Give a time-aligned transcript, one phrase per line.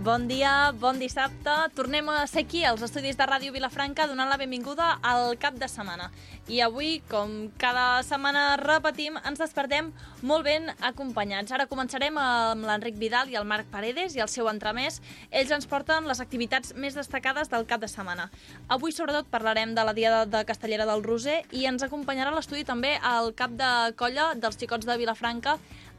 [0.00, 1.52] Bon dia, bon dissabte.
[1.76, 5.66] Tornem a ser aquí, als estudis de Ràdio Vilafranca, donant la benvinguda al cap de
[5.68, 6.06] setmana.
[6.48, 9.90] I avui, com cada setmana repetim, ens despertem
[10.24, 11.52] molt ben acompanyats.
[11.52, 15.02] Ara començarem amb l'Enric Vidal i el Marc Paredes i el seu entremès.
[15.28, 18.30] Ells ens porten les activitats més destacades del cap de setmana.
[18.72, 22.96] Avui, sobretot, parlarem de la Diada de Castellera del Roser i ens acompanyarà l'estudi també
[23.04, 25.58] el cap de colla dels xicots de Vilafranca,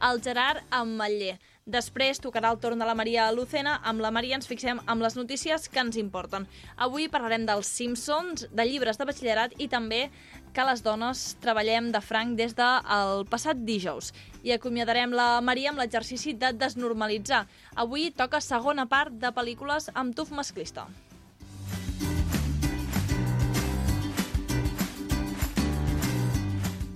[0.10, 1.38] el Gerard Ametller.
[1.70, 3.76] Després tocarà el torn de la Maria Lucena.
[3.86, 6.48] Amb la Maria ens fixem amb les notícies que ens importen.
[6.76, 10.08] Avui parlarem dels Simpsons, de llibres de batxillerat i també
[10.56, 14.10] que les dones treballem de franc des del passat dijous.
[14.42, 17.46] I acomiadarem la Maria amb l'exercici de desnormalitzar.
[17.76, 20.90] Avui toca segona part de pel·lícules amb tuf masclista.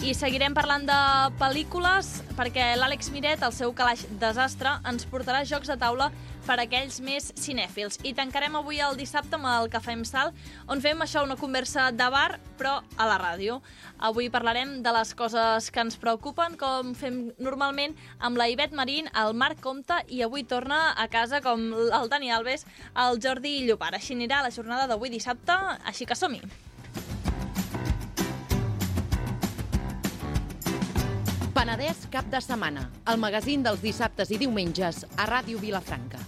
[0.06, 0.95] I seguirem parlant de
[1.39, 2.06] pel·lícules
[2.38, 6.11] perquè l'Àlex Miret, el seu calaix desastre, ens portarà jocs de taula
[6.45, 7.98] per a aquells més cinèfils.
[8.06, 10.30] I tancarem avui el dissabte amb el Cafè amb Sal,
[10.70, 13.64] on fem això una conversa de bar, però a la ràdio.
[13.98, 19.09] Avui parlarem de les coses que ens preocupen, com fem normalment amb la Ivet Marín,
[19.09, 23.95] el Marc Comte, i avui torna a casa, com el Dani Alves, el Jordi Llopar.
[23.98, 26.45] Així anirà la jornada d'avui dissabte, així que som-hi.
[31.56, 36.20] Penedès cap de setmana, el magazín dels dissabtes i diumenges a Ràdio Vilafranca.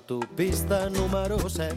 [0.00, 1.76] L'autopista número 7.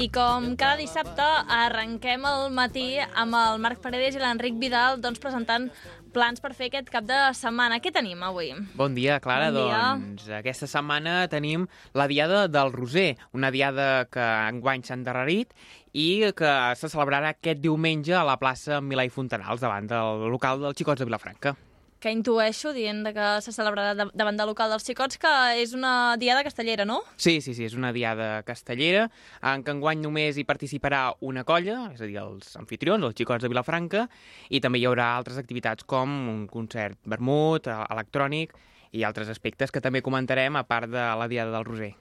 [0.00, 1.22] I com cada dissabte
[1.54, 5.68] arrenquem el matí amb el Marc Paredes i l'Enric Vidal doncs, presentant
[6.10, 7.78] plans per fer aquest cap de setmana.
[7.78, 8.50] Què tenim avui?
[8.74, 9.52] Bon dia, Clara.
[9.52, 9.82] Bon dia.
[10.00, 15.54] Doncs aquesta setmana tenim la Diada del Roser, una diada que enguany s'ha endarrerit
[15.92, 20.64] i que se celebrarà aquest diumenge a la plaça Milà i Fontanals, davant del local
[20.64, 21.54] dels Xicots de Vilafranca.
[22.00, 26.40] Que intueixo, dient que se celebrarà davant del local dels xicots, que és una diada
[26.46, 27.02] castellera, no?
[27.20, 29.10] Sí, sí, sí, és una diada castellera
[29.52, 33.44] en què enguany només hi participarà una colla, és a dir, els anfitrions, els xicots
[33.44, 34.06] de Vilafranca,
[34.48, 38.56] i també hi haurà altres activitats com un concert vermut, eh, electrònic
[38.96, 41.92] i altres aspectes que també comentarem a part de la diada del Roser.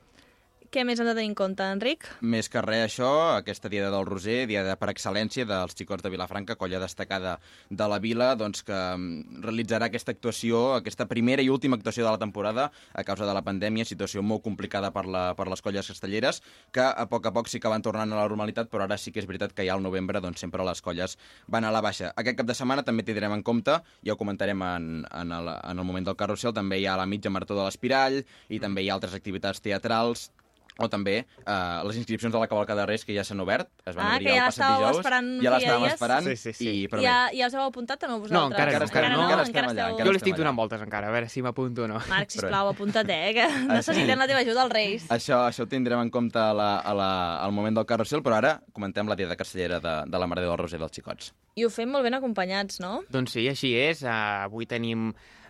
[0.70, 2.04] Què més hem de tenir en compte, Enric?
[2.22, 3.08] Més que res això,
[3.40, 7.32] aquesta Diada del Roser, diada per excel·lència dels xicots de Vilafranca, colla destacada
[7.74, 12.12] de la vila, doncs que mm, realitzarà aquesta actuació, aquesta primera i última actuació de
[12.12, 15.90] la temporada a causa de la pandèmia, situació molt complicada per, la, per les colles
[15.90, 19.00] castelleres, que a poc a poc sí que van tornant a la normalitat, però ara
[19.02, 21.18] sí que és veritat que ja al novembre doncs, sempre les colles
[21.50, 22.14] van a la baixa.
[22.14, 25.82] Aquest cap de setmana també tindrem en compte, ja ho comentarem en, en, el, en
[25.82, 28.94] el moment del carrusel, també hi ha la mitja marató de l'Espirall i també hi
[28.94, 30.30] ha altres activitats teatrals
[30.80, 33.96] o també eh, les inscripcions a la cavalcada de Reis que ja s'han obert, es
[33.96, 35.94] van Ah, obrir ja el passat dijous, esperant ja l'estàvem dies.
[35.94, 36.70] esperant, Sí, sí, sí.
[36.84, 38.40] i però ja, ja us heu apuntat o no vosaltres?
[38.40, 40.38] No, encara no, encara no, encara estem allà, esteu- encara Jo estem li estic allà.
[40.44, 42.00] donant voltes encara, a veure si m'apunto o no.
[42.10, 45.08] Marc, sisplau, apunta't, eh, que necessitem la teva ajuda als Reis.
[45.10, 47.10] això, això ho tindrem en compte a la, a la,
[47.44, 50.58] al moment del carrusel, però ara comentem la diada castellera de, de la Mare del
[50.58, 51.34] Roser dels Xicots.
[51.56, 53.02] I ho fem molt ben acompanyats, no?
[53.12, 54.02] Doncs sí, així és.
[54.04, 55.10] Uh, avui tenim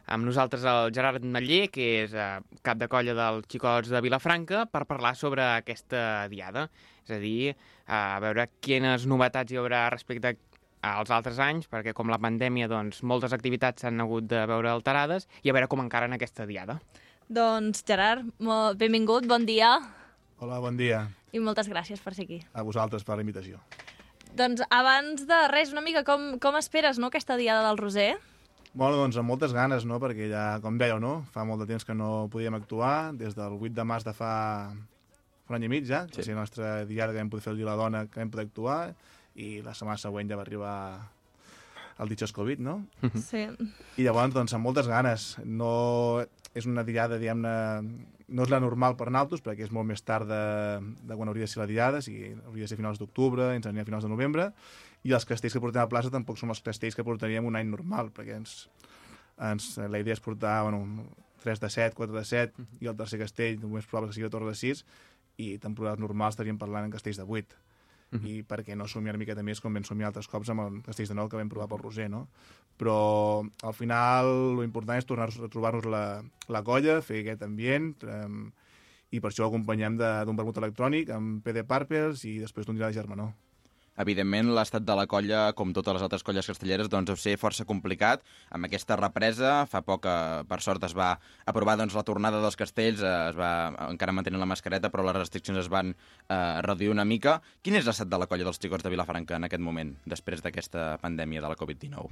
[0.09, 4.65] amb nosaltres el Gerard Matller, que és uh, cap de colla dels xicots de Vilafranca,
[4.71, 6.67] per parlar sobre aquesta diada.
[7.05, 10.35] És a dir, uh, a veure quines novetats hi haurà respecte
[10.85, 15.27] als altres anys, perquè com la pandèmia, doncs, moltes activitats s'han hagut de veure alterades,
[15.43, 16.79] i a veure com encara en aquesta diada.
[17.29, 19.75] Doncs, Gerard, molt benvingut, bon dia,
[20.39, 21.03] Hola, bon dia.
[21.35, 22.39] i moltes gràcies per ser aquí.
[22.55, 23.59] A vosaltres per la invitació.
[24.39, 28.13] Doncs abans de res, una mica com, com esperes no, aquesta diada del Roser?
[28.73, 31.85] Bueno, doncs amb moltes ganes, no?, perquè ja, com dèieu, no?, fa molt de temps
[31.85, 34.33] que no podíem actuar, des del 8 de març de fa,
[35.45, 36.13] fa un any i mig ja, sí.
[36.13, 38.21] que va ser la nostra diada que vam poder fer el dia la dona, que
[38.21, 38.81] vam poder actuar,
[39.39, 40.75] i la setmana següent ja va arribar
[41.99, 42.77] el ditxós Covid, no?
[43.29, 43.41] Sí.
[43.99, 45.33] I llavors, doncs, amb moltes ganes.
[45.43, 46.23] No
[46.57, 47.53] és una diada, diguem-ne,
[48.29, 50.43] no és la normal per naltos, perquè és molt més tard de,
[51.09, 53.67] de quan hauria de ser la diada, o sigui, hauria de ser finals d'octubre, ens
[53.67, 54.49] aniria a finals de novembre,
[55.03, 57.69] i els castells que portem a plaça tampoc són els castells que portaríem un any
[57.69, 58.67] normal, perquè ens,
[59.39, 61.05] ens, la idea és portar bueno,
[61.43, 64.33] 3 de 7, 4 de 7, i el tercer castell només probable que sigui a
[64.33, 64.83] Torre de 6,
[65.39, 67.65] i temporades normals estaríem parlant en castells de 8
[68.25, 71.11] i perquè no somiar una miqueta més com vam somiar altres cops amb el Castells
[71.11, 72.23] de Nou que vam provar pel Roser, no?
[72.75, 76.01] Però al final lo important és tornar a trobar-nos la,
[76.49, 78.47] la colla, fer aquest ambient, um,
[79.13, 82.75] i per això ho acompanyem de- d'un vermut electrònic amb PD Parpers i després d'un
[82.81, 83.29] dinar de germanor.
[83.99, 87.65] Evidentment, l'estat de la colla, com totes les altres colles castelleres, doncs deu ser força
[87.67, 88.23] complicat.
[88.55, 91.09] Amb aquesta represa, fa poc, eh, per sort, es va
[91.45, 93.51] aprovar doncs, la tornada dels castells, eh, es va
[93.89, 97.41] encara mantenir la mascareta, però les restriccions es van eh, reduir una mica.
[97.61, 100.97] Quin és l'estat de la colla dels xicots de Vilafranca en aquest moment, després d'aquesta
[101.03, 102.07] pandèmia de la Covid-19?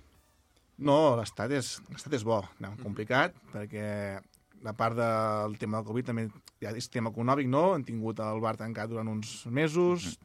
[0.77, 1.77] No, l'estat és,
[2.11, 4.19] és bo, no, complicat, perquè
[4.65, 6.27] a part del tema del Covid també
[6.61, 7.71] ja és tema econòmic, no?
[7.75, 10.17] Han tingut el bar tancat durant uns mesos,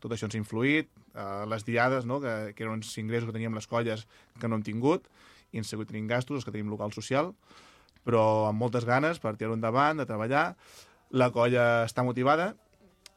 [0.00, 2.20] tot això ens ha influït, uh, les diades, no?
[2.20, 4.06] que, que eren uns ingressos que teníem les colles
[4.40, 5.06] que no hem tingut,
[5.52, 7.32] i hem seguit tenint gastos, els que tenim local social,
[8.06, 10.54] però amb moltes ganes per tirar-ho endavant, de treballar.
[11.10, 12.52] La colla està motivada,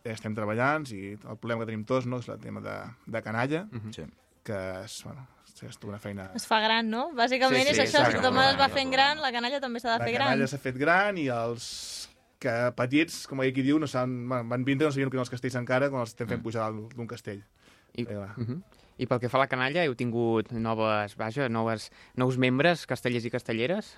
[0.04, 2.20] estem treballant, i el problema que tenim tots no?
[2.20, 2.74] és el tema de,
[3.08, 4.04] de canalla, Sí.
[4.44, 5.24] que és, bueno,
[5.64, 7.06] és tota una feina Es fa gran, no?
[7.16, 9.62] Bàsicament Sí, sí, és això, si tothom gran, es va la fent gran, la canalla
[9.64, 10.34] també s'ha de la fer gran.
[10.34, 12.10] canalla s'ha fet gran i els
[12.44, 15.56] que petits, com aquí diu, no saben, van vindre, no sabien que eren els castells
[15.60, 17.44] encara quan els estem fent pujar dalt d'un castell.
[17.94, 18.34] I, Eh, va.
[18.38, 18.62] uh -huh.
[18.98, 23.25] I pel que fa a la canalla, heu tingut noves, vaja, noves, nous membres, castellers
[23.25, 23.98] i castelleres?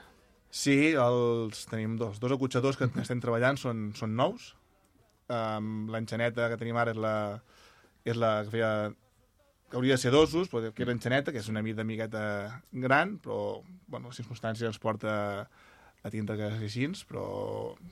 [0.50, 2.20] Sí, els tenim dos.
[2.20, 4.56] Dos acotxadors que estem treballant són, són nous.
[5.28, 7.42] Um, L'enxaneta que tenim ara és la,
[8.06, 8.94] és la que feia
[9.70, 13.18] que hauria de ser dosos, però que era enxaneta, que és una mida amigueta gran,
[13.20, 15.50] però bueno, les circumstàncies ens porta
[16.06, 17.26] a tindre que ser així, però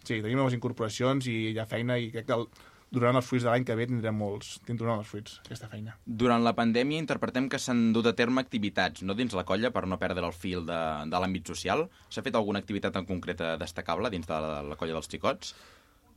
[0.03, 2.45] sí, tenim noves incorporacions i hi ha feina i crec que el,
[2.93, 5.95] durant els fruits de l'any que ve tindrem molts, tindrem els fruits, aquesta feina.
[6.05, 9.87] Durant la pandèmia interpretem que s'han dut a terme activitats, no dins la colla, per
[9.89, 11.87] no perdre el fil de, de l'àmbit social.
[12.13, 15.55] S'ha fet alguna activitat en concreta destacable dins de la, la colla dels xicots?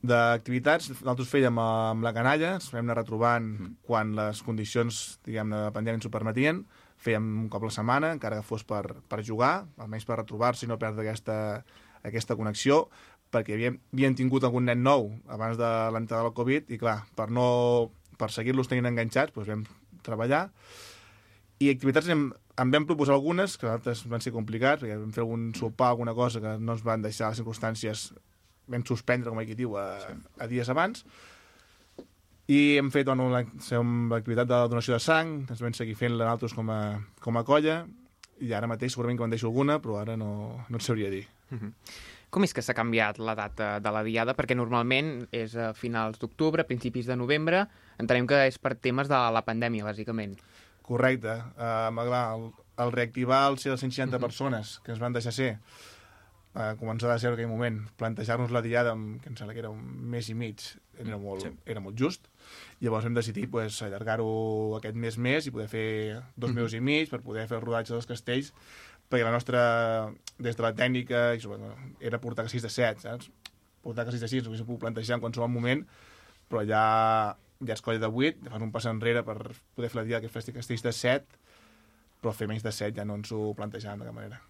[0.06, 3.46] d'activitats, nosaltres fèiem amb la canalla, ens vam anar retrobant
[3.87, 6.60] quan les condicions, diguem-ne, de pandèmia ens ho permetien,
[7.02, 10.70] fèiem un cop la setmana, encara que fos per, per jugar, almenys per retrobar-se i
[10.70, 11.38] no perdre aquesta,
[12.06, 12.86] aquesta connexió,
[13.34, 17.28] perquè havíem, havíem tingut algun nen nou abans de l'entrada del Covid, i clar, per,
[17.34, 17.46] no,
[18.18, 19.64] per seguir-los tenint enganxats, doncs vam
[20.06, 20.46] treballar,
[21.58, 22.28] i activitats en,
[22.60, 25.92] en vam proposar algunes, que a nosaltres van ser complicats, perquè vam fer algun sopar,
[25.94, 28.10] alguna cosa que no ens van deixar les circumstàncies
[28.68, 29.86] vam suspendre, com aquí diu, a,
[30.38, 31.04] a dies abans.
[32.52, 36.70] I hem fet bueno, l'activitat de donació de sang, ens vam seguir fent-la nosaltres com
[36.70, 36.80] a,
[37.22, 37.80] com a colla,
[38.44, 40.30] i ara mateix segurament que me'n deixo alguna, però ara no,
[40.68, 41.24] no et sabria dir.
[42.31, 44.34] Com és que s'ha canviat la data de la diada?
[44.37, 47.66] Perquè normalment és a finals d'octubre, principis de novembre.
[48.02, 50.34] Entenem que és per temes de la pandèmia, bàsicament.
[50.87, 51.37] Correcte.
[51.56, 52.48] Uh, clar, el,
[52.82, 55.52] el reactivar els 160 persones que ens van deixar ser,
[56.54, 59.62] uh, començar de zero en aquell moment, plantejar-nos la diada, amb, que em sembla que
[59.64, 60.62] era un mes i mig,
[60.99, 61.54] era molt, Sí.
[61.66, 62.28] era molt just.
[62.81, 67.10] Llavors vam decidir pues, allargar-ho aquest mes més i poder fer dos mesos i mig
[67.10, 68.52] per poder fer el rodatge dels castells,
[69.10, 69.60] perquè la nostra,
[70.38, 71.42] des de la tècnica, i
[72.00, 73.30] era portar castells de 7, saps?
[73.84, 75.84] Portar castells de 6, ho haguéssim pogut plantejar en qualsevol moment,
[76.50, 76.82] però ja,
[77.62, 79.38] ja es colla de 8, fas un pas enrere per
[79.76, 81.40] poder fer la dia que fes castells de 7,
[82.20, 84.42] però fer menys de 7 ja no ens ho plantejàvem de cap manera.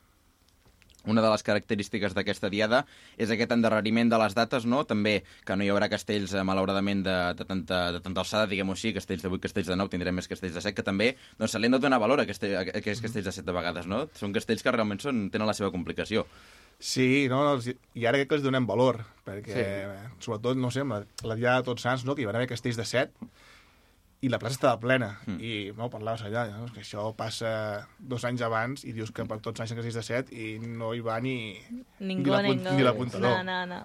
[1.06, 2.82] Una de les característiques d'aquesta diada
[3.16, 4.82] és aquest endarreriment de les dates, no?
[4.88, 8.76] També que no hi haurà castells, eh, malauradament, de, de, tanta, de tanta alçada, diguem-ho
[8.76, 11.54] així, castells de 8, castells de 9, tindrem més castells de 7, que també doncs,
[11.54, 13.90] se li han de donar valor a, aquest, a aquests castells de 7 de vegades,
[13.90, 14.04] no?
[14.18, 16.26] Són castells que realment són, tenen la seva complicació.
[16.78, 20.24] Sí, no, els, i ara crec que els donem valor, perquè, sí.
[20.26, 22.76] sobretot, no sé, la, la Diada de Tots Sants, no, que hi van haver castells
[22.76, 23.30] de 7,
[24.24, 25.36] i la plaça estava plena, mm.
[25.44, 26.70] i no, parlaves allà, no?
[26.72, 27.50] que això passa
[27.98, 30.94] dos anys abans i dius que per tots anys ha castells de 7 i no
[30.96, 31.36] hi va ni,
[32.00, 33.82] Ningú, ni, l'apuntador No, no, no.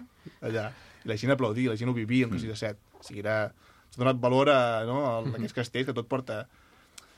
[0.47, 0.69] allà.
[1.03, 2.97] I la gent aplaudia, la gent ho vivia, el castell de 7.
[3.00, 3.38] O sigui, era...
[3.91, 6.45] S'ha donat valor a, no, a aquests castells que tot porta...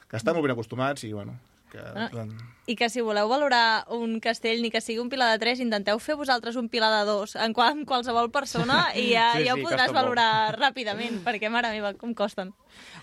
[0.10, 1.36] que estan molt ben acostumats i, bueno,
[1.74, 2.10] que...
[2.14, 5.60] Bueno, I que si voleu valorar un castell, ni que sigui un pilar de 3,
[5.66, 9.44] intenteu fer vosaltres un pilar de 2 en, qual, en qualsevol persona i ja, Sí,
[9.50, 10.00] ja ho sí, podràs costa molt.
[10.00, 12.54] valorar ràpidament, perquè, mare meva, com costen.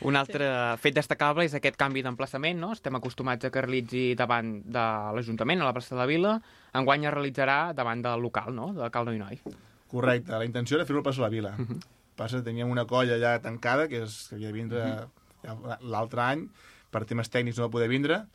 [0.00, 0.49] Un altre
[0.81, 2.73] fet destacable és aquest canvi d'emplaçament, no?
[2.73, 4.87] Estem acostumats a que realitzi davant de
[5.19, 6.39] l'Ajuntament, a la plaça de la Vila.
[6.73, 9.43] Enguany es realitzarà davant del local, no?, de Cal Noi.
[9.91, 11.55] Correcte, la intenció era fer-ho a Plaça de la Vila.
[11.59, 11.81] Uh -huh.
[12.17, 15.09] Passa que teníem una colla ja tancada, que, és, que havia de vindre uh -huh.
[15.43, 16.49] ja l'altre any,
[16.91, 18.27] per temes tècnics no va poder vindre,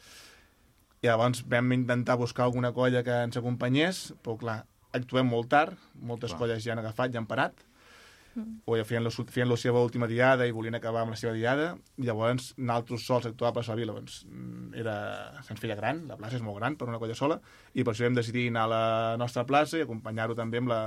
[1.03, 4.59] i llavors vam intentar buscar alguna colla que ens acompanyés, però clar,
[4.95, 6.39] actuem molt tard, moltes Clar.
[6.39, 7.65] colles ja han agafat, ja han parat,
[8.67, 11.33] o ja feien la, feien la seva última diada i volien acabar amb la seva
[11.35, 14.95] diada, i llavors nosaltres sols actuar de la Vila, doncs, mm, era,
[15.47, 17.39] se'ns feia gran, la plaça és molt gran per una colla sola,
[17.73, 18.83] i per això vam decidir anar a la
[19.21, 20.81] nostra plaça i acompanyar-ho també amb, la,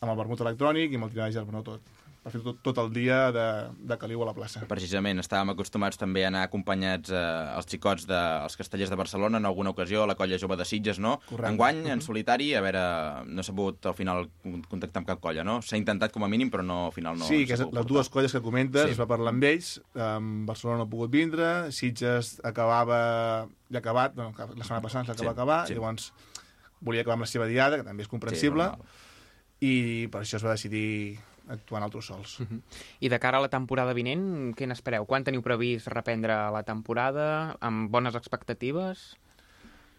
[0.00, 1.82] amb el vermut electrònic i amb el tirar de germanó tot.
[2.20, 3.44] Per fer tot, tot el dia de,
[3.88, 4.60] de caliu a la plaça.
[4.68, 7.20] Precisament, estàvem acostumats també a anar acompanyats eh,
[7.56, 10.98] els xicots dels castellers de Barcelona en alguna ocasió, a la colla jove de Sitges,
[11.00, 11.14] no?
[11.30, 11.48] Correcte.
[11.54, 12.82] Enguany, en solitari, a veure,
[13.30, 14.26] no s'ha pogut al final
[14.68, 15.60] contactar amb cap colla, no?
[15.64, 17.24] S'ha intentat com a mínim, però no, al final no...
[17.24, 17.86] sí, que és, les portar.
[17.94, 18.92] dues colles que comentes, Sí.
[18.92, 18.98] sí.
[18.98, 23.00] es va parlar amb ells, um, Barcelona no ha pogut vindre, Sitges acabava,
[23.72, 25.78] ja ha acabat, no, la setmana passada s'acaba Sí, d'acabar, sí.
[25.78, 26.12] llavors
[26.84, 29.00] volia acabar amb la seva diada, que també és comprensible, normal.
[29.60, 31.18] i per això es va decidir
[31.50, 32.36] actuar en altres sols.
[33.00, 35.06] I de cara a la temporada vinent, què n'espereu?
[35.10, 37.56] Quan teniu previst reprendre la temporada?
[37.60, 39.10] Amb bones expectatives?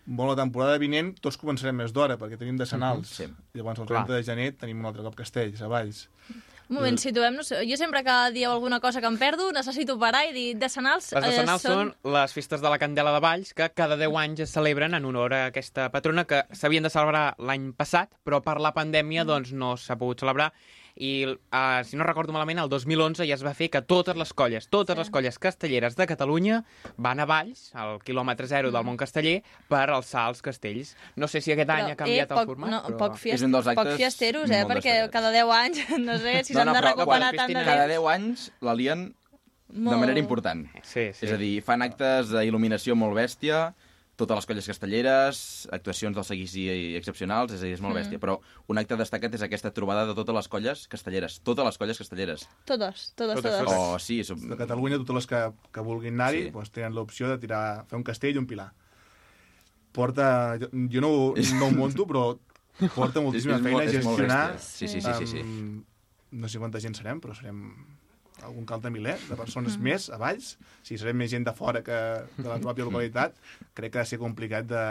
[0.06, 3.12] Bueno, la temporada vinent tots començarem més d'hora, perquè tenim de Senals.
[3.22, 3.28] sí.
[3.54, 4.06] Llavors, el Clar.
[4.08, 6.08] 30 de gener tenim un altre cop Castells, a Valls.
[6.72, 7.50] Un moment, situem-nos.
[7.68, 11.10] Jo sempre que dieu alguna cosa que em perdo, necessito parar i dir decenals...
[11.18, 14.16] Les de eh, Senals són les festes de la Candela de Valls, que cada 10
[14.22, 18.40] anys es celebren en honor a aquesta patrona, que s'havien de celebrar l'any passat, però
[18.46, 20.54] per la pandèmia doncs, no s'ha pogut celebrar.
[20.96, 24.34] I, uh, si no recordo malament, el 2011 ja es va fer que totes les
[24.34, 25.00] colles, totes Sí.
[25.00, 26.64] les colles castelleres de Catalunya
[26.98, 28.74] van a Valls, al quilòmetre zero Mm.
[28.74, 30.96] del món casteller, per alçar els castells.
[31.16, 32.98] No sé si aquest any ha canviat eh, poc, el format, no, però...
[32.98, 34.66] Poc, fiest, És un dels poc actes fiesteros, eh?
[34.66, 35.12] Perquè destacats.
[35.14, 37.54] cada 10 anys, no sé si No, s'han no, de però- recuperar però tant de
[37.54, 38.02] Cristina, Cada temps.
[38.02, 39.16] 10 anys l'alien
[39.70, 39.98] de Molt.
[40.00, 40.68] manera important.
[40.84, 41.26] Sí, sí.
[41.26, 43.74] És a dir, fan actes d'il·luminació molt bèstia,
[44.22, 45.42] totes les colles castelleres,
[45.74, 46.68] actuacions del seguici
[47.00, 48.22] excepcionals, és a dir, és molt bèstia.
[48.22, 48.38] Però
[48.70, 51.40] un acte destacat és aquesta trobada de totes les colles castelleres.
[51.48, 52.46] Totes les colles castelleres.
[52.70, 53.74] Totes, totes, Totes, totes.
[53.76, 54.40] Oh, sí, som...
[54.52, 55.42] De Catalunya, totes les que,
[55.74, 56.54] que vulguin anar-hi Sí.
[56.54, 58.70] doncs, tenen l'opció de tirar, fer un castell i un pilar.
[59.92, 60.58] Porta...
[60.62, 61.12] Jo, jo no,
[61.60, 62.30] no ho monto, però
[62.96, 64.44] porta moltíssima feina gestionar...
[64.64, 65.42] Sí, sí, sí, sí, sí.
[65.44, 65.88] amb-
[66.32, 67.66] no sé quanta gent serem, però serem
[68.44, 70.58] algun cal de miler de persones més a Valls.
[70.84, 71.98] Si serem més gent de fora que
[72.38, 73.34] de la pròpia localitat,
[73.78, 74.84] crec que ha de ser complicat de,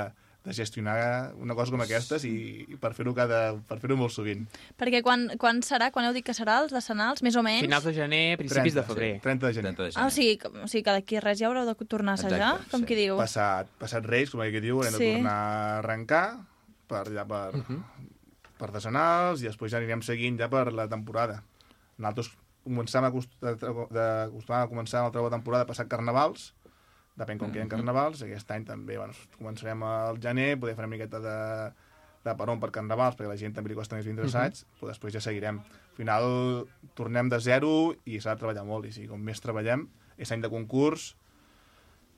[0.45, 2.33] de gestionar una cosa com aquestes i,
[2.73, 4.47] i per fer-ho cada per fer-ho molt sovint.
[4.80, 5.90] Perquè quan, quan serà?
[5.92, 7.21] Quan heu dit que serà, els decenals?
[7.26, 7.66] Més o menys?
[7.66, 9.12] Finals de gener, principis de febrer.
[9.19, 9.75] Sí, 30 de gener.
[9.76, 10.38] 30 de Ah, o gener.
[10.38, 12.87] sigui, o sigui que d'aquí res ja haureu de tornar a assajar, Exacte, com sí.
[12.92, 13.16] qui diu.
[13.21, 15.04] passat, passat Reis, com aquí diu, haurem Sí.
[15.04, 16.25] de tornar a arrencar
[16.88, 17.52] per, ja per,
[18.61, 21.42] per decenals i després ja anirem seguint ja per la temporada.
[22.00, 22.30] Nosaltres
[22.64, 26.50] començam a, acost- de, de, acostumàvem a començar la nova temporada passat carnavals,
[27.20, 31.20] depèn com queden carnavals, aquest any també bueno, començarem al gener, poder fer una miqueta
[31.20, 31.36] de,
[32.24, 35.12] de peron per carnavals, perquè la gent també li costa més vindre assaig, però després
[35.12, 35.58] ja seguirem.
[35.60, 36.24] Al final
[36.94, 40.40] tornem de zero i s'ha de treballar molt, i sí, com més treballem, és any
[40.40, 41.14] de concurs,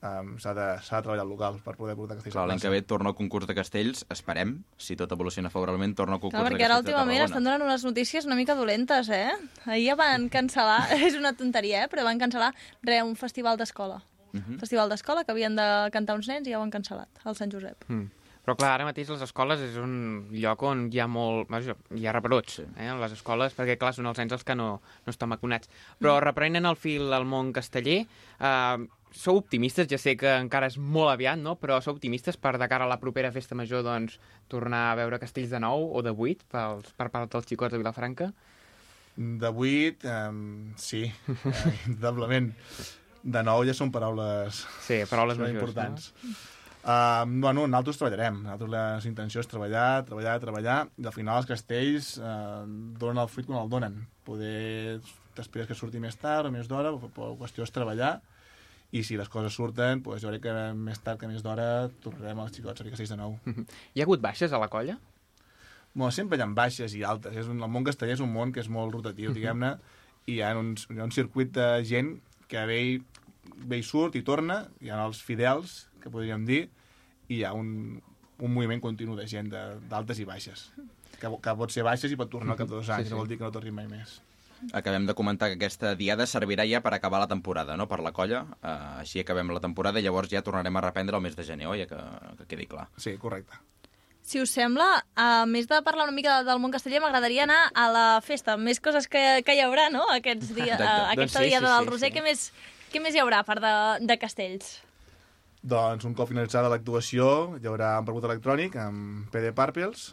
[0.02, 2.73] um, s'ha de, de treballar al local per poder portar castells Clar, a l'any que
[2.73, 6.49] ve torna al concurs de castells, esperem, si tot evoluciona favorablement, torna al concurs Clar,
[6.50, 9.35] de perquè ara castells últimament estan donant unes notícies una mica dolentes, eh?
[9.66, 11.92] Ahir ja van cancel·lar, és una tonteria, eh?
[11.92, 14.02] Però van cancel·lar re, un festival d'escola.
[14.32, 14.59] Mhm.
[14.62, 17.52] Festival d'escola que havien de cantar uns nens i ja ho han cancel·lat, al Sant
[17.52, 17.88] Josep.
[17.88, 18.11] Mm.
[18.42, 19.92] Però clar, ara mateix les escoles és un
[20.35, 21.47] lloc on hi ha molt...
[21.52, 24.56] vaja, Hi ha rebrots, eh, a les escoles, perquè clar, són els nens els que
[24.59, 24.66] no,
[25.06, 25.71] no estan vacunats.
[26.02, 30.78] Però reprenent el fil al món casteller, eh, sou optimistes, ja sé que encara és
[30.78, 31.54] molt aviat, no?
[31.61, 35.21] però sou optimistes per de cara a la propera festa major doncs, tornar a veure
[35.21, 38.33] castells de nou o de vuit pels, per part dels xicots de Vilafranca?
[39.16, 42.50] De 8, um, sí, eh, indudablement.
[43.23, 45.61] De 9 ja són paraules Sí, paraules són majors.
[45.61, 46.09] importants.
[46.83, 48.40] Uh, bueno, nosaltres treballarem.
[48.42, 52.64] Nosaltres la intenció és treballar, treballar, treballar, i al final els castells uh,
[52.99, 54.00] donen el fruit quan el donen.
[54.26, 54.99] Poder
[55.37, 58.16] t'espires que surti més tard o més d'hora, però la qüestió és treballar,
[58.92, 62.42] i si les coses surten, doncs jo crec que més tard que més d'hora tornarem
[62.44, 63.38] als xicots a castells de nou.
[63.46, 63.64] No?
[63.94, 64.99] Hi ha hagut baixes a la colla?
[65.94, 67.34] Bueno, sempre hi ha baixes i altes.
[67.37, 69.75] És un, el món casteller és un món que és molt rotatiu, diguem-ne,
[70.28, 72.14] i hi ha, uns, hi ha un circuit de gent
[72.49, 72.94] que ve i,
[73.68, 76.66] ve i surt i torna, hi ha els fidels, que podríem dir,
[77.28, 78.00] i hi ha un,
[78.42, 80.68] un moviment continu de gent d'altes i baixes.
[81.20, 83.14] Que, que pot ser baixes i pot tornar al cap de dos anys, Sí, sí.
[83.16, 84.20] no vol dir que no torni mai més.
[84.73, 88.12] Acabem de comentar que aquesta diada servirà ja per acabar la temporada, no?, per la
[88.12, 88.45] colla.
[88.62, 91.66] Uh, així acabem la temporada i llavors ja tornarem a reprendre el mes de gener,
[91.66, 91.87] oi?
[91.90, 91.99] Que,
[92.38, 92.87] que quedi clar.
[92.97, 93.59] Sí, correcte.
[94.23, 97.88] Si us sembla, a més de parlar una mica del món casteller, m'agradaria anar a
[97.90, 98.54] la festa.
[98.57, 100.87] Més coses que, que hi haurà, no?, Aquests dia, Exacte.
[100.87, 102.09] a, aquesta Doncs sí, diada sí, del sí, Roser.
[102.12, 102.14] sí.
[102.14, 102.47] Què, més,
[102.95, 103.75] què més hi haurà a part de,
[104.07, 104.76] de castells?
[105.62, 107.26] Doncs un cop finalitzada l'actuació
[107.59, 110.09] hi haurà un rebut electrònic amb PD Purples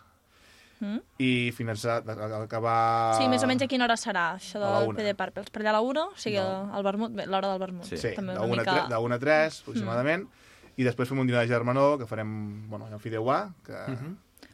[0.79, 0.99] Mm?
[1.19, 1.97] i finalitzar,
[2.41, 3.15] acabar...
[3.17, 4.95] Sí, més o menys a quina hora serà, això A la del.
[4.95, 5.49] PD Purples?
[5.51, 6.05] Per allà a la 1?
[6.13, 6.69] O sigui, No.
[6.73, 7.83] al vermut, l'hora del vermut.
[7.89, 7.97] Sí.
[7.97, 8.71] Sí, També de una 1 mica...
[8.71, 10.25] a 3, de 1 a 3 aproximadament,
[10.79, 12.31] i després fem un dinar de germanor que farem,
[12.69, 13.85] bueno, en fideuà, que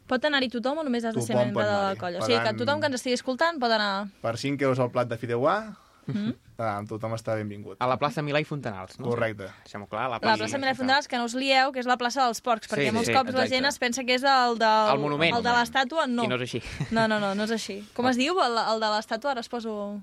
[0.06, 2.20] Pot anar-hi tothom o només has de ser membre de la colla?
[2.22, 4.06] O sigui, que tothom que ens estigui escoltant pot anar...
[4.22, 6.36] per 5 euros el plat de fideuà, Mm?
[6.58, 7.76] Ah, tothom està benvingut.
[7.80, 9.08] A la plaça Milà i Fontanals, no?
[9.10, 9.48] Correcte.
[9.64, 11.96] Deixem-ho clar, la La plaça, plaça Mira Fontanals, que no us lieu, que és la
[12.00, 13.54] plaça dels porcs, perquè Sí, molts sí, cops la exacte.
[13.56, 15.36] gent es pensa que és el, del, El monument.
[15.36, 16.24] el de l'estàtua, no.
[16.24, 16.62] I no és així.
[16.96, 17.80] No, no, no, no és així.
[17.94, 19.32] Com es diu, el, el de l'estàtua?
[19.36, 20.00] Ara es poso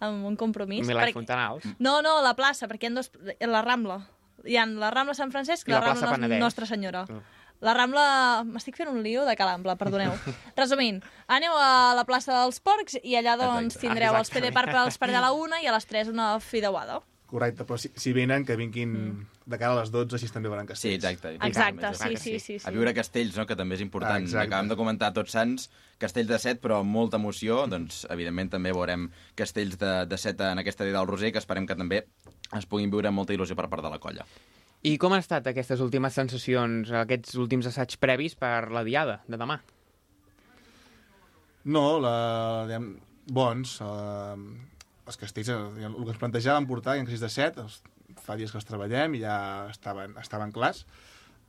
[0.00, 0.86] amb un compromís.
[0.86, 1.64] Milà i perquè- Fontanals.
[1.78, 3.10] No, no, la plaça, perquè hi ha dos...
[3.40, 4.00] La Rambla.
[4.46, 6.38] Hi ha la Rambla Sant Francesc i I la, la plaça Rambla.
[6.38, 7.02] Nostra Senyora.
[7.10, 7.24] Mm.
[7.60, 8.44] La Rambla...
[8.46, 10.14] M'estic fent un lío de Calambla, perdoneu.
[10.56, 13.86] Resumint, aneu a la plaça dels Porcs i allà doncs Exacte.
[13.86, 14.30] tindreu els.
[14.30, 17.00] PD Park per allà a la una i a les 3 una fideuada.
[17.28, 18.94] Correcte, però si, si venen, que vinguin
[19.44, 21.04] de cara a les 12, així també veuran Sí, castells.
[21.04, 21.34] exacte.
[21.46, 22.38] Exacte, Més, sí, sí, sí.
[22.40, 22.66] sí, sí.
[22.68, 23.44] A viure Castells, no?
[23.44, 24.16] que també és important.
[24.16, 24.46] Ah, exacte.
[24.48, 25.68] Acabem de comentar tots Sants,
[26.00, 27.66] Castells de Set, però amb molta emoció.
[27.68, 31.66] Doncs, evidentment, també veurem Castells de, de Set en aquesta dia del Roser, que esperem
[31.68, 32.06] que també
[32.56, 34.24] es puguin viure amb molta il·lusió per part de la colla.
[34.86, 39.36] I com han estat aquestes últimes sensacions, aquests últims assaigs previs per la diada de
[39.40, 39.58] demà?
[41.68, 42.14] No, la,
[42.68, 42.92] diguem,
[43.34, 43.78] bons.
[43.82, 44.36] Eh,
[45.08, 47.80] els castells, eh, el que ens plantejàvem portar, ha castells de set, els,
[48.24, 50.84] fa dies que els treballem i ja estaven, estaven clars.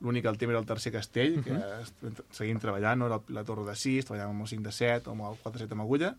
[0.02, 3.08] L'únic, el tema era el tercer castell, que est- seguim treballant, no?
[3.12, 5.58] Era la torre de 6, treballàvem amb el 5 de 7 o amb el 4
[5.60, 6.14] de 7 amb agulla.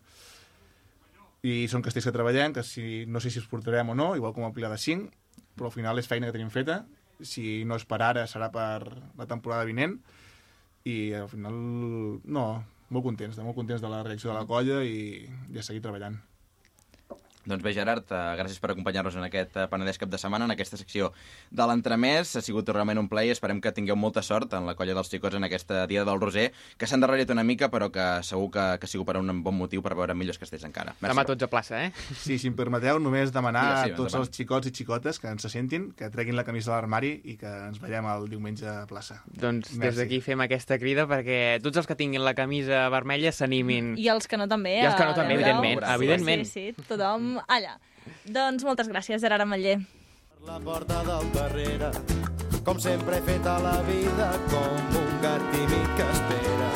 [1.49, 4.33] I són castells que treballem, que si, no sé si els portarem o no, igual
[4.37, 5.09] com el Pilar de 5,
[5.57, 6.83] però al final és feina que tenim feta.
[7.27, 8.81] Si no és per ara, serà per
[9.17, 9.97] la temporada vinent.
[10.87, 11.55] I al final,
[12.25, 12.45] no,
[12.89, 16.17] molt contents, molt contents de la reacció de la colla i, i a seguir treballant.
[17.45, 20.53] Doncs bé, Gerard, eh, gràcies per acompanyar-nos en aquest eh, Penedès cap de setmana, en
[20.53, 21.11] aquesta secció
[21.49, 22.35] de l'entremès.
[22.37, 23.31] Ha sigut realment un plaer.
[23.33, 26.51] Esperem que tingueu molta sort en la colla dels xicots en aquesta dia del Roser,
[26.77, 29.81] que s'ha endarrerit una mica, però que segur que, que sigut per un bon motiu
[29.81, 30.93] per veure millors castells encara.
[30.99, 31.11] Merci.
[31.15, 31.91] Demà tots a plaça, eh?
[32.13, 35.31] Sí, si em permeteu, només demanar Digues, sí, a tots els xicots i xicotes que
[35.31, 38.67] ens se sentin, que treguin la camisa de l'armari i que ens veiem el diumenge
[38.69, 39.21] a plaça.
[39.25, 40.01] Doncs des Merci.
[40.03, 43.95] d'aquí fem aquesta crida perquè tots els que tinguin la camisa vermella s'animin.
[43.97, 44.77] I els que no també.
[44.83, 46.45] I els que no també, evidentment, Sí, evidentment.
[46.45, 47.77] Sí, sí, tothom allà.
[48.25, 49.79] Doncs moltes gràcies, Gerard Ametller.
[50.47, 51.91] La porta del darrere,
[52.65, 56.71] com sempre he fet a la vida, com un gat tímid que espera.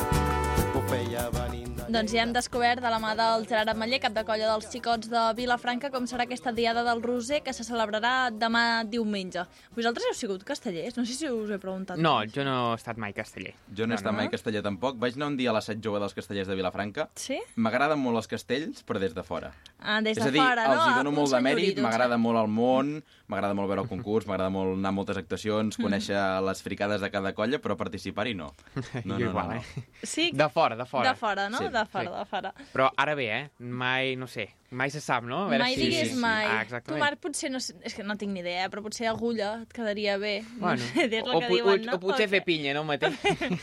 [0.76, 4.14] Ho feia venint de Doncs ja hem descobert de la mà del Gerard Ametller, cap
[4.16, 8.32] de colla dels xicots de Vilafranca, com serà aquesta diada del Roser que se celebrarà
[8.34, 9.44] demà diumenge.
[9.78, 10.98] Vosaltres heu sigut castellers?
[10.98, 12.02] No sé si us he preguntat.
[12.02, 13.54] No, jo no he estat mai casteller.
[13.78, 14.18] Jo no he estat no?
[14.18, 14.98] mai Casteller tampoc.
[15.02, 17.10] Vaig anar un dia a l'assaig jove dels castellers de Vilafranca.
[17.20, 17.38] Sí?
[17.62, 19.54] M'agraden molt els castells, però des de fora.
[19.80, 20.74] Ah, des és de a dir, fora, no?
[20.74, 22.96] els hi dono Un molt de mèrit, m'agrada molt el món,
[23.28, 27.10] m'agrada molt veure el concurs, m'agrada molt anar a moltes actuacions, conèixer les fricades de
[27.12, 28.52] cada colla, però participar-hi no.
[29.06, 29.60] No, no, igual, no, no.
[29.62, 29.86] eh?
[30.04, 31.10] Sí, De fora, de fora.
[31.10, 31.58] de fora, no?
[31.58, 32.18] Sí, de fora, sí.
[32.20, 32.54] de fora.
[32.74, 33.50] Però ara bé, eh?
[33.60, 35.46] Mai, no sé, mai se sap, no?
[35.46, 35.82] A veure mai si...
[35.86, 36.20] diguis sí, sí.
[36.22, 36.46] mai.
[36.46, 36.98] Ah, tu.
[37.02, 37.58] Marc, potser no...
[37.60, 40.44] És que no tinc ni idea, però potser agulla et quedaria bé.
[40.60, 41.98] Bueno, no sé, dir o, el que diuen, o, no?
[41.98, 43.16] o potser O fer pinya, no, mateix?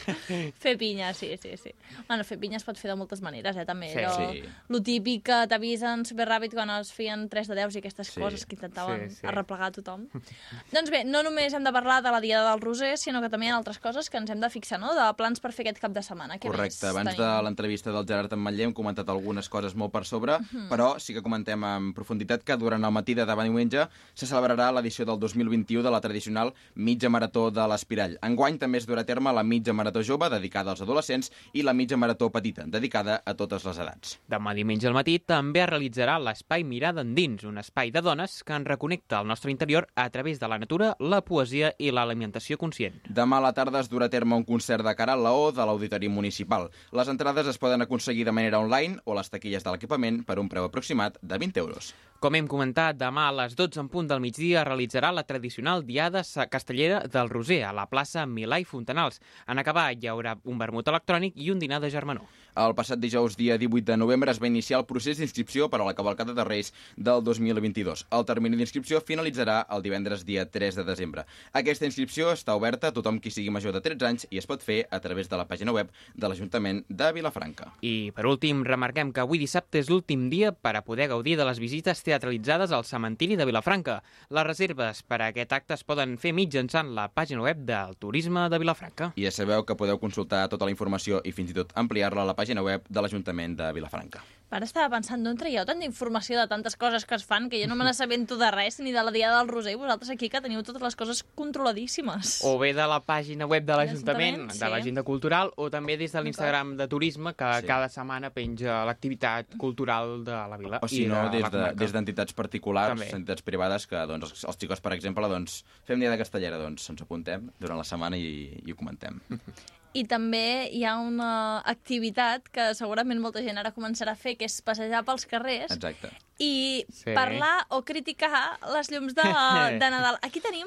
[0.63, 1.73] Fer pinya, sí, sí, sí.
[2.09, 3.91] Bueno, fer pinya es pot fer de moltes maneres, eh, també.
[3.93, 4.43] Sí, Allò, sí.
[4.73, 8.21] Lo típic que t'avisen superràpid quan es feien 3 de 10 i aquestes Sí.
[8.21, 9.27] coses que intentaven Sí, sí.
[9.27, 10.07] arreplegar tothom.
[10.75, 13.47] doncs bé, no només hem de parlar de la Diada del Roser, sinó que també
[13.47, 15.81] hi ha altres coses que ens hem de fixar, no?, de plans per fer aquest
[15.83, 16.39] cap de setmana.
[16.39, 17.45] Què Correcte, abans de tenim?
[17.47, 20.69] l'entrevista del Gerard Ametller hem comentat algunes coses molt per sobre, Mhm.
[20.71, 24.71] però sí que comentem en profunditat que durant el matí de demà diumenge se celebrarà
[24.73, 28.17] l'edició del 2021 de la tradicional mitja marató de l'Espirall.
[28.23, 31.75] Enguany també es durà a terme la mitja marató jove, dedicada als adolescents, i la
[31.75, 34.17] mitja marató petita, dedicada a totes les edats.
[34.31, 38.55] Demà diumenge al matí també es realitzarà l'Espai Mirada Endins, un espai de dones que
[38.57, 43.01] ens reconnecta al nostre interior a través de la natura, la poesia i l'alimentació conscient.
[43.09, 45.67] Demà a la tarda es durà a terme un concert de cara al Laó de
[45.67, 46.71] l'Auditori Municipal.
[46.93, 50.49] Les entrades es poden aconseguir de manera online o les taquilles de l'equipament per un
[50.53, 50.82] preu aproximat
[51.23, 51.95] de 20 euros.
[52.23, 56.23] Com hem comentat, demà a les 12 en punt del migdia realitzarà la tradicional Diada
[56.53, 59.19] Castellera del Roser a la plaça Milà i Fontanals.
[59.51, 62.29] En acabar hi haurà un vermut electrònic i un dinar de germanor.
[62.53, 65.87] El passat dijous, dia 18 de novembre, es va iniciar el procés d'inscripció per a
[65.87, 68.03] la cavalcada de Reis del 2022.
[68.13, 71.25] El termini d'inscripció finalitzarà el divendres dia 3 de desembre.
[71.57, 74.61] Aquesta inscripció està oberta a tothom qui sigui major de 13 anys i es pot
[74.61, 77.71] fer a través de la pàgina web de l'Ajuntament de Vilafranca.
[77.81, 81.49] I, per últim, remarquem que avui dissabte és l'últim dia per a poder gaudir de
[81.49, 84.03] les visites teatralitzades al cementiri de Vilafranca.
[84.29, 88.45] Les reserves per a aquest acte es poden fer mitjançant la pàgina web del Turisme
[88.53, 89.15] de Vilafranca.
[89.17, 92.29] I ja sabeu que podeu consultar tota la informació i fins i tot ampliar-la a
[92.29, 94.21] la pàgina web de l'Ajuntament de Vilafranca.
[94.53, 97.69] Ara estava pensant, d'on traieu tanta informació de tantes coses que es fan que jo
[97.71, 100.43] no me n'assabento de res, ni de la Diada del Roser, i vosaltres aquí que
[100.45, 102.43] teniu totes les coses controladíssimes.
[102.45, 104.71] O bé de la pàgina web de l'Ajuntament, L'Ajuntament, de sí.
[104.75, 107.67] l'agenda cultural, o també des de l'Instagram de Turisme, que Sí.
[107.67, 111.93] cada setmana penja l'activitat cultural de la vila O si no, de des de- des
[111.93, 113.09] d'entitats particulars, També.
[113.11, 116.91] entitats privades, que doncs, els, els xicos, per exemple, doncs, fem dia de castellera, doncs
[116.91, 119.19] ens apuntem durant la setmana i, i ho comentem.
[119.95, 124.47] I també hi ha una activitat que segurament molta gent ara començarà a fer, que
[124.49, 126.09] és passejar pels carrers Exacte.
[126.41, 127.13] i Sí.
[127.15, 129.23] parlar o criticar les llums de,
[129.83, 130.17] de Nadal.
[130.23, 130.67] Aquí tenim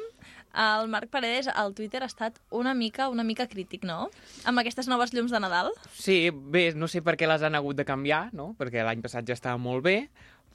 [0.55, 4.09] el Marc Paredes, al Twitter ha estat una mica una mica crític, no?
[4.45, 5.71] Amb aquestes noves llums de Nadal.
[5.97, 8.53] Sí, bé, no sé per què les han hagut de canviar, no?
[8.57, 9.97] Perquè l'any passat ja estava molt bé,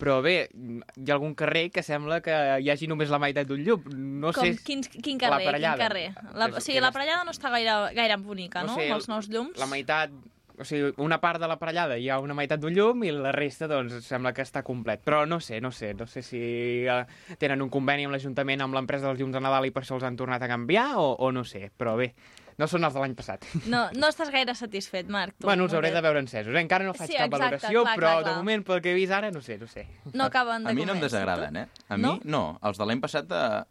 [0.00, 2.32] Però bé, hi ha algun carrer que sembla que
[2.64, 3.84] hi hagi només la meitat d'un llum.
[4.22, 4.56] No Com, sé...
[4.64, 5.44] quin, quin carrer?
[5.44, 5.76] l'aparellada.
[5.76, 6.34] Quin carrer?
[6.34, 8.74] La, o sigui, que l'aparellada no està gaire, gaire bonica, no?
[8.78, 9.60] sé, Amb els nous llums.
[9.60, 10.14] La meitat...
[10.60, 13.64] O sigui, una part de l'aparellada hi ha una meitat d'un llum i la resta,
[13.68, 15.00] doncs, sembla que està complet.
[15.06, 15.94] Però no sé, no sé.
[15.96, 16.40] No sé si
[16.84, 16.98] eh,
[17.40, 20.04] tenen un conveni amb l'Ajuntament, amb l'empresa dels llums de Nadal i per això els
[20.04, 21.70] han tornat a canviar, o, o no sé.
[21.80, 22.10] Però bé,
[22.60, 23.46] no són els de l'any passat.
[23.72, 25.38] No, no estàs gaire satisfet, Marc.
[25.40, 26.52] Tu, bueno, els hauré de veure encesos.
[26.54, 26.60] Eh?
[26.60, 28.36] Encara no faig Sí, cap exacte, valoració, clar, però clar, de clar.
[28.44, 29.86] moment, pel que he vist ara, no sé, no sé.
[30.12, 31.68] No acaben de A mi no em desagraden, eh?
[31.88, 32.14] A No?
[32.18, 32.44] mi, no.
[32.62, 33.64] Els de l'any passat, eh,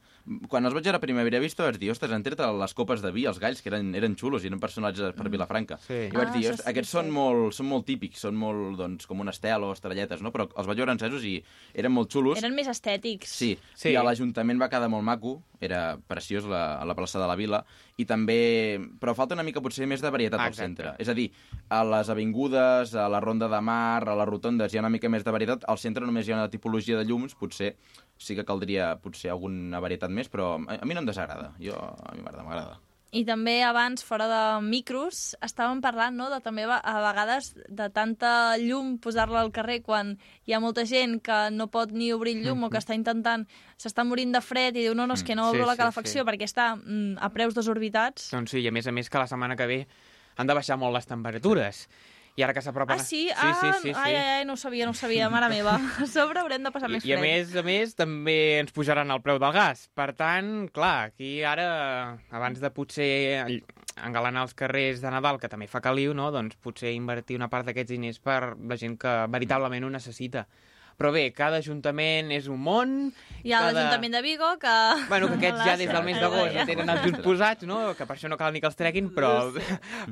[0.49, 3.11] quan els vaig veure a Primavera Vista, vaig dir, ostres, han tret les copes de
[3.11, 5.77] vi, els galls, que eren, eren xulos i eren personatges per Vilafranca.
[5.85, 5.93] Sí.
[6.09, 6.97] I vaig Ah, dir, això "Ostres, sí, aquests sí.
[6.97, 10.31] són molt, són molt típics, són molt, doncs, com un estel o estrelletes, no?
[10.31, 12.37] Però els vaig veure encesos i eren molt xulos.
[12.37, 13.27] Eren més estètics.
[13.29, 13.59] Sí, Sí.
[13.75, 13.89] sí.
[13.89, 17.37] i a l'Ajuntament va quedar molt maco, era preciós la, a la plaça de la
[17.39, 17.63] Vila,
[17.99, 18.79] i també...
[18.99, 20.65] Però falta una mica potser més de varietat al Exacte.
[20.65, 20.93] centre.
[21.03, 21.29] És a dir,
[21.69, 25.11] a les avingudes, a la Ronda de Mar, a les rotondes hi ha una mica
[25.11, 27.75] més de varietat, al centre només hi ha una tipologia de llums, potser
[28.19, 31.53] sí que caldria potser alguna varietat més, però a, a mi no em desagrada.
[31.63, 32.79] Jo, a mi m'agrada, m'agrada.
[33.11, 38.55] I també abans, fora de micros, estàvem parlant no, de també a vegades de tanta
[38.61, 40.13] llum posar-la al carrer quan
[40.45, 43.47] hi ha molta gent que no pot ni obrir el llum o que està intentant,
[43.81, 45.73] s'està morint de fred i diu no, no, és que no Mm, sí, obro la
[45.73, 46.27] sí, calefacció sí.
[46.27, 48.29] perquè està mm, a preus desorbitats.
[48.35, 49.81] Doncs sí, i a més a més que la setmana que ve
[50.37, 51.87] han de baixar molt les temperatures.
[52.39, 52.95] I ara que s'apropen...
[52.95, 53.25] Ah, sí?
[53.27, 53.93] sí, ah, sí, sí, sí.
[53.99, 55.73] ai, ai, ai, no ho sabia, no ho sabia, mare meva.
[55.99, 57.25] A sobre haurem de passar més I, I a fred.
[57.27, 59.89] més a més també ens pujaran el preu del gas.
[59.97, 61.67] Per tant, clar, aquí ara,
[62.31, 63.09] abans de potser
[63.99, 66.29] engalanar els carrers de Nadal, que també fa caliu, no?
[66.31, 70.47] doncs potser invertir una part d'aquests diners per la gent que veritablement ho necessita.
[70.99, 72.95] Però bé, cada ajuntament és un món...
[73.39, 73.71] Hi ha cada...
[73.71, 74.71] l'Ajuntament de Vigo que...
[75.07, 77.77] Bueno, que aquests ja des del mes d'agost ja tenen els junts posats, no?
[77.95, 79.29] Que per això no cal ni que els treguin, però,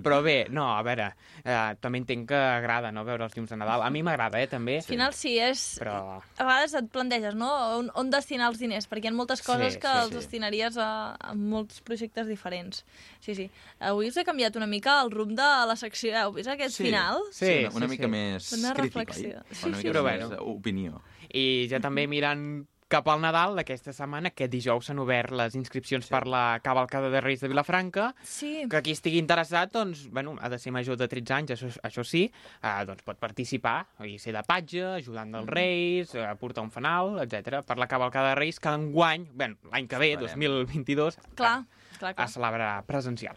[0.05, 1.09] però bé, no, a veure,
[1.43, 3.83] eh, també entenc que agrada, no?, veure els llums de Nadal.
[3.83, 4.77] A mi m'agrada, eh, també.
[4.79, 5.65] Al final sí, és...
[5.81, 5.97] Però...
[6.23, 9.75] A vegades et planteges, no?, on, on destinar els diners, perquè hi ha moltes coses
[9.75, 10.19] Sí, que sí, els sí.
[10.21, 12.85] destinaries a, a molts projectes diferents.
[13.19, 13.49] Sí, sí.
[13.83, 16.15] Avui us he canviat una mica el rumb de la secció.
[16.15, 17.19] Heu vist aquest final?
[17.35, 18.11] Sí, una, una sí, mica sí.
[18.15, 19.43] més Una crítica, reflexió.
[19.43, 19.51] oi?
[19.51, 20.05] Sí, una sí, mica sí.
[20.07, 20.41] més Però eh,
[20.77, 21.01] opinió.
[21.33, 26.05] I ja també mirant cap al Nadal d'aquesta setmana, aquest dijous s'han obert les inscripcions
[26.05, 26.09] sí.
[26.13, 28.63] per la cavalcada de Reis de Vilafranca, Sí.
[28.69, 32.05] que qui estigui interessat, doncs, bueno, ha de ser major de 13 anys, això, això
[32.05, 32.31] sí,
[32.63, 37.19] eh, doncs pot participar, i ser de patge, ajudant dels Reis, eh, portar un fanal,
[37.25, 37.59] etc.
[37.67, 40.39] Per la cavalcada de Reis, cada enguany, bueno, l'any que ve, Esperem.
[40.39, 41.65] 2022, Clar,
[41.99, 42.25] clar, clar.
[42.25, 43.35] es celebra presencial.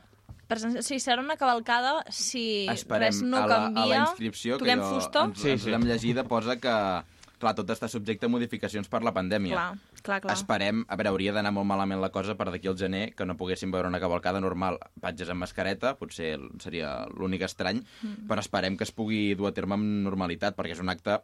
[0.48, 3.82] Presen- Sí, serà una cavalcada si Esperem res no a, la, canvia.
[3.82, 5.24] a la inscripció, que jo, fusta.
[5.24, 5.70] ens, Sí, ens sí.
[5.70, 7.02] l'hem llegida, posa que
[7.40, 9.56] clar, tot està subjecte a modificacions per la pandèmia.
[9.56, 10.36] Clar, clar, clar.
[10.36, 13.38] Esperem, a veure, hauria d'anar molt malament la cosa per d'aquí al gener que no
[13.40, 14.78] poguéssim veure una cavalcada normal.
[15.02, 18.30] Patges amb mascareta, potser seria l'únic estrany, mm.
[18.30, 21.20] però esperem que es pugui dur a terme amb normalitat, perquè és un acte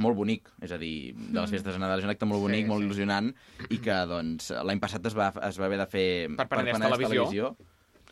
[0.00, 2.64] molt bonic, és a dir, de les festes de Nadal és un acte molt bonic,
[2.64, 2.88] Sí, molt sí.
[2.88, 3.28] il·lusionant,
[3.68, 6.06] i que doncs l'any passat es va, es va haver de fer
[6.38, 7.52] Per Penedès Televisió.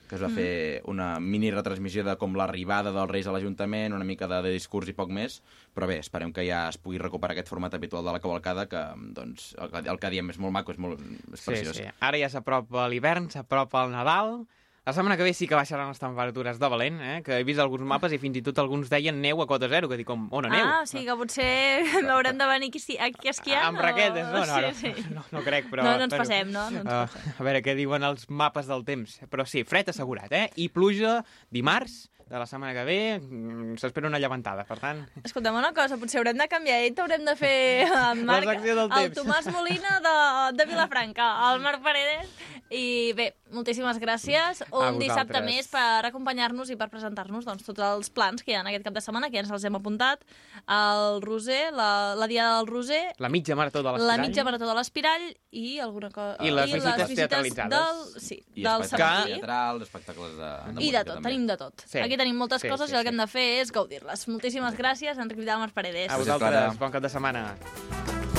[0.09, 4.07] Que es va fer una mini retransmissió de com l'arribada dels Reis a l'Ajuntament, una
[4.09, 5.39] mica de, de discurs i poc més,
[5.77, 8.83] però bé, esperem que ja es pugui recuperar aquest format habitual de la cavalcada, que
[9.15, 10.99] doncs, el, el que diem és molt maco, és, molt,
[11.33, 11.77] és Sí, preciós.
[11.77, 11.85] sí.
[12.01, 14.41] Ara ja s'apropa l'hivern, s'apropa el Nadal...
[14.89, 17.17] La setmana que ve sí que baixaran les temperatures de valent, eh?
[17.21, 19.85] que he vist alguns mapes i fins i tot alguns deien neu a cota zero,
[19.91, 20.65] que dic, com, on a neu?
[20.65, 23.67] Ah, sí, que potser haurem de venir aquí, aquí esquiant.
[23.69, 25.05] Amb raquetes, no, no, no, Sí, sí.
[25.13, 25.85] no, no crec, però...
[25.85, 27.35] No, no ens però- passem, no, no ens Ah, passem.
[27.37, 29.19] a veure què diuen els mapes del temps.
[29.29, 30.47] Però sí, fred assegurat, eh?
[30.57, 31.19] I pluja
[31.53, 35.03] dimarts de la setmana que ve, mm, s'espera una llevantada, per tant...
[35.25, 38.85] Escolta'm una cosa, potser haurem de canviar i t'haurem de fer en Marc, secció del
[38.91, 39.19] el temps.
[39.23, 40.15] Tomàs Molina de,
[40.59, 42.29] de Vilafranca, el Marc Paredes.
[42.69, 44.59] I bé, moltíssimes gràcies.
[44.67, 44.99] Un vosaltres.
[45.01, 48.69] dissabte més per acompanyar-nos i per presentar-nos doncs, tots els plans que hi ha en
[48.69, 50.21] aquest cap de setmana, que ja ens els hem apuntat.
[50.69, 54.11] El Roser, la, la Diada del Roser, La mitja marató de l'Espirall...
[54.13, 55.25] la mitja marató de l'Espirall
[55.57, 56.37] i alguna cosa...
[56.45, 57.73] I les visites teatralitzades.
[57.73, 59.39] Del, sí, I del espectacles cementiri.
[59.39, 61.29] teatrals, espectacles de, de I de tot, també.
[61.31, 61.87] tenim de tot.
[61.89, 62.03] Sí.
[62.05, 63.15] Aquí tenim moltes Sí, coses sí, i el que sí.
[63.15, 64.27] hem de fer és gaudir-les.
[64.29, 66.11] Moltíssimes gràcies, Enric Vidal Marparedes.
[66.11, 67.45] A Gràcies, vosaltres, bon cap de setmana.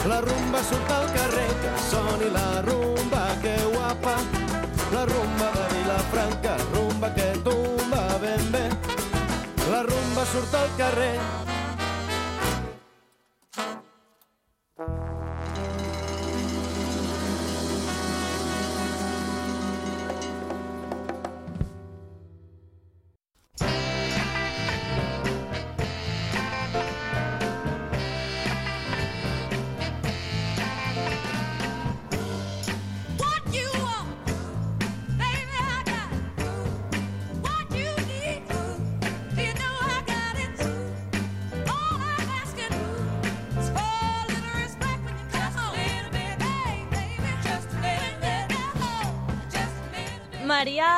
[0.07, 4.15] La rumba surt al carrer, que soni la rumba, que guapa.
[4.93, 8.63] La rumba de Vilafranca, rumba que tumba ben bé.
[9.71, 11.17] La rumba surt al carrer,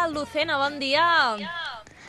[0.09, 1.05] Lucena, bon dia.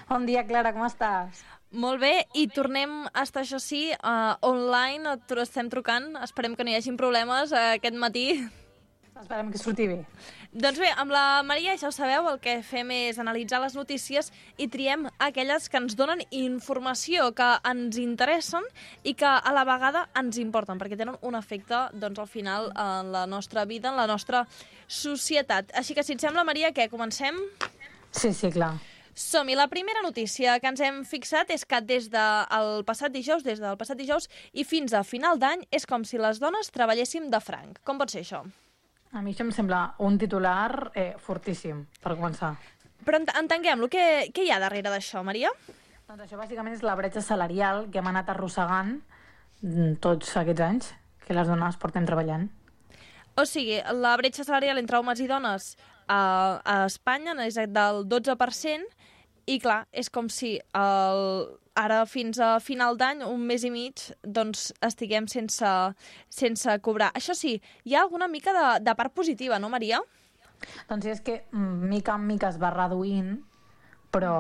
[0.09, 1.43] Bon dia, Clara, com estàs?
[1.73, 6.73] Molt bé, i tornem a estar, això sí, uh, online, estem trucant, esperem que no
[6.73, 8.27] hi hagin problemes uh, aquest matí.
[9.23, 9.99] Esperem que surti bé.
[10.53, 14.33] Doncs bé, amb la Maria, ja ho sabeu, el que fem és analitzar les notícies
[14.61, 18.67] i triem aquelles que ens donen informació, que ens interessen
[19.05, 23.13] i que a la vegada ens importen, perquè tenen un efecte, doncs, al final, en
[23.15, 24.47] la nostra vida, en la nostra
[24.89, 25.73] societat.
[25.79, 27.39] Així que, si et sembla, Maria, què, comencem?
[28.13, 28.77] Sí, sí, clar.
[29.15, 29.55] Som-hi.
[29.59, 33.77] La primera notícia que ens hem fixat és que des del passat dijous, des del
[33.81, 37.83] passat dijous i fins a final d'any, és com si les dones treballéssim de franc.
[37.85, 38.41] Com pot ser això?
[39.13, 42.55] A mi això em sembla un titular eh, fortíssim, per començar.
[43.05, 43.91] Però ent entenguem-lo.
[43.93, 45.51] Què, què hi ha darrere d'això, Maria?
[46.09, 48.95] Doncs això bàsicament és la bretxa salarial que hem anat arrossegant
[49.61, 50.93] mm, tots aquests anys
[51.27, 52.49] que les dones portem treballant.
[53.37, 55.75] O sigui, la bretxa salarial entre homes i dones
[56.09, 58.87] a, a Espanya és del 12%,
[59.47, 61.23] i clar, és com si el,
[61.75, 65.71] ara fins a final d'any, un mes i mig, doncs estiguem sense,
[66.31, 67.11] sense cobrar.
[67.19, 70.03] Això sí, hi ha alguna mica de, de part positiva, no, Maria?
[70.89, 73.41] Doncs és que mica en mica es va reduint,
[74.15, 74.35] però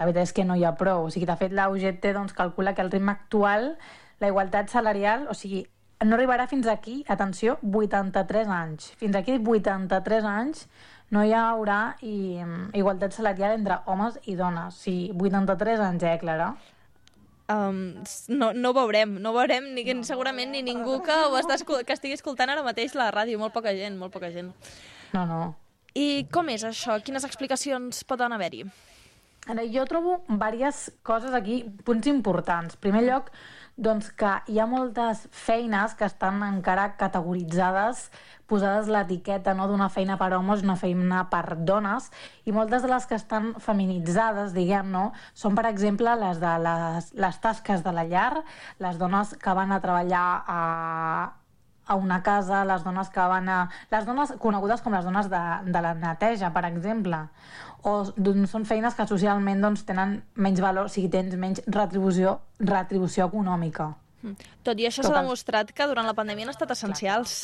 [0.00, 1.06] la veritat és que no hi ha prou.
[1.06, 3.76] O sigui, de fet, la doncs, calcula que al ritme actual
[4.20, 5.66] la igualtat salarial, o sigui,
[6.04, 8.90] no arribarà fins aquí, atenció, 83 anys.
[8.96, 10.66] Fins aquí 83 anys
[11.10, 12.40] no hi haurà i,
[12.78, 14.78] igualtat salarial entre homes i dones.
[14.84, 16.52] Sigui, 83 anys, eh, Clara?
[17.50, 17.80] Um,
[18.30, 21.56] no, no ho veurem, no ho veurem ni, no, segurament ni ningú que, ho està,
[21.58, 24.52] que estigui escoltant ara mateix la ràdio, molt poca gent, molt poca gent.
[25.16, 25.40] No, no.
[25.98, 27.00] I com és això?
[27.02, 28.62] Quines explicacions poden haver-hi?
[29.50, 32.76] Ara, jo trobo diverses coses aquí, punts importants.
[32.78, 33.32] En primer lloc,
[33.80, 38.10] doncs que hi ha moltes feines que estan encara categoritzades,
[38.50, 42.10] posades l'etiqueta no, d'una feina per homes una feina per dones,
[42.44, 47.12] i moltes de les que estan feminitzades, diguem, no, són, per exemple, les de les,
[47.24, 48.42] les tasques de la llar,
[48.84, 50.60] les dones que van a treballar a,
[51.90, 53.60] a una casa, les dones que van a...
[53.90, 57.24] Les dones conegudes com les dones de, de la neteja, per exemple.
[57.82, 62.38] O doncs, són feines que socialment doncs, tenen menys valor, o sigui, tens menys retribució,
[62.62, 63.90] retribució econòmica.
[64.62, 67.40] Tot i això s'ha demostrat que durant la pandèmia han estat essencials.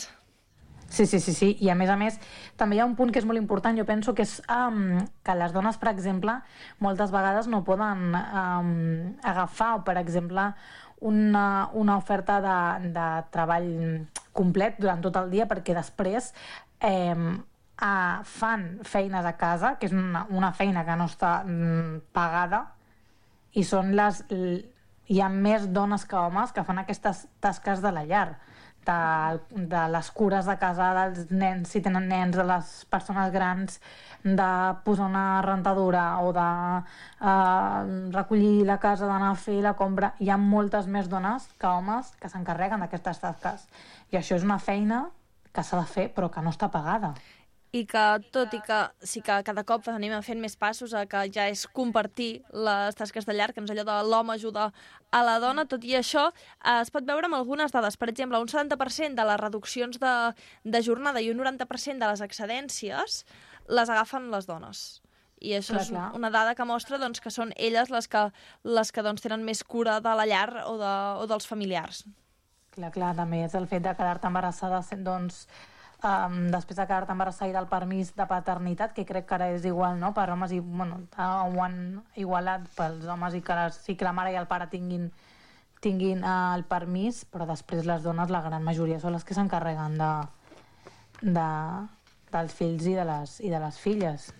[0.88, 1.50] Sí, sí, sí, sí.
[1.66, 2.20] I a més a més,
[2.54, 5.34] també hi ha un punt que és molt important, jo penso que és um, que
[5.34, 6.38] les dones, per exemple,
[6.78, 8.76] moltes vegades no poden um,
[9.26, 10.52] agafar, per exemple,
[11.00, 13.72] una, una oferta de, de treball
[14.36, 16.32] complet durant tot el dia perquè després
[16.84, 22.08] eh, uh, fan feines a casa, que és una, una feina que no està mm,
[22.16, 22.66] pagada,
[23.56, 24.24] i són les...
[25.06, 28.28] Hi ha més dones que homes que fan aquestes tasques de la llar
[28.86, 33.80] de, de les cures de casa dels nens, si tenen nens, de les persones grans,
[34.22, 34.48] de
[34.84, 36.46] posar una rentadura o de
[36.80, 40.14] eh, recollir la casa, d'anar a fer la compra.
[40.18, 43.68] Hi ha moltes més dones que homes que s'encarreguen d'aquestes tasques.
[44.10, 45.06] I això és una feina
[45.52, 47.14] que s'ha de fer però que no està pagada.
[47.76, 51.26] I que, tot i que sí que cada cop anem fent més passos a que
[51.34, 54.70] ja és compartir les tasques de llar, que és allò de l'home ajuda
[55.12, 57.98] a la dona, tot i això eh, es pot veure amb algunes dades.
[58.00, 60.14] Per exemple, un 70% de les reduccions de,
[60.64, 63.24] de jornada i un 90% de les excedències
[63.68, 64.86] les agafen les dones.
[65.44, 66.06] I això Clar, és clar.
[66.16, 68.22] una dada que mostra doncs, que són elles les que,
[68.64, 72.06] les que doncs, tenen més cura de la llar o, de, o dels familiars.
[72.76, 75.44] Clar, clar, també és el fet de quedar-te embarassada, doncs,
[76.04, 79.98] um, després de quedar-te embarassada del permís de paternitat, que crec que ara és igual,
[80.00, 81.78] no?, per homes i, bueno, ho han
[82.16, 85.10] igualat pels homes i que, les, sí que la mare i el pare tinguin,
[85.84, 89.98] tinguin uh, el permís, però després les dones, la gran majoria, són les que s'encarreguen
[90.00, 90.12] de,
[91.22, 91.50] de,
[92.32, 94.30] dels fills i de les, i de les filles.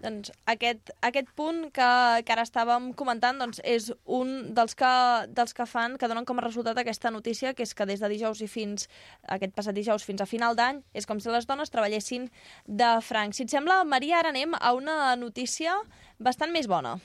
[0.00, 1.88] Doncs aquest, aquest punt que,
[2.24, 4.92] que ara estàvem comentant doncs, és un dels que,
[5.36, 8.08] dels que fan, que donen com a resultat aquesta notícia, que és que des de
[8.12, 8.88] dijous i fins,
[9.28, 12.30] aquest passat dijous fins a final d'any, és com si les dones treballessin
[12.66, 13.36] de franc.
[13.36, 15.76] Si et sembla, Maria, ara anem a una notícia
[16.18, 16.96] bastant més bona.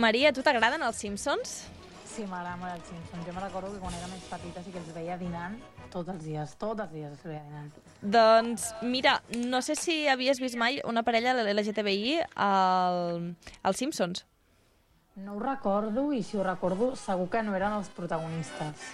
[0.00, 1.58] Maria, a tu t'agraden els Simpsons?
[2.08, 3.26] Sí, m'agrada molt els Simpsons.
[3.26, 5.60] Jo me recordo que quan era més petita sí que els veia dinant
[5.90, 7.70] tots els dies, tots els dies els veia dinant.
[8.16, 13.32] Doncs mira, no sé si havies vist mai una parella de l'LGTBI al,
[13.62, 14.24] als Simpsons.
[15.20, 18.92] No ho recordo i si ho recordo segur que no eren els protagonistes.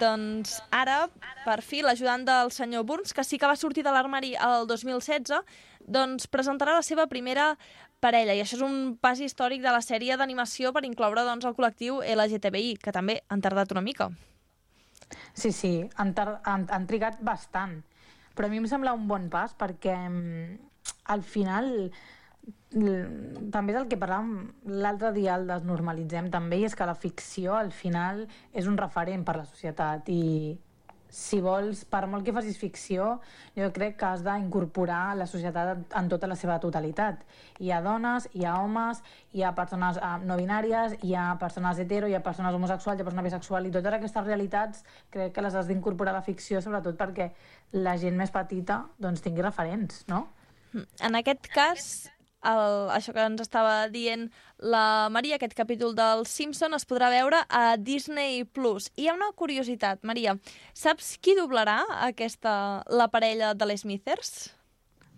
[0.00, 1.08] Doncs ara,
[1.44, 5.40] per fi, l'ajudant del senyor Burns, que sí que va sortir de l'armari el 2016,
[5.84, 7.54] doncs presentarà la seva primera
[8.04, 11.56] parella, i això és un pas històric de la sèrie d'animació per incloure doncs, el
[11.56, 14.10] col·lectiu LGTBI, que també han tardat una mica.
[15.32, 16.12] Sí, sí, han,
[16.44, 17.80] han, han trigat bastant.
[18.34, 20.58] Però a mi em sembla un bon pas perquè mm,
[21.14, 21.70] al final
[23.54, 24.32] també és el que parlàvem
[24.82, 29.22] l'altre dia el desnormalitzem també i és que la ficció al final és un referent
[29.24, 30.24] per la societat i
[31.14, 33.06] si vols, per molt que facis ficció,
[33.54, 37.22] jo crec que has d'incorporar la societat en tota la seva totalitat.
[37.62, 41.78] Hi ha dones, hi ha homes, hi ha persones eh, no binàries, hi ha persones
[41.78, 44.82] hetero, hi ha persones homosexuals, hi ha persones bisexuals, i totes aquestes realitats
[45.14, 47.30] crec que les has d'incorporar a la ficció, sobretot perquè
[47.78, 50.26] la gent més petita doncs, tingui referents, no?
[50.74, 51.88] En aquest cas,
[52.44, 54.28] el, això que ens estava dient
[54.58, 58.44] la Maria, aquest capítol del Simpson es podrà veure a Disney+.
[58.44, 58.90] Plus.
[58.96, 60.36] I hi ha una curiositat, Maria.
[60.72, 64.52] Saps qui doblarà aquesta, la parella de les Smithers?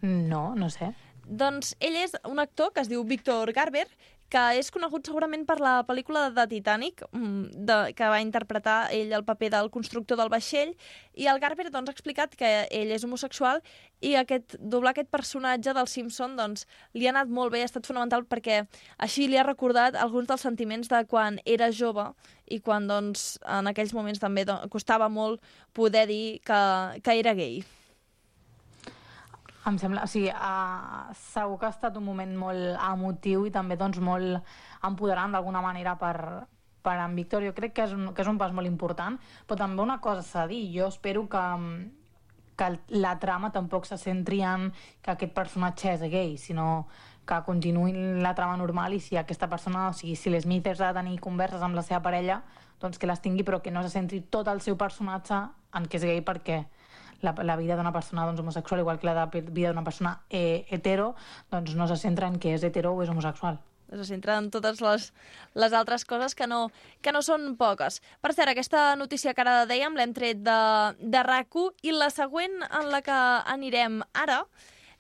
[0.03, 0.93] No, no sé.
[1.27, 3.87] Doncs ell és un actor que es diu Víctor Garber,
[4.33, 9.13] que és conegut segurament per la pel·lícula de Titanic, mm, de, que va interpretar ell
[9.15, 10.75] el paper del constructor del vaixell,
[11.15, 13.63] i el Garber doncs, ha explicat que ell és homosexual
[14.01, 17.87] i aquest, doblar aquest personatge del Simpson doncs, li ha anat molt bé, ha estat
[17.87, 18.65] fonamental perquè
[18.99, 22.11] així li ha recordat alguns dels sentiments de quan era jove
[22.47, 26.61] i quan doncs, en aquells moments també doncs, costava molt poder dir que,
[27.03, 27.63] que era gay.
[29.67, 33.75] Em sembla, o sigui, uh, segur que ha estat un moment molt emotiu i també
[33.79, 34.39] doncs, molt
[34.87, 36.47] empoderant d'alguna manera per,
[36.87, 37.43] per en Víctor.
[37.43, 40.23] Jo crec que és, un, que és un pas molt important, però també una cosa
[40.23, 41.43] s'ha de dir, jo espero que,
[42.55, 44.71] que la trama tampoc se centri en
[45.03, 46.87] que aquest personatge és gay, sinó
[47.27, 51.01] que continuï la trama normal i si aquesta persona, o sigui, si l'Smithers ha de
[51.01, 52.39] tenir converses amb la seva parella,
[52.79, 55.43] doncs que les tingui, però que no se centri tot el seu personatge
[55.75, 56.63] en que és gay perquè
[57.23, 60.67] la, la vida d'una persona doncs, homosexual, igual que la de, vida d'una persona eh,
[60.71, 61.15] hetero,
[61.51, 63.59] doncs no se centra en que és hetero o és homosexual.
[63.87, 65.13] se centra en totes les,
[65.55, 66.71] les altres coses que no,
[67.03, 68.01] que no són poques.
[68.21, 70.61] Per cert, aquesta notícia que ara dèiem l'hem tret de,
[70.99, 74.43] de rac i la següent en la que anirem ara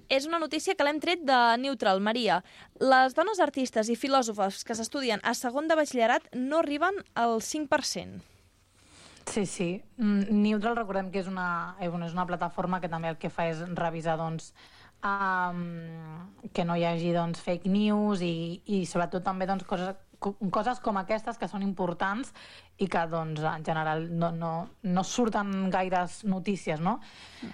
[0.08, 2.42] és una notícia que l'hem tret de Neutral, Maria.
[2.78, 8.35] Les dones artistes i filòsofes que s'estudien a segon de batxillerat no arriben al 5%.
[9.26, 9.82] Sí, sí.
[9.98, 13.48] Mm, Neutral, recordem que és una, eh, és una plataforma que també el que fa
[13.50, 14.52] és revisar doncs,
[15.02, 20.36] um, que no hi hagi doncs, fake news i, i sobretot també doncs, coses, co-
[20.50, 22.32] coses com aquestes que són importants
[22.78, 26.80] i que doncs, en general no, no, no surten gaires notícies.
[26.80, 27.00] No?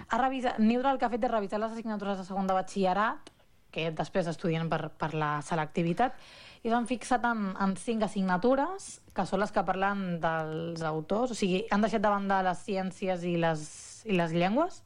[0.09, 3.33] Ha revisat, Neutral el que ha fet és revisar les assignatures de segon de batxillerat
[3.73, 6.13] que després estudien per, per la selectivitat,
[6.63, 11.37] i s'han fixat en, en cinc assignatures, que són les que parlen dels autors, o
[11.37, 13.65] sigui, han deixat de banda les ciències i les,
[14.07, 14.81] i les llengües,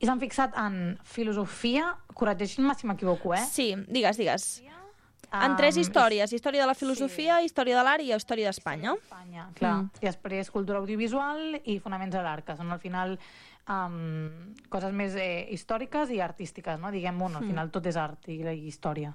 [0.00, 3.44] i s'han fixat en filosofia, corregeixin-me si m'equivoco, eh?
[3.48, 4.54] Sí, digues, digues.
[5.34, 8.92] En tres històries, història de la filosofia, història de l'art i història d'Espanya.
[9.00, 9.72] Espanya, clar.
[9.80, 9.88] Mm.
[9.98, 15.16] I després cultura audiovisual i fonaments de l'art, que són al final um, coses més
[15.18, 16.92] eh, històriques i artístiques, no?
[16.94, 19.10] Diguem, bueno, al final tot és art i, i història.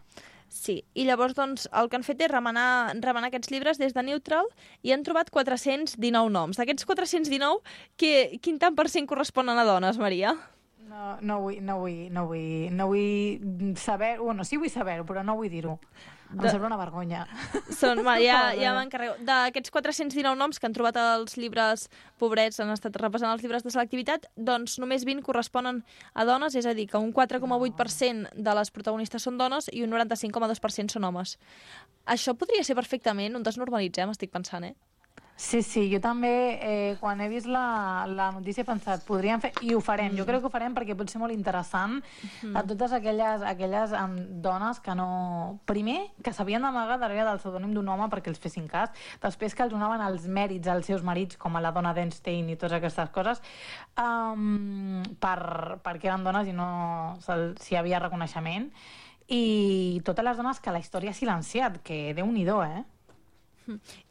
[0.49, 4.03] Sí, i llavors doncs, el que han fet és remenar, remenar aquests llibres des de
[4.03, 4.49] Neutral
[4.81, 6.57] i han trobat 419 noms.
[6.57, 7.61] D'aquests 419,
[8.01, 10.33] que, quin tant per cent corresponen a dones, Maria?
[10.89, 14.15] No, no, vull, no, vull, no, vull, no vull saber...
[14.17, 15.77] Bueno, sí vull saber-ho, però no vull dir-ho.
[16.29, 17.23] Em De- sembla una vergonya.
[17.73, 19.15] Són, va, ja, ja m'encarrego.
[19.25, 21.87] D'aquests 419 noms que han trobat els llibres
[22.21, 25.81] pobrets, han estat repassant els llibres de selectivitat, doncs només 20 corresponen
[26.13, 29.89] a dones, és a dir, que un 4,8% de les protagonistes són dones i un
[29.95, 31.37] 95,2% són homes.
[32.05, 34.75] Això podria ser perfectament un desnormalitzem, estic pensant, eh?
[35.39, 39.53] Sí, sí, jo també, eh, quan he vist la, la notícia, he pensat, podríem fer...
[39.63, 41.95] I ho farem, jo crec que ho farem perquè pot ser molt interessant
[42.59, 45.07] a totes aquelles, aquelles um, dones que no...
[45.71, 48.91] Primer, que s'havien d'amagar darrere del pseudònim d'un home perquè els fessin cas,
[49.23, 52.59] després que els donaven els mèrits als seus marits, com a la dona d'Einstein i
[52.59, 53.39] totes aquestes coses,
[53.95, 55.39] um, per,
[55.87, 56.69] perquè eren dones i no
[57.23, 58.67] s'hi havia reconeixement,
[59.31, 62.87] i totes les dones que la història ha silenciat, que déu-n'hi-do, eh?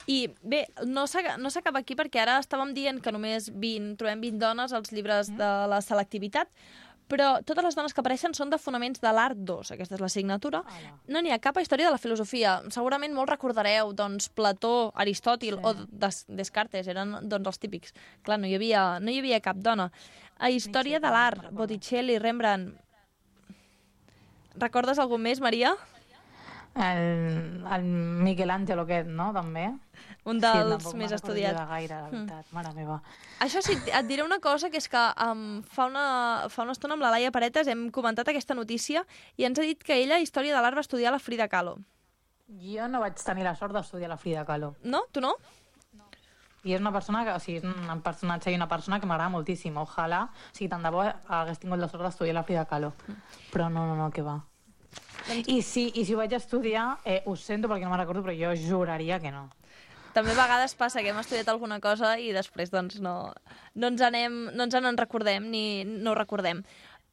[0.06, 4.20] I bé, no s'aca- no s'acaba aquí perquè ara estàvem dient que només 20, trobem
[4.20, 6.48] 20 dones als llibres de la selectivitat,
[7.08, 10.10] però totes les dones que apareixen són de fonaments de l'art 2, aquesta és la
[10.12, 10.60] signatura.
[11.08, 12.58] No n'hi ha cap a història de la filosofia.
[12.68, 15.62] Segurament molt recordareu, doncs, Plató, Aristòtil sí.
[15.64, 17.94] o Des Descartes, eren doncs, els típics.
[18.22, 19.88] Clar, no hi havia, no hi havia cap dona.
[20.38, 22.76] A història de l'art, Botticelli, Rembrandt...
[24.58, 25.76] Recordes algun més, Maria?
[26.74, 27.84] El, el
[28.22, 29.66] Miguel Ángel aquest, no?, també.
[30.28, 31.58] Un Sí, dels me'n més estudiats.
[31.70, 33.00] gaire, la veritat, mare meva.
[33.40, 36.94] Això sí, et diré una cosa, que és que um, fa, una, fa una estona
[36.94, 39.04] amb la Laia Paretes hem comentat aquesta notícia
[39.36, 41.78] i ens ha dit que ella Història de l'Art va estudiar la Frida Kahlo.
[42.48, 44.74] Jo no vaig tenir la sort d'estudiar la Frida Kahlo.
[44.82, 45.02] No?
[45.12, 45.34] Tu no?
[46.64, 49.30] I és una persona que, o sigui, és un personatge i una persona que m'agrada
[49.30, 49.76] moltíssim.
[49.78, 52.92] Ojalà, o sigui, tant de bo hagués tingut la sort d'estudiar la Frida Kahlo.
[53.52, 54.40] Però no, no, no, que va.
[55.28, 58.34] I si, I si ho vaig estudiar, eh, ho sento perquè no me'n recordo, però
[58.36, 59.48] jo juraria que no.
[60.14, 63.32] També a vegades passa que hem estudiat alguna cosa i després doncs, no,
[63.74, 66.64] no, ens, anem, no ens en recordem ni no ho recordem.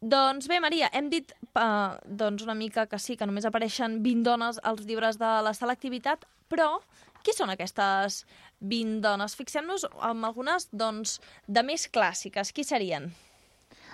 [0.02, 4.24] Doncs bé, Maria, hem dit uh, doncs una mica que sí, que només apareixen 20
[4.28, 6.80] dones als llibres de la selectivitat, però
[7.26, 8.24] qui són aquestes
[8.62, 9.36] 20 dones?
[9.36, 12.54] Fixem-nos en algunes doncs, de més clàssiques.
[12.54, 13.10] Qui serien?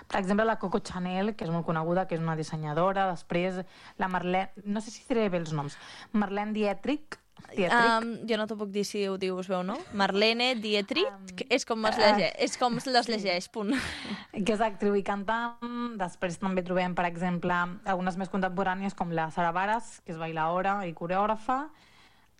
[0.08, 3.08] Per exemple, la Coco Chanel, que és molt coneguda, que és una dissenyadora.
[3.12, 3.62] Després,
[3.98, 4.50] la Marlene...
[4.64, 5.78] No sé si diré bé els noms.
[6.12, 7.18] Marlene Dietrich.
[7.50, 7.72] Dietrich.
[7.72, 9.76] Um, jo no t'ho puc dir si ho dius bé o no.
[9.98, 13.74] Marlene Dietrich, um, és, com es uh, llegeix, és com es les llegeix, punt.
[14.46, 15.96] que és actriu i cantant.
[16.00, 20.80] Després també trobem, per exemple, algunes més contemporànies com la Sara Baras, que és bailaora
[20.88, 21.64] i coreògrafa,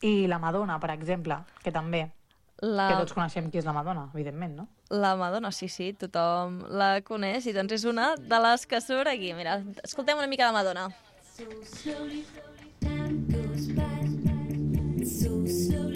[0.06, 2.06] i la Madonna, per exemple, que també.
[2.62, 2.86] La...
[2.92, 4.68] Que tots coneixem qui és la Madonna, evidentment, no?
[4.92, 9.08] La Madonna, sí, sí, tothom la coneix i doncs és una de les que surt
[9.08, 9.32] aquí.
[9.32, 10.90] Mira, escoltem una mica de Madonna.
[11.32, 12.26] So slowly,
[12.80, 14.02] time goes by.
[15.02, 15.91] So slowly,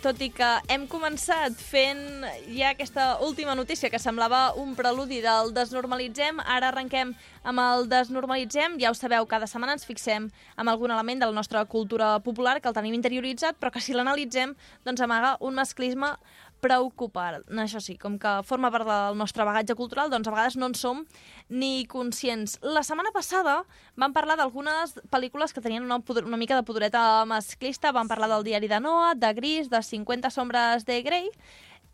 [0.00, 2.24] tot i que hem començat fent
[2.54, 7.12] ja aquesta última notícia que semblava un preludi del Desnormalitzem, ara arrenquem
[7.44, 8.78] amb el Desnormalitzem.
[8.80, 12.58] Ja ho sabeu, cada setmana ens fixem en algun element de la nostra cultura popular
[12.60, 14.56] que el tenim interioritzat, però que si l'analitzem
[14.88, 16.14] doncs amaga un masclisme
[16.60, 17.40] preocupant.
[17.62, 20.76] Això sí, com que forma part del nostre bagatge cultural, doncs a vegades no en
[20.78, 21.04] som
[21.48, 22.58] ni conscients.
[22.62, 23.60] La setmana passada
[23.96, 27.92] vam parlar d'algunes pel·lícules que tenien una, una mica de podereta masclista.
[27.92, 31.28] Vam parlar del diari de Noah, de Gris, de 50 sombres de Grey.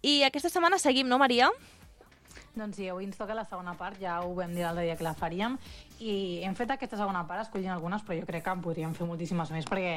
[0.03, 1.49] I aquesta setmana seguim, no, Maria?
[2.57, 5.05] Doncs sí, avui ens toca la segona part, ja ho vam dir l'altre dia que
[5.05, 5.59] la faríem,
[6.01, 9.09] i hem fet aquesta segona part escollint algunes, però jo crec que en podríem fer
[9.09, 9.93] moltíssimes més, perquè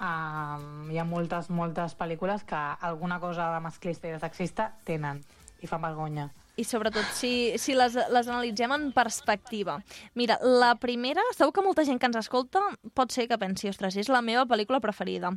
[0.00, 5.22] um, hi ha moltes, moltes pel·lícules que alguna cosa de masclista i de sexista tenen,
[5.62, 6.30] i fan vergonya.
[6.56, 9.80] I sobretot si, si les, les analitzem en perspectiva.
[10.14, 12.62] Mira, la primera, segur que molta gent que ens escolta
[12.94, 15.34] pot ser que pensi, ostres, és la meva pel·lícula preferida.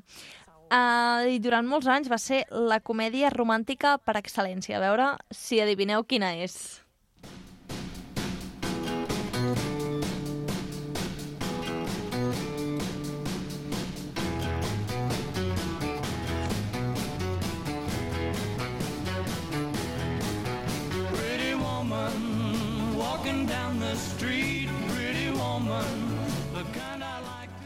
[0.67, 4.77] Uh, I durant molts anys va ser la comèdia romàntica per excel·lència.
[4.77, 6.83] A veure si adivineu quina és.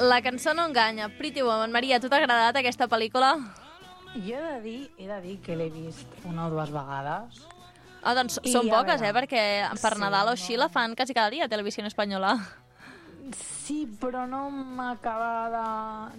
[0.01, 1.71] La cançó no enganya, Pretty Woman.
[1.71, 3.35] Maria, a tu t'ha agradat aquesta pel·lícula?
[4.15, 7.43] Jo he de dir, he de dir que l'he vist una o dues vegades.
[8.01, 9.15] Ah, doncs I són poques, veure, eh?
[9.19, 9.43] Perquè
[9.77, 10.63] per sí, Nadal o així no.
[10.63, 12.33] la fan quasi cada dia a Televisió Espanyola.
[13.37, 15.65] Sí, però no m'acaba de...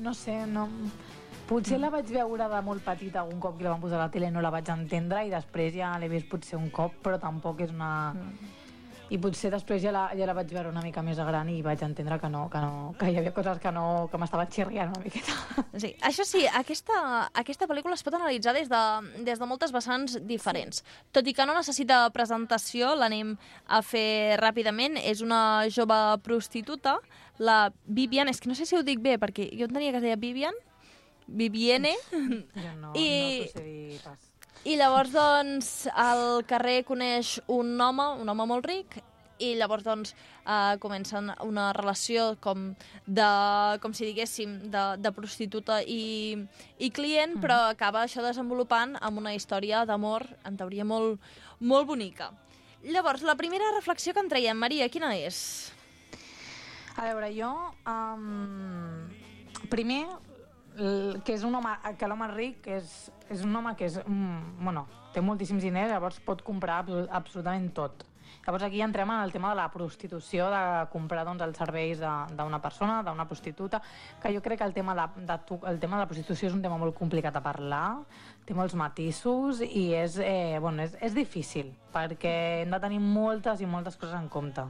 [0.00, 0.68] No sé, no...
[1.50, 4.12] Potser la vaig veure de molt petita algun cop que la van posar a la
[4.14, 7.66] tele no la vaig entendre i després ja l'he vist potser un cop, però tampoc
[7.66, 7.90] és una...
[9.12, 11.82] I potser després ja la, ja la vaig veure una mica més gran i vaig
[11.84, 15.02] entendre que no, que, no, que hi havia coses que, no, que m'estava xirriant una
[15.04, 15.34] miqueta.
[15.76, 18.80] Sí, això sí, aquesta, aquesta pel·lícula es pot analitzar des de,
[19.26, 20.80] des de moltes vessants diferents.
[21.12, 23.34] Tot i que no necessita presentació, l'anem
[23.68, 24.96] a fer ràpidament.
[25.02, 26.96] És una jove prostituta,
[27.42, 30.08] la Vivian, és que no sé si ho dic bé, perquè jo entenia que es
[30.08, 30.56] deia Vivian,
[31.28, 34.31] Vivienne, Jo no, I- no t'ho sé dir pas.
[34.64, 39.00] I llavors, doncs, al carrer coneix un home, un home molt ric,
[39.42, 40.12] i llavors, doncs,
[40.46, 42.68] eh, comencen una relació com
[43.06, 43.26] de,
[43.82, 46.36] com si diguéssim, de, de prostituta i,
[46.78, 51.18] i client, però acaba això desenvolupant amb una història d'amor, en teoria, molt,
[51.58, 52.30] molt bonica.
[52.82, 55.72] Llavors, la primera reflexió que en traiem, Maria, quina és?
[56.96, 57.50] A veure, jo...
[57.88, 59.10] Um,
[59.70, 60.04] primer,
[60.76, 64.86] que és un home, que l'home ric és, és un home que és, mm, bueno,
[65.12, 68.06] té moltíssims diners, llavors pot comprar abso- absolutament tot.
[68.46, 72.60] Llavors aquí entrem en el tema de la prostitució, de comprar doncs, els serveis d'una
[72.60, 73.80] persona, d'una prostituta,
[74.20, 76.62] que jo crec que el tema, de, de, el tema de la prostitució és un
[76.62, 78.00] tema molt complicat a parlar,
[78.44, 83.60] té molts matisos i és, eh, bueno, és, és difícil, perquè hem de tenir moltes
[83.60, 84.64] i moltes coses en compte.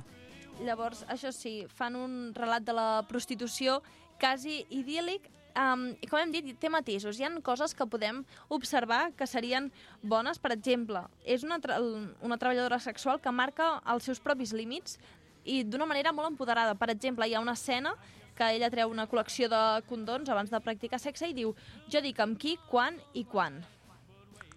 [0.60, 3.80] Llavors, això sí, fan un relat de la prostitució
[4.20, 7.18] quasi idíl·lic, um, com hem dit, té matisos.
[7.18, 8.22] Hi han coses que podem
[8.52, 9.70] observar que serien
[10.02, 10.40] bones.
[10.42, 14.98] Per exemple, és una, tra una treballadora sexual que marca els seus propis límits
[15.44, 16.74] i d'una manera molt empoderada.
[16.78, 17.94] Per exemple, hi ha una escena
[18.36, 21.52] que ella treu una col·lecció de condons abans de practicar sexe i diu
[21.92, 23.60] jo dic amb qui, quan i quan.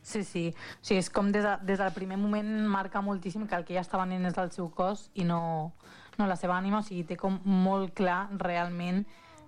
[0.06, 0.44] Sí, sí.
[0.54, 3.74] O sigui, és com des, de, des del primer moment marca moltíssim que el que
[3.74, 5.74] ja està venint és el seu cos i no,
[6.20, 6.84] no la seva ànima.
[6.84, 9.02] O sigui, té com molt clar realment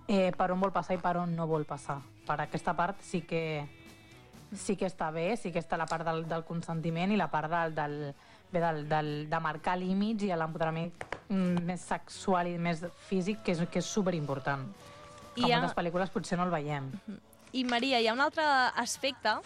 [0.08, 1.98] eh, per on vol passar i per on no vol passar.
[2.26, 3.66] Per aquesta part sí que,
[4.56, 7.50] sí que està bé, sí que està la part del, del consentiment i la part
[7.52, 7.96] del, del,
[8.52, 10.90] bé, del, del, de marcar límits i l'empoderament
[11.28, 14.66] mm, més sexual i més físic, que és, que és superimportant.
[15.36, 16.90] I Que a ha- moltes pel·lícules potser no el veiem.
[17.52, 18.44] I Maria, hi ha un altre
[18.76, 19.36] aspecte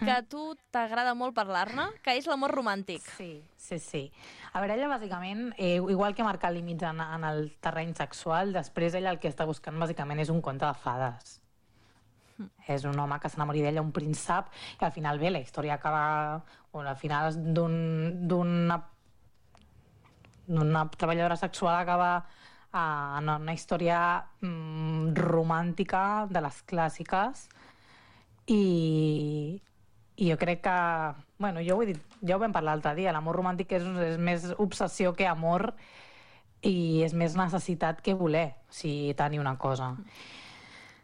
[0.00, 3.04] que a tu t'agrada molt parlar-ne, que és l'amor romàntic.
[3.16, 4.02] Sí, sí, sí.
[4.52, 8.94] A veure, ella bàsicament, eh, igual que marcar límits en, en el terreny sexual, després
[8.94, 11.36] ella el que està buscant bàsicament és un conte de fades.
[12.66, 14.46] És un home que s'enamori d'ella, un príncep,
[14.80, 16.40] i al final bé, la història acaba...
[16.72, 18.80] Bueno, al final és d'un- d'una
[20.50, 22.24] d'una treballadora sexual acaba
[22.72, 27.44] uh, en una història mm, romàntica de les clàssiques
[28.46, 29.62] i,
[30.16, 30.76] i jo crec que,
[31.38, 34.18] bueno, jo ho he dit, ja ho vam parlar l'altre dia, l'amor romàntic és, és
[34.20, 35.70] més obsessió que amor
[36.66, 39.94] i és més necessitat que voler, o sigui, tenir una cosa.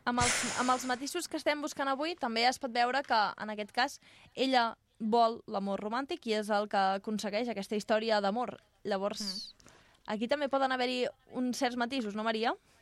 [0.07, 3.51] Amb els, amb els matisos que estem buscant avui, també es pot veure que, en
[3.51, 3.97] aquest cas,
[4.35, 4.69] ella
[5.01, 8.55] vol l'amor romàntic i és el que aconsegueix aquesta història d'amor.
[8.87, 9.75] Llavors, mm.
[10.15, 12.55] aquí també poden haver-hi uns certs matisos, no, Maria?
[12.55, 12.76] Sí,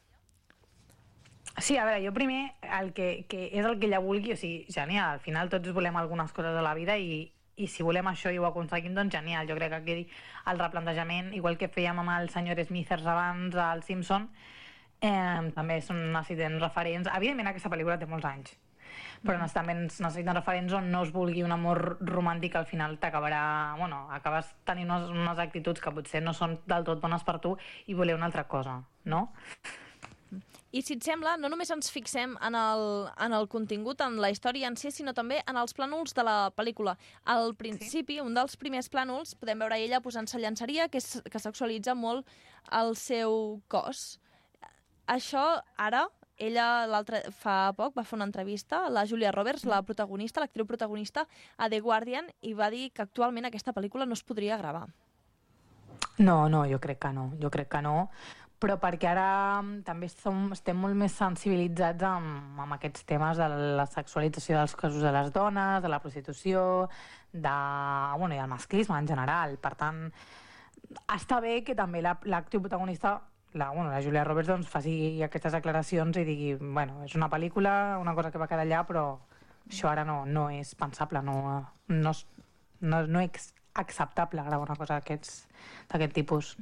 [1.55, 5.15] a veure, jo primer, el que, que és el que ella vulgui, o sigui, genial,
[5.15, 8.41] al final tots volem algunes coses de la vida i, i si volem això i
[8.43, 9.47] ho aconseguim, doncs genial.
[9.47, 10.09] Jo crec que aquí
[10.51, 14.29] el replantejament, igual que fèiem amb el senyor Smithers abans, al Simpson,
[15.01, 17.11] eh, també són necessitem referents.
[17.15, 18.57] Evidentment, aquesta pel·lícula té molts anys,
[19.23, 19.55] però mm.
[19.55, 23.45] també necessiten referents on no es vulgui un amor romàntic al final t'acabarà...
[23.79, 27.55] Bueno, acabes tenint unes, unes actituds que potser no són del tot bones per tu
[27.87, 29.29] i voler una altra cosa, no?
[30.75, 32.81] I si et sembla, no només ens fixem en el,
[33.23, 36.51] en el contingut, en la història en si, sinó també en els plànols de la
[36.51, 36.97] pel·lícula.
[37.31, 38.25] Al principi, sí.
[38.25, 42.27] un dels primers plànols, podem veure ella posant-se llançaria, que, és, que sexualitza molt
[42.75, 44.19] el seu cos.
[45.15, 45.45] Això,
[45.79, 46.09] ara,
[46.43, 51.29] ella l'altre fa poc va fer una entrevista, la Julia Roberts, la protagonista, l'actriu protagonista,
[51.57, 54.89] a The Guardian, i va dir que actualment aquesta pel·lícula no es podria gravar.
[56.19, 58.09] No, no, jo crec que no, jo crec que no,
[58.63, 59.27] però perquè ara
[59.61, 63.49] mm, també som, estem molt més sensibilitzats amb, amb aquests temes de
[63.79, 66.89] la sexualització dels casos de les dones, de la prostitució,
[67.33, 67.53] de,
[68.17, 69.59] bueno, i del masclisme en general.
[69.59, 70.07] Per tant,
[71.13, 73.21] està bé que també la- l'actriu protagonista
[73.55, 77.99] la, bueno, la Julia Roberts doncs, faci aquestes declaracions i digui, bueno, és una pel·lícula,
[78.01, 79.05] una cosa que va quedar allà, però
[79.69, 81.37] això ara no, no és pensable, no,
[81.89, 82.13] no,
[82.81, 86.57] no, no és acceptable gravar una cosa d'aquest tipus.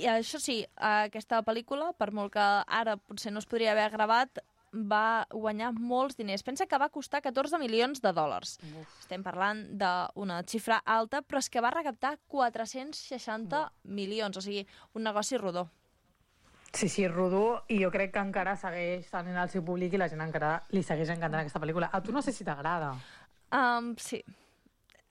[0.00, 4.40] I això sí, aquesta pel·lícula, per molt que ara potser no es podria haver gravat,
[4.72, 6.42] va guanyar molts diners.
[6.42, 8.56] Pensa que va costar 14 milions de dòlars.
[8.80, 8.96] Uf.
[9.02, 13.70] Estem parlant d'una xifra alta, però és que va recaptar 460 Uf.
[13.84, 15.68] milions, o sigui, un negoci rodó.
[16.72, 20.08] Sí, sí, rodó, i jo crec que encara segueix tenint el seu públic i la
[20.08, 21.90] gent encara li segueix encantant aquesta pel·lícula.
[21.92, 22.94] A tu no sé si t'agrada.
[23.52, 24.22] Um, sí.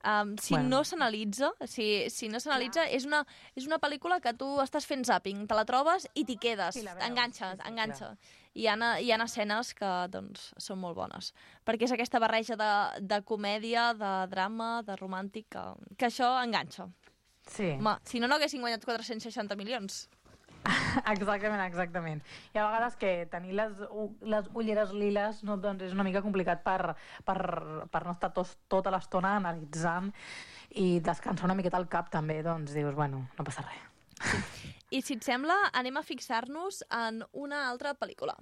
[0.04, 0.68] Um, si Bueno.
[0.68, 0.76] bueno.
[0.78, 3.20] no s'analitza, si, si no s'analitza, és, una,
[3.54, 7.04] és una pel·lícula que tu estàs fent zapping, te la trobes i t'hi quedes, veus,
[7.06, 8.06] enganxa, sí, sí, enganxa.
[8.06, 8.38] clar.
[8.54, 11.32] Hi ha, hi ha escenes que doncs, són molt bones,
[11.64, 15.62] perquè és aquesta barreja de, de comèdia, de drama, de romàntic, que,
[15.96, 16.90] que això enganxa.
[17.46, 20.08] Sí, Home, si no, no haguessin guanyat 460 milions.
[21.14, 22.22] exactament, exactament.
[22.54, 23.80] I a vegades que tenir les,
[24.22, 26.94] les ulleres liles no, doncs és una mica complicat per,
[27.26, 27.38] per,
[27.92, 30.12] per no estar tos, tota l'estona analitzant
[30.78, 33.88] i descansar una miqueta al cap també, doncs dius, bueno, no passa res.
[34.92, 38.36] I si et sembla, anem a fixar-nos en una altra pel·lícula.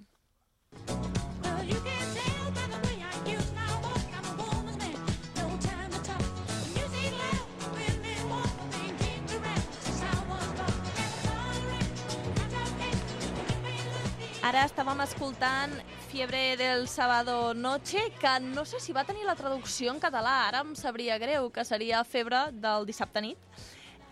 [14.50, 15.70] Ara estàvem escoltant
[16.10, 20.64] Fiebre del Sábado Noche, que no sé si va tenir la traducció en català, ara
[20.64, 23.60] em sabria greu, que seria Febre del dissabte nit.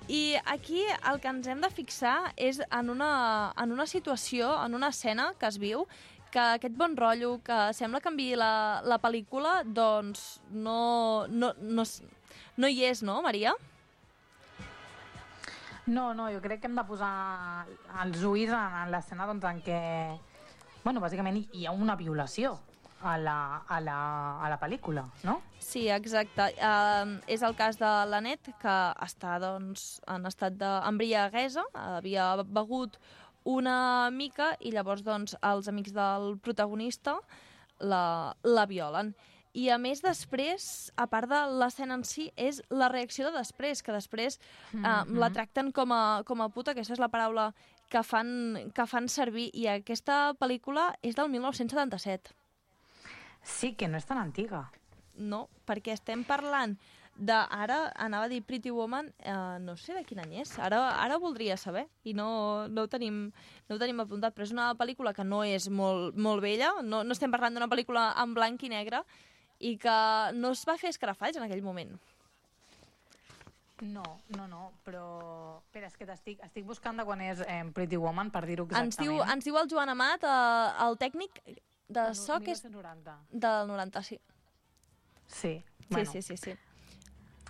[0.07, 3.11] I aquí el que ens hem de fixar és en una,
[3.59, 5.83] en una situació, en una escena que es viu,
[6.31, 8.53] que aquest bon rotllo, que sembla que enviï la,
[8.87, 11.89] la pel·lícula, doncs no, no, no,
[12.63, 13.59] no hi és, no, Maria?
[15.89, 17.13] No, no, jo crec que hem de posar
[18.05, 19.79] els ulls en, en l'escena doncs, en què,
[20.85, 22.59] bueno, bàsicament hi, ha una violació
[23.01, 23.37] a la,
[23.69, 23.99] a la,
[24.45, 25.39] a la pel·lícula, no?
[25.63, 26.51] Sí, exacte.
[26.59, 28.77] Uh, és el cas de l'Anet, que
[29.07, 32.99] està doncs, en estat d'embriaguesa, havia begut
[33.49, 37.17] una mica i llavors doncs, els amics del protagonista
[37.81, 39.15] la, la violen.
[39.59, 43.83] I a més després, a part de l'escena en si, és la reacció de després,
[43.83, 47.49] que després eh, la tracten com a, com a puta, aquesta és la paraula
[47.91, 48.31] que fan,
[48.77, 52.37] que fan servir, i aquesta pel·lícula és del 1977.
[53.43, 54.69] Sí, que no és tan antiga.
[55.19, 56.77] No, perquè estem parlant
[57.19, 60.85] de, ara, anava a dir Pretty Woman, eh, no sé de quin any és, ara,
[61.03, 63.25] ara voldria saber, i no, no, ho tenim,
[63.67, 67.03] no ho tenim apuntat, però és una pel·lícula que no és molt, molt vella, no,
[67.03, 69.03] no estem parlant d'una pel·lícula en blanc i negre,
[69.59, 69.99] i que
[70.35, 71.97] no es va fer escarafalls en aquell moment.
[73.81, 74.03] No,
[74.35, 75.05] no, no, però...
[75.69, 78.91] Espera, és que t'estic estic buscant de quan és eh, Pretty Woman, per dir-ho exactament.
[78.91, 82.65] Ens diu, ens diu el Joan Amat, eh, el tècnic de No, so, que és
[82.65, 83.15] 1990.
[83.31, 84.19] del 90, sí.
[85.27, 86.57] Sí, Sí, bueno, sí, sí, sí.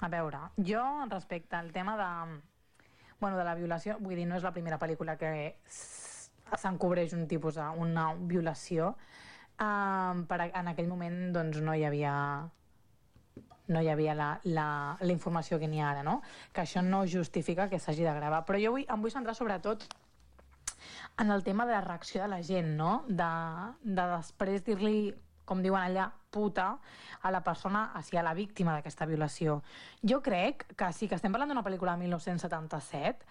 [0.00, 2.40] a veure, jo respecte al tema de,
[3.20, 7.56] bueno, de la violació, vull dir, no és la primera pel·lícula que s'encobreix un tipus
[7.56, 8.96] una violació,
[9.60, 12.14] um, per, a- en aquell moment doncs, no hi havia
[13.68, 14.66] no hi havia la, la,
[15.00, 16.22] la informació que n'hi ha ara, no?
[16.56, 18.44] Que això no justifica que s'hagi de gravar.
[18.48, 19.84] Però jo vull, em vull centrar sobretot
[21.20, 23.02] en el tema de la reacció de la gent, no?
[23.08, 23.28] De,
[23.82, 25.12] de després dir-li,
[25.44, 26.70] com diuen allà, puta,
[27.20, 29.60] a la persona, sigui, a la víctima d'aquesta violació.
[30.00, 33.26] Jo crec que sí, que estem parlant d'una pel·lícula de 1977,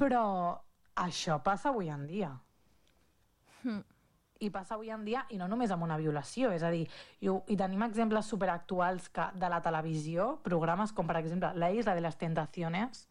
[0.00, 0.24] però
[1.04, 2.32] això passa avui en dia.
[4.44, 6.84] I passa avui en dia, i no només amb una violació, és a dir,
[7.24, 11.94] i, i tenim exemples superactuals que, de la televisió, programes com, per exemple, La Isla
[11.96, 13.06] de les Tentaciones,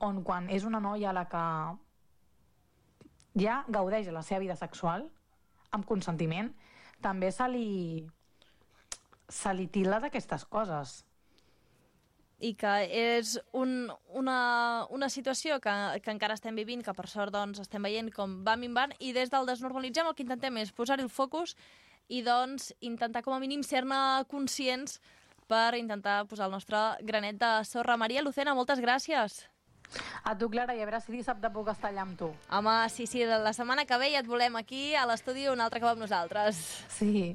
[0.00, 1.44] on quan és una noia la que
[3.44, 5.04] ja gaudeix de la seva vida sexual,
[5.70, 6.50] amb consentiment,
[7.04, 7.68] també se li,
[9.28, 11.00] se li tila d'aquestes coses.
[12.40, 17.34] I que és un, una, una situació que, que encara estem vivint, que per sort
[17.34, 21.04] doncs, estem veient com va minvant, i des del Desnormalitzem el que intentem és posar-hi
[21.04, 21.54] el focus
[22.08, 24.98] i doncs intentar com a mínim ser-ne conscients
[25.50, 27.98] per intentar posar el nostre granet de sorra.
[28.00, 29.44] Maria Lucena, moltes gràcies.
[30.22, 32.30] A tu, Clara, i a veure si dissabte puc estar allà amb tu.
[32.54, 35.82] Home, sí, sí, la setmana que ve ja et volem aquí a l'estudi un altre
[35.82, 36.62] cop amb nosaltres.
[37.00, 37.34] Sí.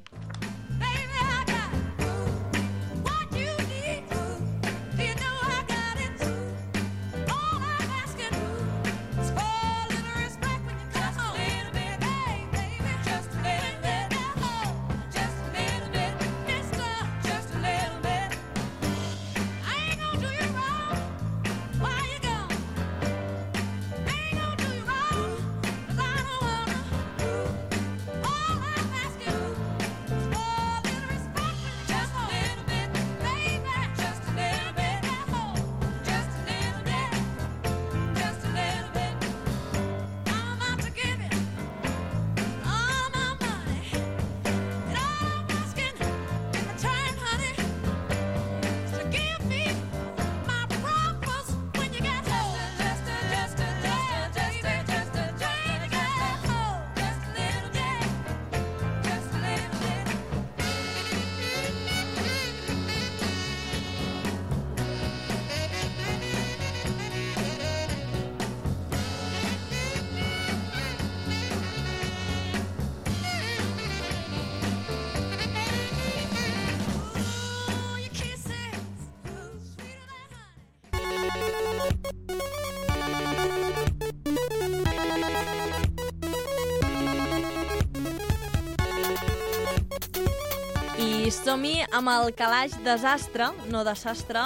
[91.55, 94.41] Som-hi amb el calaix desastre, no desastre,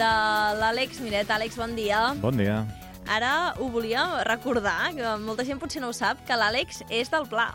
[0.00, 0.08] de
[0.56, 1.28] l'Àlex Miret.
[1.28, 1.98] Àlex, bon dia.
[2.22, 2.62] Bon dia.
[3.08, 7.26] Ara ho volia recordar, que molta gent potser no ho sap, que l'Àlex és del
[7.28, 7.50] Pla.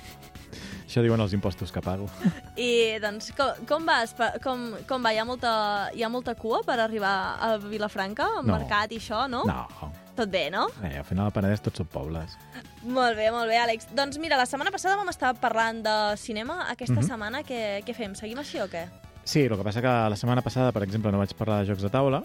[0.86, 2.10] Això diuen els impostos que pago.
[2.60, 4.12] I, doncs, com, com vas?
[4.44, 5.14] Com, com va?
[5.16, 5.54] Hi ha, molta,
[5.96, 8.58] hi ha molta cua per arribar a Vilafranca, al No.
[8.58, 9.46] mercat i això, no?
[9.48, 9.64] No.
[10.16, 10.68] Tot bé, no?
[10.84, 12.36] Eh, al final al Penedès tots són pobles.
[12.86, 13.88] Molt bé, molt bé, Àlex.
[13.96, 16.66] Doncs mira, la setmana passada vam estar parlant de cinema.
[16.70, 17.06] Aquesta Mhm.
[17.08, 18.14] setmana què, què fem?
[18.14, 18.86] Seguim així o què?
[19.24, 21.82] Sí, el que passa que la setmana passada, per exemple, no vaig parlar de jocs
[21.82, 22.22] de taula,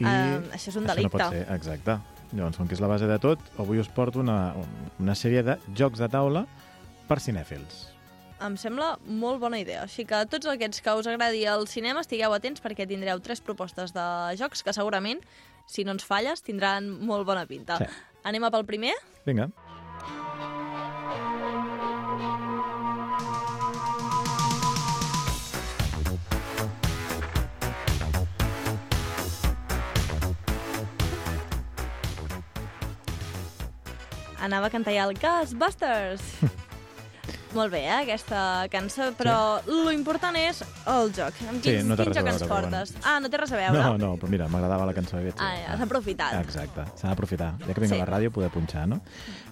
[0.00, 1.28] I Eh, això és un Això no pot delicte.
[1.46, 1.98] ser, exacte.
[2.32, 4.52] Llavors, com que és la base de tot, avui us porto una,
[4.98, 6.48] una sèrie de jocs de taula
[7.06, 7.90] per cinèfils.
[8.40, 9.84] Em sembla molt bona idea.
[9.84, 13.92] Així que tots aquests que us agradi el cinema, estigueu atents perquè tindreu tres propostes
[13.94, 15.20] de jocs que segurament,
[15.64, 17.78] si no ens falles, tindran molt bona pinta.
[17.78, 17.84] Sí.
[18.24, 18.94] Anem a pel primer?
[19.24, 19.48] Vinga.
[34.44, 36.22] Anava a cantar ja el Ghostbusters.
[37.54, 40.58] Molt bé, eh, aquesta cançó, però lo important és
[40.90, 41.36] el joc.
[41.46, 42.92] Amb Sí, quin, no té quin joc ens portes?
[43.06, 43.78] Ah, no té res a veure?
[43.78, 45.20] No, no, però mira, m'agradava la cançó.
[45.22, 46.34] dir, Ah, ja, has aprofitat.
[46.42, 47.52] Exacte, s'ha d'aprofitar.
[47.62, 48.00] Ja que vinc Sí.
[48.00, 49.00] a la ràdio, poder punxar, no?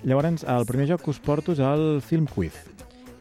[0.03, 2.53] Llavors, el primer joc que us porto és el Film Quiz.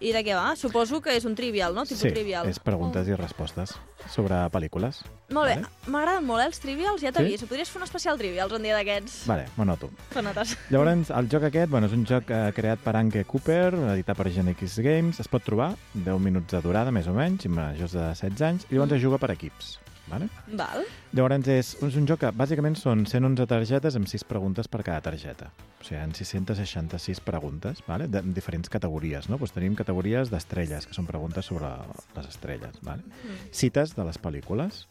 [0.02, 0.56] I de què va?
[0.58, 1.84] Suposo que és un trivial, no?
[1.86, 2.48] Tipus sí, trivial.
[2.50, 3.76] és preguntes i respostes
[4.10, 5.04] sobre pel·lícules.
[5.30, 5.92] Molt bé, Vale?
[5.94, 7.46] m'agraden molt eh, els trivials, ja t'he Sí?
[7.46, 9.28] Podries fer un especial trivials un dia d'aquests.
[9.30, 9.92] Vale, m'ho noto.
[10.10, 10.56] Te notes.
[10.74, 14.32] Llavors, el joc aquest bueno, és un joc eh, creat per Anke Cooper, editat per
[14.34, 15.22] Genix Games.
[15.22, 18.68] Es pot trobar 10 minuts de durada, més o menys, i majors de 16 anys,
[18.72, 19.78] i llavors es juga per equips.
[20.12, 20.28] Vale?
[20.60, 20.86] Val.
[21.16, 25.04] Llavors, és, és un joc que bàsicament són 111 targetes amb 6 preguntes per cada
[25.08, 25.52] targeta.
[25.80, 28.10] O sigui, ha 666 preguntes, vale?
[28.12, 29.30] de, en diferents categories.
[29.32, 29.40] No?
[29.42, 31.72] Doncs tenim categories d'estrelles, que són preguntes sobre
[32.18, 32.82] les estrelles.
[32.86, 33.08] Vale?
[33.56, 34.84] Cites de les pel·lícules,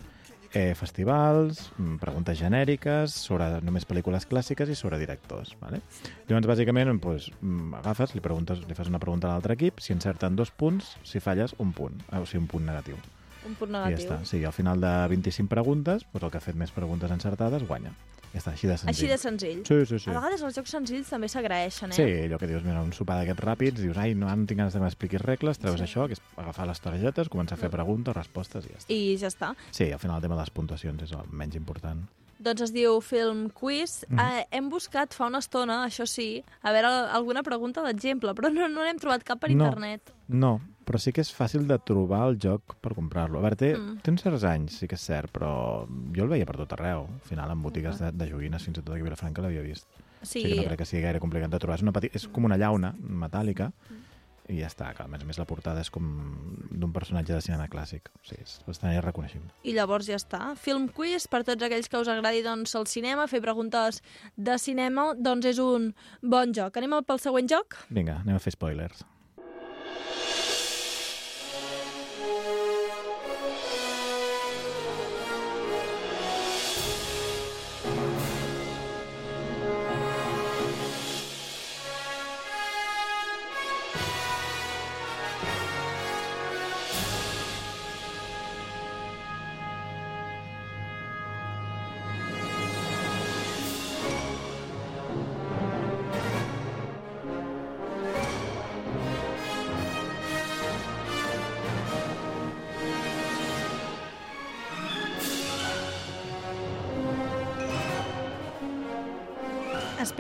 [0.53, 5.55] eh, festivals, mm, preguntes genèriques, sobre només pel·lícules clàssiques i sobre directors.
[5.61, 5.83] Vale?
[6.29, 9.93] Llavors, bàsicament, doncs, mm, agafes, li, preguntes, li fas una pregunta a l'altre equip, si
[9.93, 12.03] encerten dos punts, si falles, un punt.
[12.13, 12.97] O sigui, un punt negatiu.
[13.51, 14.07] Un punt I ja negatiu.
[14.07, 14.21] està.
[14.31, 17.93] Sí, al final de 25 preguntes, doncs el que ha fet més preguntes encertades guanya.
[18.31, 18.91] Ja està, així de senzill.
[18.95, 19.63] Així de senzill.
[19.67, 20.11] Sí, sí, sí.
[20.13, 21.97] A vegades els jocs senzills també s'agraeixen, eh?
[21.99, 24.73] Sí, allò que dius, mira, un sopar d'aquests ràpids, dius, ai, no, no tinc ganes
[24.73, 28.15] de que m'expliquis regles, treus això, que és agafar les targetes, començar a fer preguntes,
[28.15, 28.95] respostes i ja està.
[28.95, 29.51] I ja està.
[29.75, 32.07] Sí, al final el tema de les puntuacions és el menys important.
[32.41, 34.07] Doncs es diu Film Quiz.
[34.09, 34.19] Mhm.
[34.23, 38.69] Eh, hem buscat fa una estona, això sí, a veure alguna pregunta d'exemple, però no
[38.69, 39.65] no n'hem trobat cap per No.
[39.67, 40.15] internet.
[40.29, 40.61] No,
[40.91, 43.39] però sí que és fàcil de trobar el joc per comprar-lo.
[43.39, 44.01] A veure, té, Mm.
[44.03, 45.87] té uns certs anys, sí que és cert, però
[46.17, 47.07] jo el veia per tot arreu.
[47.07, 49.87] Al final, en botigues de, de joguines, fins i tot aquí a Vilafranca l'havia vist.
[50.23, 51.79] Sí, Sí que no crec que sigui gaire complicat de trobar.
[51.79, 52.11] És, una peti...
[52.13, 53.71] és com una llauna metàl·lica
[54.51, 54.91] i ja està.
[54.97, 56.09] Que, a més a més, la portada és com
[56.73, 58.11] d'un personatge de cinema clàssic.
[58.19, 59.49] O sigui, és bastant irreconeixible.
[59.63, 60.57] i llavors ja està.
[60.57, 64.03] Film Quiz, per tots aquells que us agradi doncs, el cinema, fer preguntes
[64.37, 66.77] de cinema, doncs és un bon joc.
[66.77, 67.79] Anem pel següent joc?
[67.89, 69.05] Vinga, anem a fer spoilers.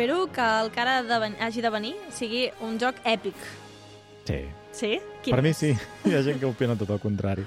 [0.00, 3.36] Espero que el que ara de hagi de venir sigui un joc èpic.
[4.24, 4.38] Sí.
[4.72, 4.96] Sí?
[5.26, 5.58] per mi és?
[5.58, 5.74] sí.
[6.08, 7.44] Hi ha gent que opina tot el contrari.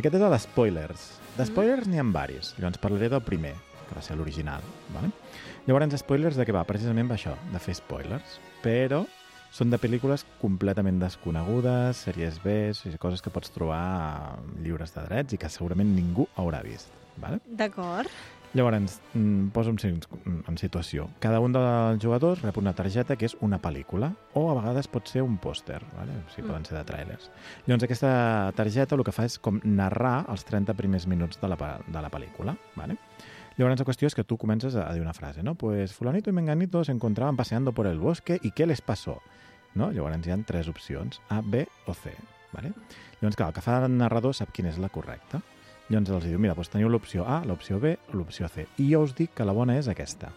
[0.00, 1.04] Aquest és el spoilers.
[1.36, 2.54] De spoilers n'hi ha varis.
[2.56, 3.52] Llavors parlaré del primer,
[3.90, 4.64] que va ser l'original.
[4.96, 5.12] Vale?
[5.68, 6.64] Llavors, spoilers de què va?
[6.64, 8.40] Precisament va això, de fer spoilers.
[8.64, 9.04] Però
[9.52, 12.72] són de pel·lícules completament desconegudes, sèries B,
[13.04, 16.88] coses que pots trobar a lliures de drets i que segurament ningú haurà vist.
[17.20, 17.44] Vale?
[17.44, 18.08] D'acord.
[18.52, 20.00] Llavors, mm, posa'm en,
[20.46, 21.06] en situació.
[21.20, 25.08] Cada un dels jugadors rep una targeta que és una pel·lícula, o a vegades pot
[25.08, 26.12] ser un pòster, vale?
[26.26, 26.50] o sigui, Mm.
[26.50, 27.30] poden ser de trailers.
[27.66, 31.56] Llavors, aquesta targeta el que fa és com narrar els 30 primers minuts de la,
[31.86, 32.56] de la pel·lícula.
[32.76, 32.96] Vale?
[33.56, 35.54] Llavors, la qüestió és que tu comences a dir una frase, no?
[35.54, 39.20] Pues fulanito y menganito se encontraban paseando por el bosque y ¿qué les pasó?
[39.74, 39.90] No?
[39.92, 42.12] Llavors hi ha tres opcions, A, B o C.
[42.52, 42.72] Vale?
[43.20, 45.40] Llavors, clar, el que fa el narrador sap quina és la correcta.
[45.92, 48.64] Llavors els diu, mira, doncs teniu l'opció A, l'opció B l'opció C.
[48.80, 50.30] I jo us dic que la bona és aquesta.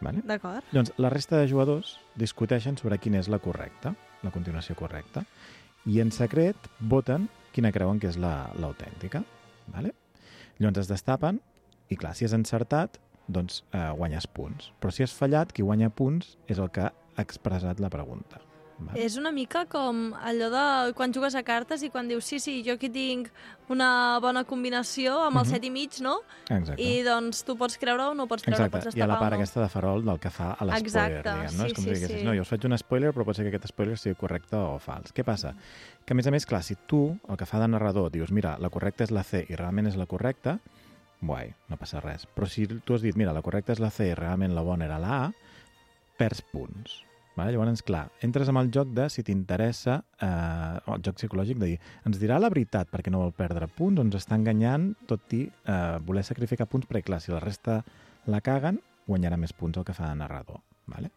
[0.00, 0.22] Vale?
[0.24, 0.64] D'acord.
[0.72, 5.24] Llavors, la resta de jugadors discuteixen sobre quina és la correcta, la continuació correcta,
[5.88, 9.24] i en secret voten quina creuen que és la- l'autèntica.
[9.72, 9.94] Vale?
[10.58, 11.40] Llavors es destapen,
[11.88, 12.98] i clar, si has encertat,
[13.28, 14.72] doncs eh, guanyes punts.
[14.80, 16.92] Però si has fallat, qui guanya punts és el que ha
[17.22, 18.40] expressat la pregunta.
[18.94, 22.62] És una mica com allò de quan jugues a cartes i quan dius sí, sí,
[22.66, 23.28] jo aquí tinc
[23.70, 25.50] una bona combinació amb el Mhm.
[25.50, 26.20] set i mig, no?
[26.48, 26.82] Exacte.
[26.82, 29.32] I doncs tu pots creure o no pots creure, Exacte, pots hi ha la part
[29.32, 29.36] no.
[29.38, 31.64] aquesta de farol del que fa a l'espoiler, diguem, no?
[31.64, 32.24] sí, és com sí, si diguessis, sí.
[32.24, 34.78] no, jo us faig un spoiler, però pot ser que aquest spoiler sigui correcte o
[34.78, 35.12] fals.
[35.14, 35.54] Què passa?
[36.04, 38.56] Que, a més a més, clar, si tu, el que fa de narrador, dius, mira,
[38.58, 40.58] la correcta és la C i realment és la correcta,
[41.20, 42.26] guai, no passa res.
[42.34, 44.86] Però si tu has dit, mira, la correcta és la C i realment la bona
[44.86, 45.32] era la A,
[46.16, 47.04] perds punts.
[47.38, 47.54] Vale?
[47.54, 51.78] Llavors, clar, entres amb el joc de si t'interessa, eh, el joc psicològic de dir,
[52.08, 55.98] ens dirà la veritat perquè no vol perdre punts ens està enganyant tot i eh,
[56.06, 57.80] voler sacrificar punts perquè, clar, si la resta
[58.26, 60.60] la caguen, guanyarà més punts el que fa de narrador.
[60.90, 61.12] Vale?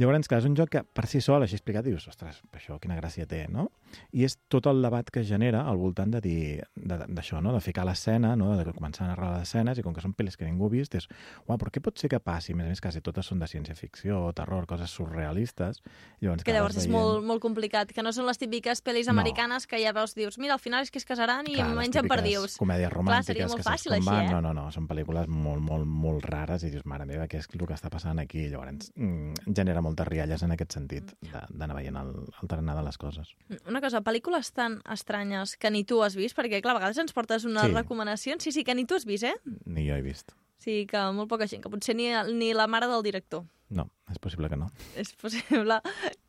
[0.00, 2.96] Llavors, clar, és un joc que per si sol, així explicat, dius, ostres, això quina
[2.96, 3.68] gràcia té, no?
[4.16, 7.52] I és tot el debat que genera al voltant de dir de- d'això, no?
[7.52, 8.56] De ficar l'escena, no?
[8.56, 10.94] De començar a narrar les escenes i com que són pel·lis que ningú ha vist,
[10.94, 11.06] és,
[11.46, 12.52] uau, però què pot ser que passi?
[12.52, 15.82] A més a més, quasi totes són de ciència-ficció, terror, coses surrealistes.
[16.20, 19.12] Llavors, Que clar, llavors és molt, molt complicat, que no són les típiques pel·lis No.
[19.12, 22.08] americanes que ja veus, dius, mira, al final és que es casaran i Clar, mengen
[22.08, 22.56] perdius.
[22.56, 24.30] Comèdies romàntiques seria molt que fàcil així, eh?
[24.32, 27.48] No, no, no, són pel·lícules molt, molt, molt rares i dius, mare meva, què és
[27.52, 28.48] el que està passant aquí?
[28.48, 31.12] Llavors, mm, genera moltes rialles en aquest sentit,
[31.50, 32.12] d'anar veient el,
[32.42, 33.34] el tarannà de les coses.
[33.68, 37.12] Una cosa, pel·lícules tan estranyes que ni tu has vist, perquè, clar, a vegades ens
[37.12, 37.74] portes unes Sí.
[37.74, 39.34] recomanacions, sí, sí, que ni tu has vist, eh?
[39.66, 40.32] Ni jo he vist.
[40.62, 42.06] Sí, que molt poca gent, que potser ni,
[42.38, 43.42] ni la mare del director.
[43.72, 44.66] No, és possible que no.
[45.00, 45.78] És possible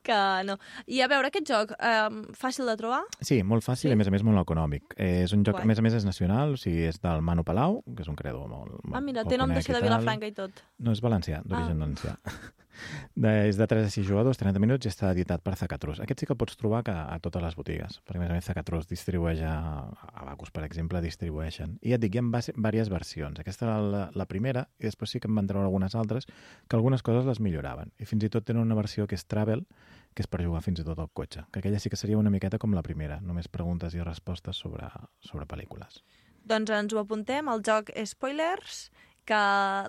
[0.02, 0.16] que
[0.48, 0.56] no.
[0.88, 2.08] I a veure, aquest joc, eh,
[2.40, 3.02] fàcil de trobar?
[3.20, 3.92] Sí, molt fàcil Sí?
[3.92, 4.96] i a més a més molt econòmic.
[4.96, 5.64] Eh, és un joc, Guai.
[5.68, 8.16] a més a més és nacional, o sigui, és del Manu Palau, que és un
[8.16, 8.72] creador molt...
[8.86, 9.82] Ah, molt- mira, el té nom de ser de.
[9.84, 10.64] Vilafranca i tot.
[10.80, 11.86] No, és valencià, d'origen Ah.
[11.86, 12.18] valencià.
[13.16, 16.02] De, és de 3 a 6 jugadors, 30 minuts i està editat per Zacatrus.
[16.04, 18.38] Aquest sí que el pots trobar que a totes les botigues, perquè a més a
[18.38, 19.56] més Zacatrus distribueix a,
[19.92, 21.78] a Bacus, per exemple, distribueixen.
[21.82, 23.40] I ja et dic, hi ha diverses versions.
[23.40, 26.28] Aquesta era la, la primera i després sí que en van treure algunes altres
[26.68, 27.94] que algunes coses les milloraven.
[28.00, 29.66] I fins i tot tenen una versió que és Travel,
[30.14, 31.46] que és per jugar fins i tot al cotxe.
[31.52, 34.90] Que aquella sí que seria una miqueta com la primera, només preguntes i respostes sobre,
[35.26, 36.04] sobre pel·lícules.
[36.44, 38.90] Doncs ens ho apuntem, el joc Spoilers,
[39.26, 39.42] que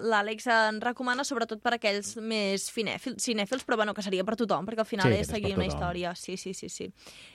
[0.04, 4.66] l'Àlex en recomana sobretot per aquells més cinèfils, cinèfils, però bueno, que seria per tothom,
[4.66, 6.14] perquè al final Sí, és seguir una història.
[6.18, 6.90] Sí, sí, sí, sí.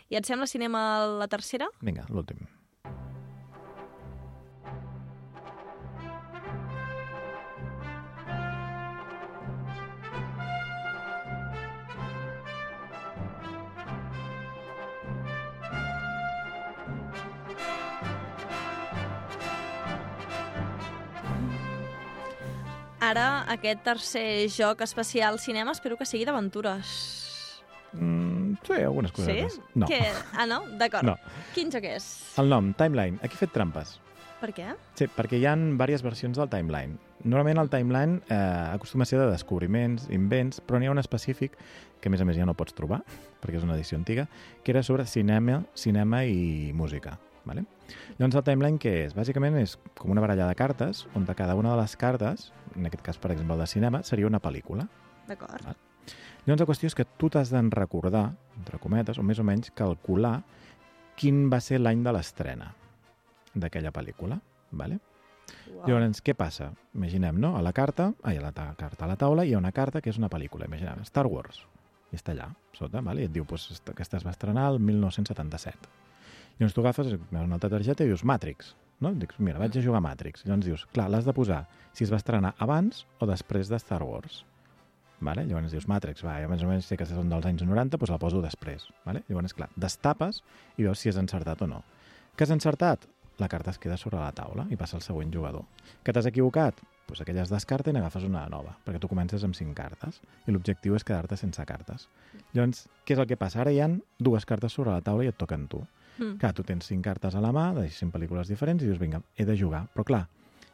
[0.09, 0.85] I et sembla si anem a
[1.19, 1.67] la tercera?
[1.81, 2.45] Vinga, l'últim.
[23.09, 26.89] Ara, aquest tercer joc especial cinema, espero que sigui d'aventures.
[27.93, 29.55] Mm, sí, algunes coses.
[29.55, 29.61] Sí?
[29.73, 29.87] No.
[29.89, 29.97] Que...
[30.37, 30.61] Ah, no?
[30.77, 31.07] D'acord.
[31.07, 31.15] No.
[31.55, 32.05] Quin joc és?
[32.37, 33.17] El nom, Timeline.
[33.25, 33.95] Aquí he fet trampes.
[34.39, 34.67] Per què?
[34.95, 36.99] Sí, perquè hi ha diverses versions del timeline.
[37.25, 38.35] Normalment el timeline eh,
[38.75, 41.57] acostuma a ser de descobriments, invents, però n'hi ha un específic
[41.99, 43.01] que a més a més ja no pots trobar,
[43.41, 44.29] perquè és una edició antiga,
[44.63, 47.17] que era sobre cinema, cinema i música.
[47.49, 47.65] Vale?
[48.19, 49.17] Llavors el timeline què és?
[49.17, 52.85] Bàsicament és com una baralla de cartes, on de cada una de les cartes, en
[52.89, 54.87] aquest cas per exemple el de cinema, seria una pel·lícula.
[55.27, 55.65] D'acord.
[56.45, 59.69] Llavors la qüestió és que tu t'has d'en recordar, entre cometes, o més o menys
[59.71, 60.39] calcular
[61.19, 62.71] quin va ser l'any de l'estrena
[63.53, 64.39] d'aquella pel·lícula.
[64.71, 64.99] Vale?
[65.73, 65.87] Uau.
[65.87, 66.71] Llavors, què passa?
[66.95, 67.55] Imaginem, no?
[67.57, 70.01] A la carta, ai, a la ta carta, a la taula hi ha una carta
[70.01, 70.65] que és una pel·lícula.
[70.69, 71.63] Imaginem, Star Wars.
[72.11, 73.21] I està allà, sota, vale?
[73.21, 75.89] i et diu pues, esta- aquesta es va estrenar el 1977.
[76.59, 78.75] Llavors tu agafes una altra targeta i dius Matrix.
[78.99, 79.13] No?
[79.15, 80.43] Dius, mira, vaig a jugar a Matrix.
[80.45, 81.63] Llavors dius, clar, l'has de posar
[81.95, 84.43] si es va estrenar abans o després de Star Wars.
[85.23, 85.45] Vale?
[85.47, 88.11] Llavors dius Matrix, va, jo més o menys sé que són dels anys 90, doncs
[88.11, 88.89] la poso després.
[89.07, 89.23] Vale?
[89.29, 90.43] Llavors, clar, destapes
[90.77, 91.83] i veus si has encertat o no.
[92.35, 93.07] Que has encertat?
[93.39, 95.63] La carta es queda sobre la taula i passa al següent jugador.
[96.03, 96.81] Que t'has equivocat?
[97.07, 100.53] Doncs aquella es descarta i n'agafes una nova, perquè tu comences amb cinc cartes i
[100.53, 102.09] l'objectiu és quedar-te sense cartes.
[102.53, 103.63] Llavors, què és el que passa?
[103.63, 105.79] Ara hi han dues cartes sobre la taula i et toquen tu.
[106.19, 106.37] Mm.
[106.41, 109.23] Clar, tu tens cinc cartes a la mà, de cinc pel·lícules diferents, i dius, vinga,
[109.37, 109.85] he de jugar.
[109.95, 110.25] Però clar,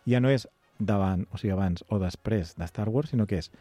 [0.10, 0.48] ja no és
[0.80, 3.52] davant, o sigui, abans o després de Star Wars, sinó que és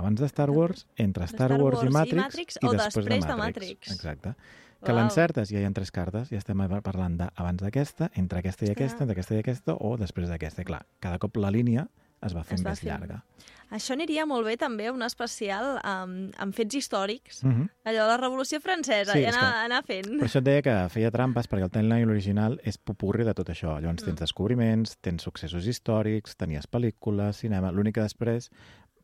[0.00, 2.72] abans de Star Wars, entre Star, Star Wars, Wars i i Matrix, Matrix, i o
[2.72, 3.72] després després de de Matrix.
[3.78, 3.96] Matrix.
[3.96, 4.34] Exacte.
[4.82, 4.98] Que Uau.
[4.98, 9.04] l'encertes, ja hi ha tres cartes, ja estem parlant d'abans d'aquesta, entre aquesta i aquesta,
[9.04, 10.64] entre aquesta i aquesta, o després d'aquesta.
[10.66, 11.86] Clar, cada cop la línia
[12.22, 12.90] es va fent Es va més fent.
[12.92, 13.24] llarga.
[13.72, 17.42] Això aniria molt bé també un especial amb, amb fets històrics.
[17.42, 17.68] Mm -hmm.
[17.84, 20.06] Allò, la Revolució Francesa, Sí, i anar, que- anar fent.
[20.18, 23.48] Per això et deia que feia trampes, perquè el timeline original és popurri de tot
[23.48, 23.80] això.
[23.80, 24.24] Llavors tens Mm.
[24.24, 27.70] descobriments, tens successos històrics, tenies pel·lícules, cinema...
[27.72, 28.50] L'únic que després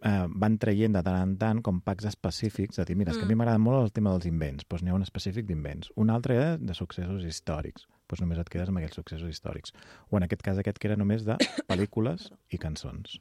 [0.01, 3.25] eh, van traient de tant en tant com packs específics, de dir, mira, és que
[3.25, 3.39] a mi Mm.
[3.39, 5.91] m'agrada molt el tema dels invents, doncs n'hi ha un específic d'invents.
[5.97, 9.73] Un altre de successos històrics, doncs només et quedes amb aquells successos històrics.
[10.11, 11.37] O en aquest cas aquest que era només de
[11.71, 13.19] pel·lícules i cançons.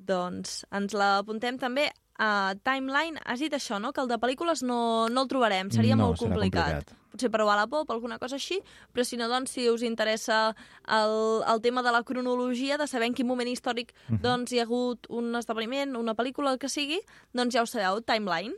[0.00, 1.90] Doncs ens l'apuntem també
[2.20, 3.20] a Timeline.
[3.24, 3.92] Has dit això, no?
[3.92, 5.70] Que el de pel·lícules no, no el trobarem.
[5.72, 6.80] Seria no, molt complicat.
[6.80, 6.96] complicat.
[7.10, 8.60] Potser per Wallapop o alguna cosa així,
[8.94, 10.52] però si no, doncs, si us interessa
[10.86, 14.20] el, el tema de la cronologia, de saber en quin moment històric Mhm.
[14.22, 17.00] doncs, hi ha hagut un esdeveniment, una pel·lícula, el que sigui,
[17.34, 18.54] doncs ja ho sabeu, Timeline.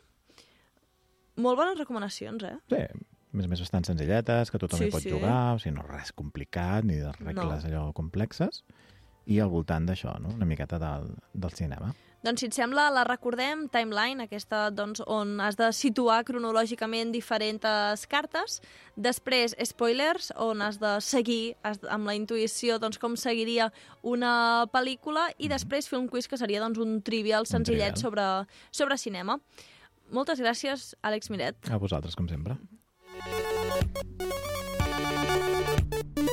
[1.37, 2.59] Molt bones recomanacions, eh?
[2.69, 2.83] Sí,
[3.33, 5.11] a més a més estan senzilletes, que tothom Sí, hi pot sí.
[5.11, 7.71] jugar, o sigui, no res complicat, ni de regles No.
[7.71, 8.65] allò complexes.
[9.25, 10.31] i al voltant d'això, no?
[10.35, 11.93] una miqueta del, del cinema.
[12.25, 18.05] Doncs, si et sembla, la recordem, Timeline, aquesta doncs, on has de situar cronològicament diferents
[18.11, 18.61] cartes.
[18.97, 23.71] Després, Spoilers, on has de seguir has, amb la intuïció doncs, com seguiria
[24.03, 25.29] una pel·lícula.
[25.39, 27.97] I després, Film Quiz, que seria doncs, un trivial senzillet trivial.
[28.03, 28.27] sobre,
[28.73, 29.39] sobre cinema.
[30.11, 31.71] Moltes gràcies, Àlex Miret.
[31.71, 32.59] A vosaltres, com sempre.
[33.31, 33.39] な
[36.23, 36.32] に?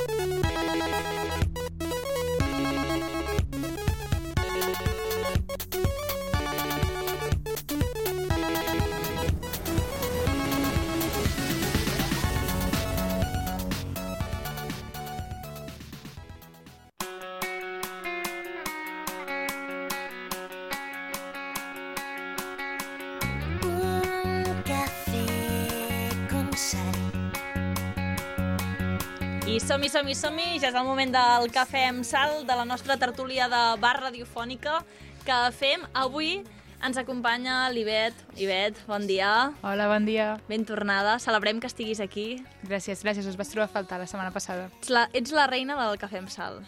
[29.70, 30.47] Som-hi, som-hi, som-hi.
[30.61, 34.80] Ja és el moment del cafè amb sal de la nostra tertúlia de bar radiofònica
[35.26, 35.84] que fem.
[35.93, 36.39] Avui
[36.86, 38.15] ens acompanya l'Ivet.
[38.39, 39.51] Ivet, bon dia.
[39.61, 40.39] Hola, bon dia.
[40.49, 41.20] Ben tornada.
[41.22, 42.39] Celebrem que estiguis aquí.
[42.63, 43.28] Gràcies, gràcies.
[43.30, 44.70] Us vas trobar a faltar la setmana passada.
[44.80, 46.63] Ets la, ets la reina del cafè amb sal.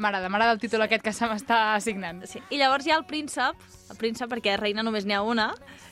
[0.00, 2.24] M'agrada, m'agrada el títol aquest que se m'està assignant.
[2.26, 2.40] Sí.
[2.50, 3.58] I llavors hi ha el príncep,
[3.90, 5.50] el príncep perquè reina només n'hi ha una,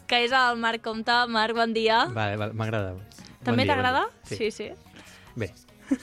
[0.08, 1.20] que és el Marc Comte.
[1.28, 2.06] Marc, bon dia.
[2.14, 2.94] Vale, vale m'agrada.
[3.44, 4.06] També Bon t'agrada?
[4.08, 4.38] bon dia.
[4.38, 4.70] sí, sí.
[5.38, 5.52] Bé,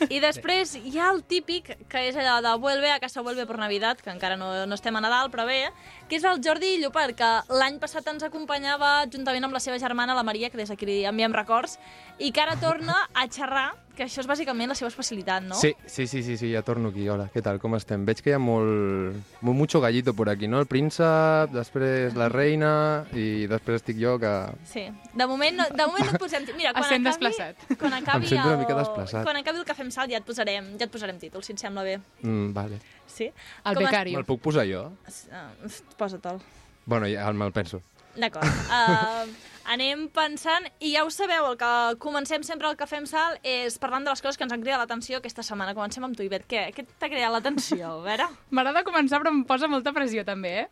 [0.10, 3.60] I després hi ha el típic, que és allò de vuelve a casa vuelve por
[3.62, 5.62] Navidad, que encara no, no estem a Nadal, però bé,
[6.10, 10.18] que és el Jordi Llopart, que l'any passat ens acompanyava juntament amb la seva germana,
[10.18, 11.78] la Maria, que des d'aquí li enviem records,
[12.18, 15.56] i que ara torna a xerrar, que això és bàsicament la seva especialitat, no?
[15.56, 17.08] Sí, sí, sí, sí, sí, ja torno aquí.
[17.10, 18.04] Hola, què tal, com estem?
[18.06, 20.60] Veig que hi ha molt, molt mucho gallito por aquí, no?
[20.60, 22.72] El príncep, després la reina
[23.16, 24.34] i després estic jo que...
[24.70, 24.86] Sí.
[25.16, 26.46] De moment no, de moment no et posem...
[26.60, 27.66] Mira, quan acabi, desplaçat.
[27.80, 29.24] quan acabi Em sento una mica desplaçat.
[29.26, 31.60] Quan acabi el cafè amb sal ja et posarem, ja et posarem títol, si et
[31.64, 31.98] sembla bé.
[32.22, 32.80] Mm, vale.
[33.08, 33.32] Sí?
[33.32, 34.14] El Com es- becari.
[34.20, 34.86] Me'l puc posar jo?
[35.08, 36.39] Uh, Posa-te'l.
[36.86, 37.82] Bueno, ja me'l penso.
[38.16, 38.47] D'acord.
[38.72, 39.28] Uh,
[39.72, 41.72] anem pensant, i ja ho sabeu, el que
[42.03, 44.84] comencem sempre al Cafè amb Sal és parlant de les coses que ens han cridat
[44.84, 45.76] l'atenció aquesta setmana.
[45.78, 46.47] Comencem amb tu, Ivet.
[46.49, 47.97] Què, què t'ha cridat l'atenció?
[47.99, 48.30] A veure...
[48.55, 50.70] M'agrada començar, però em posa molta pressió també, eh?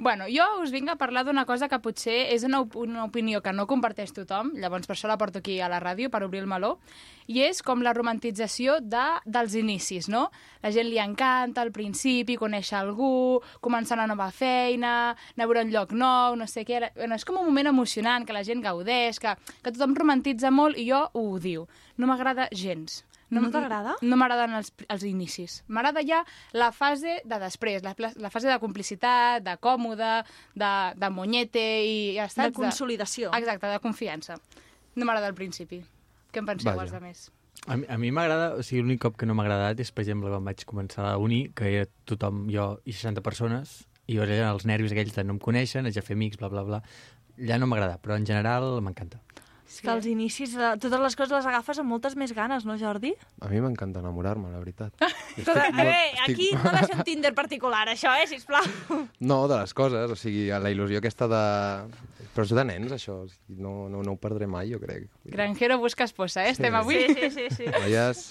[0.00, 3.40] Bueno, jo us vinc a parlar d'una cosa que potser és una, op una opinió
[3.42, 6.44] que no comparteix tothom, llavors per això la porto aquí a la ràdio, per obrir
[6.44, 6.76] el meló,
[7.26, 10.28] i és com la romantització de, dels inicis, no?
[10.62, 14.94] La gent li encanta al principi, conèixer algú, començar una nova feina,
[15.34, 16.78] anar a veure un lloc nou, no sé què...
[16.94, 20.78] Bueno, és com un moment emocionant, que la gent gaudeix, que, que tothom romantitza molt,
[20.78, 21.66] i jo ho odio.
[21.98, 23.02] No m'agrada gens.
[23.30, 23.96] No t'agrada?
[24.00, 25.62] No m'agraden els, els inicis.
[25.68, 26.22] M'agrada ja
[26.56, 30.12] la fase de després, la, la fase de complicitat, de còmode,
[30.56, 32.48] de, de monyete i ja està.
[32.48, 33.34] De consolidació.
[33.36, 34.38] Exacte, de confiança.
[34.96, 35.82] No m'agrada al principi.
[36.32, 36.86] Què en penseu Vaja.
[36.86, 37.28] els altres?
[37.66, 40.04] a mi, a mi m'agrada, o sigui, l'únic cop que no m'ha agradat és, per
[40.04, 43.74] exemple, quan vaig començar a la uni, que era tothom, jo i 60 persones,
[44.06, 46.48] i llavors eren els nervis aquells de no em coneixen, haig de fer amics, bla,
[46.52, 46.80] bla, bla.
[47.50, 49.20] Ja no m'agrada, però en general m'encanta.
[49.68, 52.78] És que els inicis, de, totes les coses les agafes amb moltes més ganes, no,
[52.80, 53.10] Jordi?
[53.44, 54.94] A mi m'encanta enamorar-me, la veritat.
[55.36, 58.64] Estic a molt- estic- aquí no ser un Tinder particular, això, eh, sisplau.
[59.20, 61.42] No, de les coses, o sigui, la il·lusió aquesta de...
[62.34, 65.08] Però és de nens, això, o sigui, no, no, no ho perdré mai, jo crec.
[65.26, 66.52] Granjero busca esposa, eh?
[66.56, 66.78] Estem Sí.
[66.80, 66.98] avui.
[67.08, 67.66] Sí, sí, sí, sí.
[67.74, 68.22] Noies...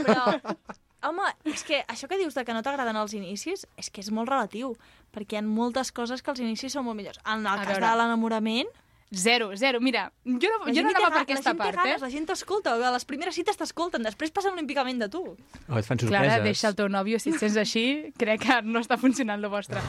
[0.00, 0.24] Però,
[1.10, 4.08] home, és que això que dius de que no t'agraden els inicis és que és
[4.14, 4.72] molt relatiu,
[5.12, 7.20] perquè hi ha moltes coses que els inicis són molt millors.
[7.26, 7.84] En el A cas veure.
[7.90, 8.70] de l'enamorament,
[9.12, 9.80] Zero, zero.
[9.80, 12.02] Mira, jo no, jo no anava per aquesta la part, ganes, eh?
[12.02, 15.22] la gent t'escolta, a les primeres cites t'escolten, després passen olímpicament de tu.
[15.24, 16.10] O et fan sorpreses.
[16.10, 17.84] Clara, deixa el teu nòvio, si et sents així,
[18.18, 19.82] crec que no està funcionant el vostre.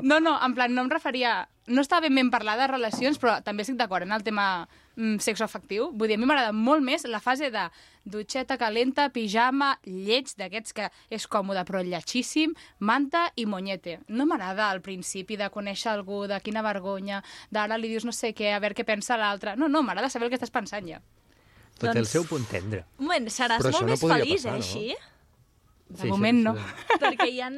[0.00, 1.48] No, no, en plan, no em referia...
[1.70, 4.66] No estava ben ben parlar de relacions, però també estic d'acord en el tema
[4.96, 5.90] mm, sexoafectiu.
[5.92, 7.66] Vull dir, a mi m'agrada molt més la fase de
[8.10, 13.98] dutxeta calenta, pijama, lleig, d'aquests que és còmode però lletxíssim, manta i monyete.
[14.08, 18.32] No m'agrada al principi de conèixer algú, de quina vergonya, d'ara li dius no sé
[18.34, 19.56] què, a veure què pensa l'altre.
[19.56, 21.00] No, no, m'agrada saber el que estàs pensant ja.
[21.80, 22.84] Tot el Doncs- seu punt tendre.
[22.98, 24.64] Un moment, seràs Però molt no més feliç, passar, eh, no?
[24.64, 25.20] així?
[25.90, 26.56] De moment no.
[27.02, 27.48] Perquè hi ha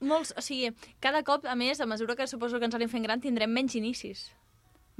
[0.00, 0.34] molts...
[0.36, 3.22] O sigui, cada cop, a més, a mesura que suposo que ens anem fent gran,
[3.24, 4.28] tindrem menys inicis.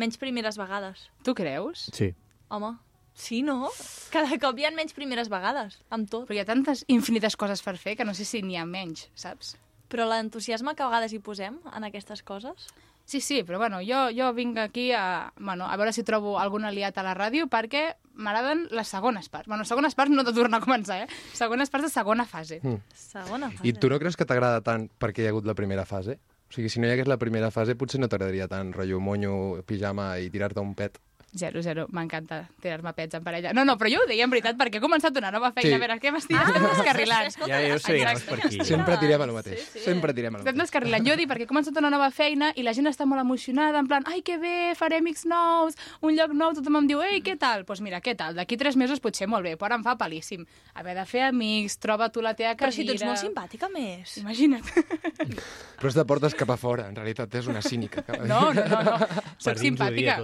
[0.01, 1.11] Menys primeres vegades.
[1.27, 1.91] Tu creus?
[1.93, 2.15] Sí.
[2.49, 2.71] Home,
[3.13, 3.69] sí, no?
[4.15, 6.25] Cada cop hi ha menys primeres vegades, amb tot.
[6.29, 9.11] Però hi ha tantes infinites coses per fer que no sé si n'hi ha menys,
[9.13, 9.59] saps?
[9.93, 12.71] Però l'entusiasme que a vegades hi posem en aquestes coses...
[13.11, 16.63] Sí, sí, però bueno, jo, jo vinc aquí a, bueno, a veure si trobo algun
[16.69, 19.51] aliat a la ràdio perquè m'agraden les segones parts.
[19.51, 21.09] Bueno, segones parts no de tornar a començar, eh?
[21.35, 22.61] Segones parts de segona fase.
[22.63, 22.79] Mm.
[22.95, 23.67] Segona fase.
[23.67, 26.21] I tu no creus que t'agrada tant perquè hi ha hagut la primera fase?
[26.51, 29.35] O sigui, si no hi hagués la primera fase, potser no t'agradaria tant, rotllo monyo,
[29.69, 30.99] pijama i tirar-te un pet.
[31.33, 31.87] Zero, zero.
[31.95, 33.53] M'encanta tirar-me pets en parella.
[33.55, 35.69] No, no, però jo ho deia en veritat perquè he començat una nova feina.
[35.71, 35.77] Sí.
[35.77, 37.29] A veure, què m'estic ah, descarrilant?
[37.31, 38.59] escolta, Ja, ja ho vas per aquí.
[38.67, 39.61] Sempre tirem a lo mateix.
[39.61, 39.85] Sí, sí.
[39.85, 40.67] Sempre tirem a lo Estem mateix.
[40.67, 41.07] descarrilant.
[41.07, 43.87] Jo dic perquè he començat una nova feina i la gent està molt emocionada, en
[43.87, 47.37] plan, ai, que bé, faré amics nous, un lloc nou, tothom em diu, ei, què
[47.39, 47.61] tal?
[47.63, 48.35] Doncs pues mira, què tal?
[48.35, 50.43] D'aquí tres mesos potser molt bé, però ara em fa palíssim.
[50.75, 52.75] Haver de fer amics, troba tu la teva Però cadira...
[52.75, 54.17] si tu ets molt simpàtica, més.
[54.19, 54.67] Imagina't.
[55.79, 56.89] Però és de portes cap a fora.
[56.91, 58.03] En realitat és una cínica.
[58.27, 58.99] No, no, no, no.
[59.39, 60.19] Soc simpàtica.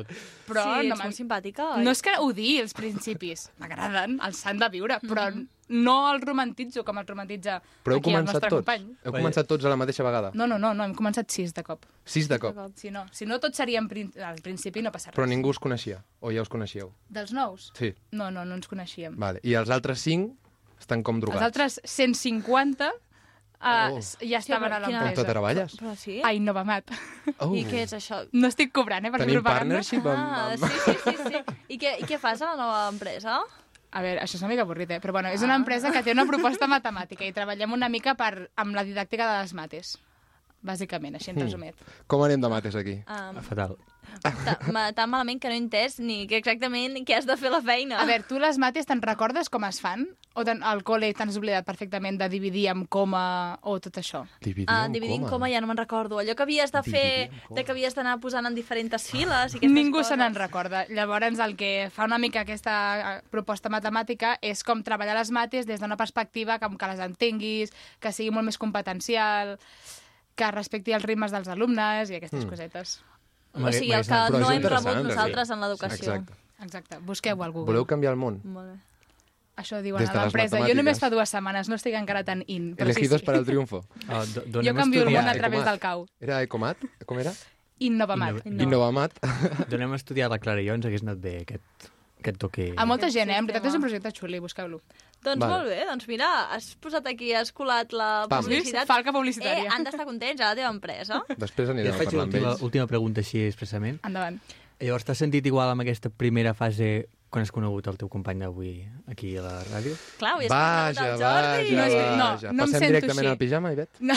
[0.47, 1.77] Però sí, no, m'han- molt simpàtica.
[1.77, 1.85] oi?
[1.85, 3.51] no és que odiï els principis.
[3.61, 5.47] M'agraden, els s'han de viure, però Mhm.
[5.69, 8.55] no els romantitzo com els romantitza Però heu aquí el nostre tots?
[8.65, 8.97] company.
[9.05, 10.31] Heu començat tots a la mateixa vegada?
[10.35, 11.85] No, no, no, no, hem començat sis de cop.
[12.05, 12.55] Sis de cop.
[12.77, 15.17] Si no, si no tots seríem prin al principi no passa res.
[15.17, 16.03] Però ningú us coneixia?
[16.21, 16.93] O ja us coneixíeu?
[17.09, 17.73] Dels nous?
[17.75, 17.95] Sí.
[18.13, 19.17] No, no, no ens coneixíem.
[19.17, 19.41] Vale.
[19.43, 20.33] I els altres cinc
[20.79, 21.41] estan com drogats?
[21.43, 22.93] Els altres 150
[23.61, 24.01] uh, Oh.
[24.21, 25.21] ja estaven a però quina- l'empresa.
[25.21, 25.77] On te treballes?
[25.81, 26.21] Però sí?
[26.25, 26.91] Ai, Novamat.
[27.39, 27.55] Oh.
[27.55, 28.25] I què és això?
[28.33, 29.77] No estic cobrant, eh, per Tenim propaganda.
[29.77, 30.19] partnership amb...
[30.19, 31.45] Ah, sí, sí, sí, sí.
[31.75, 33.41] I què, I què fas a la nova empresa?
[33.93, 35.01] A veure, això és una mica avorrit, eh?
[35.01, 38.51] Però bueno, és una empresa que té una proposta matemàtica i treballem una mica per,
[38.57, 39.97] amb la didàctica de les mates.
[40.67, 41.43] Bàsicament, així en Mm.
[41.47, 41.75] resumit.
[42.07, 42.97] Com anem de mates aquí?
[43.07, 43.77] Um, Fatal.
[44.23, 47.51] Ta- ma- tan malament que no he entès ni que exactament què has de fer
[47.51, 47.99] la feina.
[48.01, 50.07] A veure, tu les mates te'n recordes com es fan?
[50.37, 54.27] O ten, al col·le t'has oblidat perfectament de dividir amb coma o tot això?
[54.45, 55.31] Dividir Ah, amb dividint coma.
[55.31, 56.19] coma ja no me'n recordo.
[56.21, 59.57] Allò que havies de fer, Dividir de que havies d'anar posant en diferents files i
[59.57, 60.09] aquestes Ningú coses.
[60.09, 60.85] se n'en recorda.
[60.89, 65.67] Llavors, el que fa una mica aquesta eh, proposta matemàtica és com treballar les mates
[65.67, 69.59] des d'una perspectiva com que les entenguis, que sigui molt més competencial,
[70.37, 72.49] que respecti els ritmes dels alumnes i aquestes Mm.
[72.51, 73.01] cosetes.
[73.57, 75.07] O sigui, el que no hem rebut sí.
[75.09, 76.13] nosaltres en l'educació.
[76.13, 76.35] Exacte.
[76.63, 76.99] Exacte.
[77.05, 77.73] Busqueu al Google.
[77.73, 78.41] Voleu canviar el món?
[78.45, 78.77] Molt bé.
[79.57, 80.61] Això diuen Des a de les l'empresa.
[80.69, 82.75] Jo només fa dues setmanes, no estic encara tan in.
[82.77, 83.27] Però Elegidos sí, sí.
[83.27, 83.85] para el triunfo.
[84.09, 86.07] Oh, do, Jo canvio el món a través del cau.
[86.21, 86.77] Era Ecomat?
[87.07, 87.33] Com era?
[87.79, 88.45] Innovamat.
[88.47, 89.17] Inno- Innovamat.
[89.69, 91.89] Donem a estudiar la Clara i jo, ens hagués anat bé aquest,
[92.27, 92.73] aquest toque.
[92.77, 93.39] A molta gent, eh?
[93.39, 94.83] En veritat és un projecte xuli, busqueu-lo.
[95.23, 95.53] Doncs Vale.
[95.53, 98.45] molt bé, doncs mira, has posat aquí, has colat la Pam.
[98.45, 98.87] publicitat.
[98.87, 99.71] Falca Eh, publicitària.
[99.73, 101.23] han d'estar contents a la teva empresa.
[101.39, 102.63] Després anirem et a faig parlar amb l'última ells.
[102.63, 103.99] última pregunta així expressament.
[104.05, 104.41] Endavant.
[104.79, 108.87] Llavors, t'has sentit igual amb aquesta primera fase quan has conegut el teu company d'avui
[109.09, 109.97] aquí a la ràdio?
[110.19, 111.75] Clar, avui has Vaja, conegut el vaja, Jordi.
[111.77, 112.53] No, és que- no, vaja.
[112.53, 113.33] no em Passem directament així.
[113.33, 113.91] al pijama, Ivet?
[114.01, 114.15] No.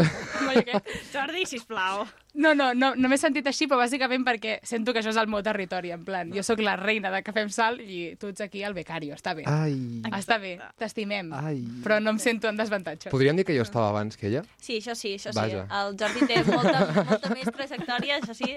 [1.12, 2.06] Jordi, sisplau.
[2.34, 5.26] No, no, no, no m'he sentit així, però bàsicament perquè sento que això és el
[5.26, 8.40] meu territori, en plan, jo sóc la reina de Cafè amb Sal i tu ets
[8.44, 9.42] aquí el becario, està bé.
[9.50, 9.74] Ai.
[10.14, 11.58] Està bé, t'estimem, Ai.
[11.82, 13.10] però no em sento en desavantatge.
[13.10, 14.44] Podríem dir que jo estava abans que ella?
[14.62, 15.64] Sí, això sí, això Vaja.
[15.66, 15.80] sí.
[15.80, 18.54] El Jordi té molta, molta més trajectòria, això sí.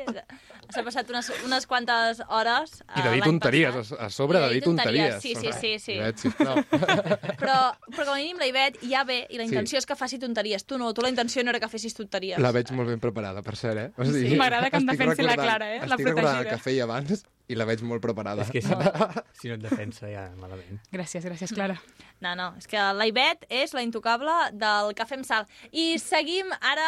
[0.73, 3.99] S'ha passat unes, unes quantes hores I eh, de dir l'any tonteries, passat.
[3.99, 5.17] a, sobre de dir tonteries.
[5.21, 5.73] Sí, sí, sí.
[5.79, 5.97] sí.
[5.97, 6.61] Ivet, sisplau.
[7.43, 7.57] Però,
[7.91, 9.49] però com a mínim la Ivet ja ve i la Sí.
[9.51, 10.63] intenció és que faci tonteries.
[10.65, 12.39] Tu no, tu la intenció no era que fessis tonteries.
[12.39, 13.89] La veig molt ben preparada, per cert, eh?
[13.97, 15.79] O Sí, m'agrada que em estic defensi la Clara, eh?
[15.87, 16.49] La Estic protegida.
[16.51, 18.43] que feia abans i la veig molt preparada.
[18.45, 18.71] És que si,
[19.41, 20.79] si no et defensa ja malament.
[20.93, 21.75] Gràcies, gràcies, Clara.
[22.23, 25.47] No, no, és que la Ivet és la intocable del Cafè amb Sal.
[25.75, 26.87] I seguim, ara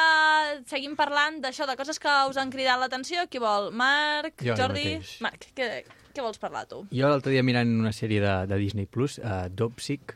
[0.69, 3.25] seguim parlant d'això, de coses que us han cridat l'atenció.
[3.27, 3.71] Qui vol?
[3.75, 4.39] Marc?
[4.45, 4.85] Jo Jordi?
[4.95, 5.15] mateix.
[5.25, 5.69] Marc, què,
[6.15, 6.85] què vols parlar tu?
[6.95, 10.15] Jo l'altre dia mirant una sèrie de, de Disney+, Plus, uh, Dopsic,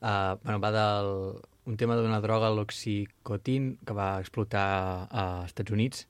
[0.00, 1.12] uh, bueno, va del,
[1.66, 4.66] un tema d'una droga, l'oxicotin, que va explotar
[5.10, 6.06] als Estats Units.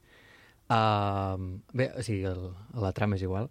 [0.67, 2.51] Uh, bé, o sigui, el,
[2.83, 3.49] la trama és igual.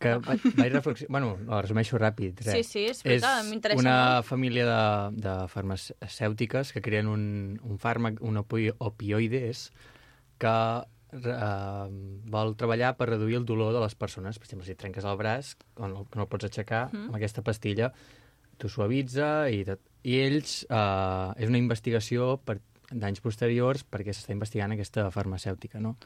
[0.00, 1.12] Que vaig, vaig reflexionar...
[1.12, 2.40] Bueno, ho resumeixo ràpid.
[2.46, 2.54] Res.
[2.56, 4.28] Sí, sí, explica, m'interessa una molt.
[4.30, 4.84] família de,
[5.26, 7.24] de farmacèutiques que creen un,
[7.60, 9.66] un fàrmac, un opi, opioides,
[10.40, 10.54] que
[11.20, 11.90] eh,
[12.32, 14.40] vol treballar per reduir el dolor de les persones.
[14.40, 17.10] Per exemple, si et trenques el braç, o no, que no el pots aixecar, mm.
[17.10, 17.92] amb aquesta pastilla
[18.60, 19.84] t'ho suavitza i, tot.
[20.02, 20.60] I ells...
[20.68, 22.60] Eh, és una investigació per
[22.90, 25.96] d'anys posteriors perquè s'està investigant aquesta farmacèutica, no?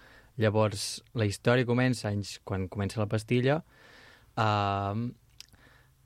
[0.41, 3.61] Llavors, la història comença anys quan comença la pastilla,
[4.37, 5.05] eh,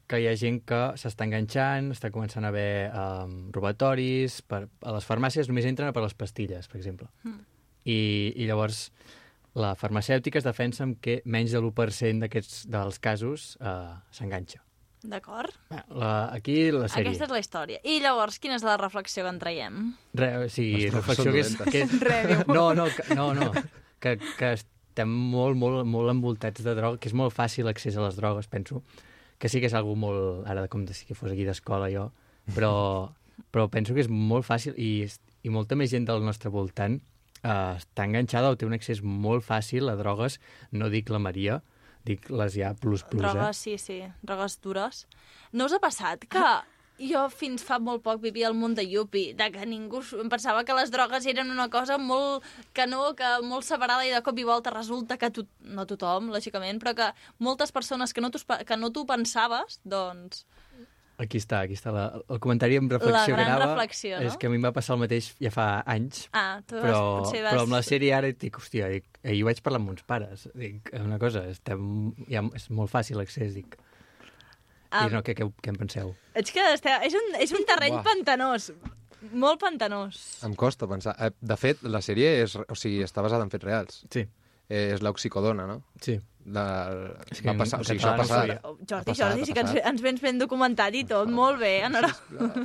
[0.08, 4.94] que hi ha gent que s'està enganxant, està començant a haver um, robatoris, per, a
[4.96, 7.10] les farmàcies només entren per les pastilles, per exemple.
[7.28, 7.42] Mm.
[7.84, 7.98] I,
[8.40, 8.86] I llavors
[9.58, 14.64] la farmacèutica es defensa amb que menys de l'1% d'aquests dels casos uh, s'enganxa.
[15.06, 15.54] D'acord?
[15.70, 17.06] La, aquí la sèrie.
[17.06, 17.80] Aquesta és la història.
[17.86, 19.76] I llavors, quina és la reflexió que en traiem?
[20.18, 21.52] Re, o sigui, reflexió que és...
[21.60, 21.94] Que és...
[22.08, 22.18] Re.
[22.50, 23.52] No, no, que, no, no.
[24.02, 28.02] Que, que estem molt, molt, molt envoltats de droga, que és molt fàcil l'accés a
[28.08, 28.82] les drogues, penso.
[29.38, 30.42] Que sí que és algo molt...
[30.50, 32.08] Ara, com si que fos aquí d'escola, jo.
[32.56, 32.72] Però,
[33.54, 35.06] però penso que és molt fàcil i,
[35.46, 39.46] i molta més gent del nostre voltant eh, està enganxada o té un accés molt
[39.46, 40.40] fàcil a drogues.
[40.74, 41.60] No dic la Maria,
[42.08, 43.60] dic les ja plus plus, Drogues, eh?
[43.60, 45.04] sí, sí, drogues dures.
[45.52, 46.48] No us ha passat que
[46.98, 50.64] jo fins fa molt poc vivia al món de Yuppie, de que ningú em pensava
[50.66, 54.38] que les drogues eren una cosa molt que no, que molt separada i de cop
[54.38, 58.42] i volta resulta que to, no tothom, lògicament, però que moltes persones que no t'ho
[58.76, 60.46] no pensaves, doncs...
[61.18, 63.72] Aquí està, aquí està la, el comentari amb reflexió gran que anava.
[63.72, 64.28] reflexió, no?
[64.28, 66.28] És que a mi em va passar el mateix ja fa anys.
[66.30, 67.52] Ah, tu vas, però, potser vas...
[67.56, 70.46] però amb la sèrie ara dic, hòstia, dic, ahir vaig parlar amb uns pares.
[70.54, 71.82] Dic, una cosa, estem,
[72.30, 73.74] ja, és molt fàcil l'accés, dic.
[74.90, 75.08] Ah.
[75.08, 76.14] I no, què, què, què en penseu?
[76.38, 78.06] És que este, és, un, és un terreny Buah.
[78.06, 78.70] pantanós,
[79.34, 80.22] molt pantanós.
[80.46, 81.16] Em costa pensar.
[81.18, 84.04] Eh, De fet, la sèrie és, o sigui, està basada en fets reals.
[84.14, 84.22] Sí.
[84.70, 85.80] Eh, és l'oxicodona, no?
[86.00, 86.14] Sí.
[86.48, 86.62] De...
[87.34, 88.50] Que va passar, o sigui, això ha no passat.
[88.54, 91.72] Ha Jordi, passat, Jordi, sí que ens, ens vens ben documentat i tot, molt bé,
[91.84, 92.64] enhorabona.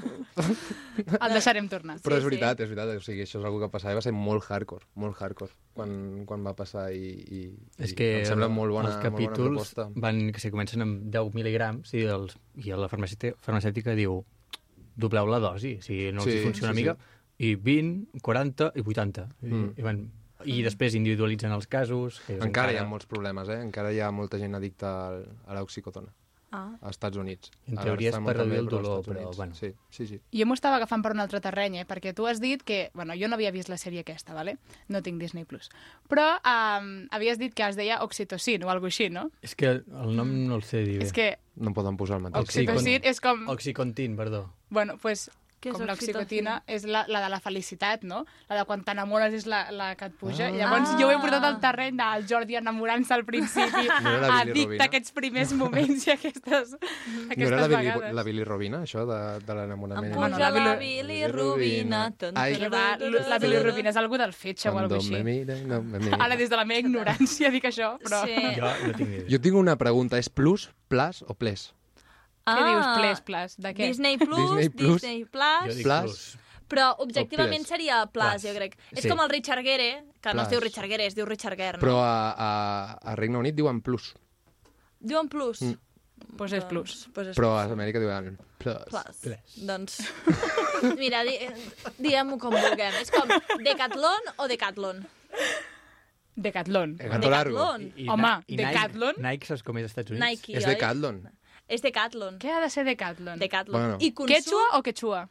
[1.23, 1.97] El deixarem tornar.
[2.05, 2.30] Però Sí, és sí.
[2.30, 2.93] veritat, és veritat.
[2.97, 5.93] O sigui, això és una que passava i va ser molt hardcore, molt hardcore, quan,
[6.30, 7.41] quan va passar i, i,
[7.84, 9.88] És i que em sembla molt bona, els molt bona capítols proposta.
[10.05, 14.22] van, que si comencen amb 10 mil·ligrams i, els, i la farmacèutica, farmacèutica diu
[14.95, 16.97] dobleu la dosi, si no Sí, els hi funciona sí, una mica,
[17.43, 19.27] i 20, 40 i 80.
[19.41, 19.72] I, Mm.
[19.77, 20.03] i, van,
[20.45, 22.20] I després individualitzen els casos.
[22.28, 23.61] Que és Encara hi ha molts problemes, eh?
[23.64, 26.11] Encara hi ha molta gent addicta al, a l'oxicodona.
[26.53, 26.70] Ah.
[26.86, 27.49] Als Estats Units.
[27.65, 29.38] En teoria és per reduir el però dolor, però, Units.
[29.38, 29.56] bueno.
[29.57, 30.20] Sí, sí, sí.
[30.38, 31.86] Jo m'ho estava agafant per un altre terreny, eh?
[31.90, 32.91] perquè tu has dit que...
[32.94, 34.60] Bueno, jo no havia vist la sèrie aquesta, ¿vale?
[34.88, 35.48] no tinc Disney+.
[35.49, 35.72] Plus.
[36.14, 39.32] Però um, havies dit que es deia Oxytocin o alguna així, no?
[39.41, 41.07] És que el nom no el sé dir bé.
[41.10, 42.45] És que No em poden posar el mateix.
[42.48, 43.48] Oxytocin és com...
[43.49, 44.48] Oxycontin, perdó.
[44.74, 45.32] Bueno, pues,
[45.64, 45.94] Què és com oxitocina?
[45.94, 48.26] l'oxicotina és la, la de la felicitat, no?
[48.49, 50.49] La de quan t'enamores és la, la que et puja.
[50.49, 50.52] Ah.
[50.52, 50.57] Ah.
[50.60, 54.41] Llavors jo ho he portat al terreny del Jordi enamorant-se al principi, No la Billy
[54.41, 54.84] addicte Robina?
[54.84, 58.14] a aquests primers moments i aquestes, No aquestes era la Billy, vegades.
[58.19, 60.11] la Billy Robina, això, de, de l'enamorament?
[60.11, 62.03] Em Bueno, puja la la Billy- Billy Rubina.
[62.18, 62.57] Ton, Ai.
[62.68, 65.23] Va, la Billy Rubina és algú del fetge o alguna me així.
[65.23, 66.18] mira, no me mira.
[66.19, 68.23] Ara, des de la meva ignorància, dic això, però...
[68.26, 68.35] Sí.
[68.57, 69.26] Jo no tinc idea.
[69.31, 71.72] Jo tinc una pregunta, és plus, plus o ples?
[72.45, 73.53] Què dius, ples, ples?
[73.57, 73.84] De què?
[73.86, 75.32] Ah, Disney Plus, Disney Disney, Plus.
[75.32, 76.02] Plus, Jo dic Plus.
[76.03, 76.38] plus.
[76.74, 77.68] però objectivament Plus.
[77.70, 78.44] seria Plus, Plus.
[78.44, 78.78] jo crec.
[78.91, 79.10] És Sí.
[79.10, 80.49] com el Richard Gere, que no es Plus.
[80.52, 81.84] diu Richard Gere, es diu Richard Gere, no?
[81.86, 84.14] Però a, a, a Regne Unit diuen plus,
[84.99, 85.61] Diuen Plus.
[85.61, 85.80] Mm.
[86.38, 86.91] Pues és plus.
[87.03, 88.86] Doncs, pues és però a Amèrica diuen plus.
[88.88, 89.57] Plus.
[89.68, 89.98] Doncs,
[91.02, 91.36] mira, di,
[91.99, 92.94] diguem-ho com vulguem.
[93.02, 93.28] És com
[93.64, 95.03] Decathlon o Decathlon?
[96.36, 96.95] Decathlon.
[96.98, 97.20] Largo.
[97.20, 97.84] Decathlon.
[98.10, 99.15] Home, i Decathlon?
[99.18, 100.24] Nike, Nike saps com és als Estats Units?
[100.26, 100.74] Nike, És oi?
[100.74, 101.20] Decathlon.
[101.68, 102.40] És Decathlon.
[102.40, 103.40] Què ha de ser Decathlon?
[103.40, 103.80] Decathlon.
[103.80, 103.98] Bueno.
[104.03, 104.34] I consum...
[104.35, 105.22] Quechua o quechua?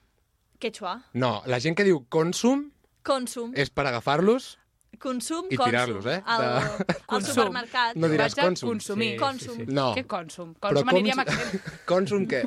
[0.63, 0.97] Quechua.
[1.15, 2.71] No, la gent que diu consum
[3.03, 3.53] Consum.
[3.59, 4.59] és per agafar-los
[5.03, 5.71] Consum, I consum.
[5.73, 6.21] tirar-los, eh?
[6.25, 7.35] Al, De- al Consum.
[7.35, 7.97] supermercat.
[7.99, 8.69] No diràs Vaig a consum.
[8.69, 9.09] consumir.
[9.15, 9.55] Sí, Consum.
[9.57, 9.73] sí, sí.
[9.75, 9.87] No.
[9.97, 10.53] Què consum?
[10.61, 11.81] Però Consum aniria amb cons- accent.
[11.91, 12.43] Consum què?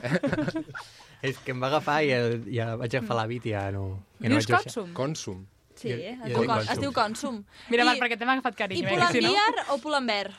[1.26, 2.20] És que em va agafar i ja,
[2.54, 3.84] ja vaig agafar l'hàbit i ja no...
[4.22, 4.94] Ja no Dius vaig consum?
[4.96, 5.42] Consum.
[5.76, 7.42] Sí, Jo- es, diu, es diu consum.
[7.74, 8.88] Mira, I, Marc, perquè t'hem agafat I carinyo.
[8.88, 9.34] eh, que si no...
[9.34, 10.32] Pull&Bear o Pull&Bear?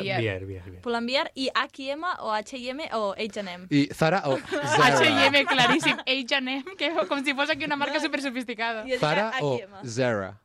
[0.00, 0.20] Bier.
[0.20, 0.80] Bier, bier, bier.
[0.82, 3.66] Pull&Bear i H&M o H&M o H&M.
[3.70, 4.98] I Zara o Zara?
[4.98, 5.98] H&M, claríssim.
[6.06, 8.84] H&M, que com si fos aquí una marca super sofisticada.
[8.98, 9.58] Zara o.
[9.84, 10.38] Zara?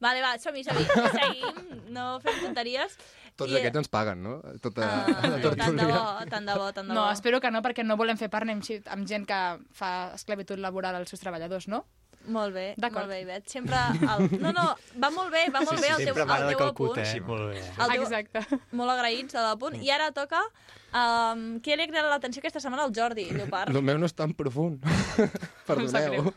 [0.00, 0.84] Vale, va, som-hi, som-hi.
[1.18, 1.56] Seguim,
[1.90, 2.92] no fem tonteries.
[3.38, 4.36] Tots I- aquests ens paguen, no?
[4.62, 7.10] Tota Ah, la tant de bo, tant de bo, tant de No, bo.
[7.10, 9.40] espero que no, perquè no volem fer partnership amb, amb gent que
[9.74, 11.84] fa esclavitud laboral als seus treballadors, no?
[12.28, 13.46] Molt bé, molt bé, Ivet.
[13.48, 13.78] Sempre...
[14.04, 14.26] El...
[14.44, 14.64] No, no,
[15.00, 17.14] va molt bé, va molt bé el teu, Sempre el m'agrada teu Calcuta, apunt.
[17.16, 17.22] eh?
[17.24, 17.62] Molt bé.
[17.68, 18.02] El teu...
[18.04, 18.42] Exacte.
[18.76, 19.78] Molt agraïts a l'apunt.
[19.82, 20.42] I ara toca...
[20.88, 23.68] Um, què li ha cridat l'atenció aquesta setmana al Jordi, Llopart?
[23.76, 24.84] El meu no és tan profund.
[25.68, 26.30] Perdoneu.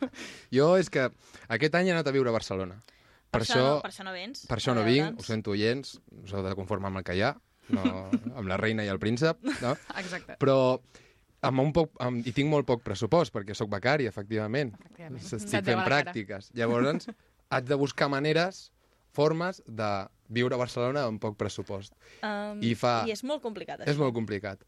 [0.52, 1.06] Jo és que
[1.48, 2.76] aquest any he anat a viure a Barcelona.
[3.32, 4.42] Per, això, no, per això no vens.
[4.44, 5.22] per això no vinc, veure'ns.
[5.24, 7.30] ho sento, oients, us heu de conformar amb el que hi ha,
[7.72, 9.72] no amb la reina i el príncep, no?
[10.02, 10.36] Exacte.
[10.42, 10.58] Però
[11.42, 14.72] amb un poc, amb, i tinc molt poc pressupost, perquè sóc becari, efectivament.
[14.78, 15.22] Efectivament.
[15.22, 16.50] Estic fent pràctiques.
[16.58, 17.08] Llavors,
[17.52, 18.68] haig de buscar maneres,
[19.12, 19.88] formes de
[20.32, 21.92] viure a Barcelona amb poc pressupost.
[22.24, 24.62] Um, I fa- I és molt complicat, És molt complicat,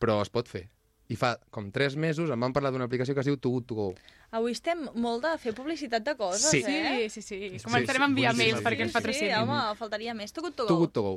[0.00, 0.68] però es pot fer.
[1.12, 3.66] I fa com tres mesos em van parlar d'una aplicació que es diu Too Good
[3.68, 3.88] To Go.
[4.34, 6.62] Avui estem molt de fer publicitat de coses, Sí.
[6.64, 7.10] eh?
[7.10, 7.58] Sí, sí, sí.
[7.58, 8.54] sí, Començarem a enviar boníssim.
[8.54, 9.34] mails perquè ens Sí, patrocinin.
[9.42, 10.32] home, faltaria més.
[10.32, 11.12] Tu, tu, Too Good To Go.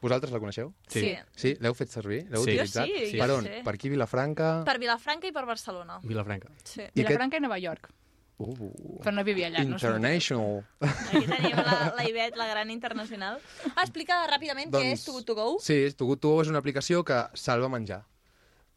[0.00, 0.72] Vosaltres la coneixeu?
[0.88, 1.00] Sí.
[1.00, 1.12] Sí.
[1.34, 1.54] Sí?
[1.60, 2.24] L'heu fet servir?
[2.30, 2.52] L'heu Sí.
[2.56, 2.86] utilitzat?
[2.88, 3.44] Jo sí, Per jo on?
[3.44, 3.60] sí.
[3.64, 4.62] Per aquí, Vilafranca?
[4.64, 6.00] Per Vilafranca i per Barcelona.
[6.02, 6.48] Vilafranca.
[6.64, 6.82] Sí.
[6.82, 7.90] I Vilafranca i Nova York.
[8.38, 9.76] Uh, Però no vivia allà, no?
[9.78, 10.58] international.
[10.80, 13.38] Aquí tenim la, la Ivet, la gran internacional.
[13.74, 15.46] Ah, explica ràpidament què és Too Good To Go.
[15.54, 18.02] Doncs Sí, Too Good To Go és una aplicació que salva menjar.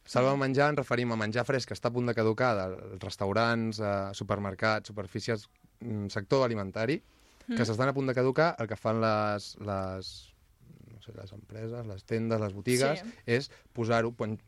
[0.09, 3.79] Salva menjar, ens referim a menjar fresc que està a punt de caducar dels restaurants,
[3.83, 5.49] eh, supermercats, superfícies,
[5.81, 7.03] mm, sector alimentari,
[7.49, 10.28] que s'estan a punt de caducar, el que fan les, les, no
[11.15, 13.11] les empreses, les tendes, les botigues, Sí.
[13.25, 14.39] és posar-ho, pen-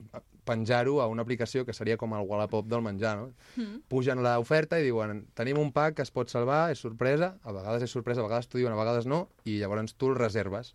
[0.43, 3.31] penjar-ho a una aplicació que seria com el Wallapop del menjar, no?
[3.55, 3.81] Mm.
[3.87, 7.83] Pugen l'oferta i diuen tenim un pack que es pot salvar, és sorpresa, a vegades
[7.83, 10.73] és sorpresa, a vegades t'ho diuen, a vegades no, i llavors tu el reserves.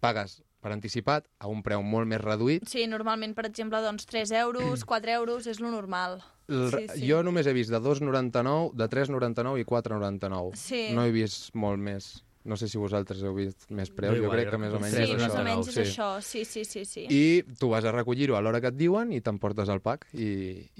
[0.00, 2.68] Pagues per anticipat a un preu molt més reduït.
[2.70, 6.20] Sí, normalment, per exemple, doncs 3 euros, 4 euros és lo normal.
[6.48, 7.08] El, Sí, sí.
[7.08, 10.54] Jo només he vist de 2,99, de 3,99 i 4,99.
[10.54, 10.90] Sí.
[10.94, 12.22] No he vist molt més.
[12.44, 15.02] No sé si vosaltres heu vist més preus, Jo crec que més o menys Sí,
[15.04, 15.40] és més això.
[15.40, 15.82] o menys és sí.
[15.84, 16.08] això.
[16.26, 17.04] Sí, sí, sí, sí.
[17.06, 20.30] I tu vas a recollir-ho a l'hora que et diuen i t'emportes el pack i,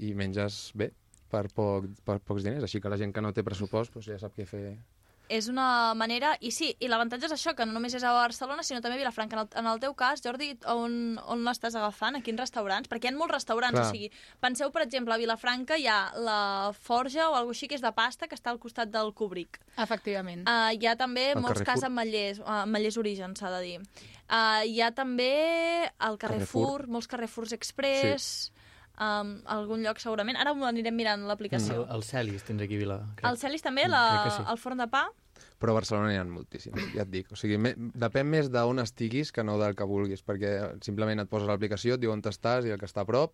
[0.03, 0.89] i menges bé
[1.31, 2.63] per, poc, per pocs diners.
[2.67, 4.75] Així que la gent que no té pressupost doncs ja sap què fer.
[5.29, 6.33] És una manera...
[6.43, 9.01] I sí, i l'avantatge és això, que no només és a Barcelona, sinó també a
[9.01, 9.37] Vilafranca.
[9.37, 12.17] En el, en el teu cas, Jordi, on, on l'estàs agafant?
[12.19, 12.89] A quins restaurants?
[12.91, 13.87] Perquè hi ha molts restaurants, Clar.
[13.87, 14.11] o sigui,
[14.43, 17.91] penseu, per exemple, a Vilafranca hi ha la Forja o alguna així que és de
[17.95, 19.59] pasta, que està al costat del Kubrick.
[19.77, 20.43] Efectivament.
[20.45, 21.73] Uh, hi ha també El molts Carrefour.
[21.73, 23.77] cas ametllers, uh, ametllers origen, s'ha de dir.
[24.27, 25.31] Uh, hi ha també
[25.83, 26.87] el Carrefour, Carrefour.
[26.87, 28.52] molts Carrefours Express,
[28.99, 30.37] um, algun lloc segurament.
[30.39, 31.83] Ara ho anirem mirant l'aplicació.
[31.83, 33.01] El, el Celis tens aquí a Vila.
[33.17, 33.27] crec.
[33.31, 34.45] El Celis també, la, sí.
[34.49, 35.07] el forn de pa.
[35.61, 37.31] Però a Barcelona n'hi ha moltíssims, ja et dic.
[37.31, 40.53] O sigui, me, depèn més d'on estiguis que no del que vulguis, perquè
[40.83, 43.33] simplement et poses l'aplicació, et diu on estàs i el que està a prop,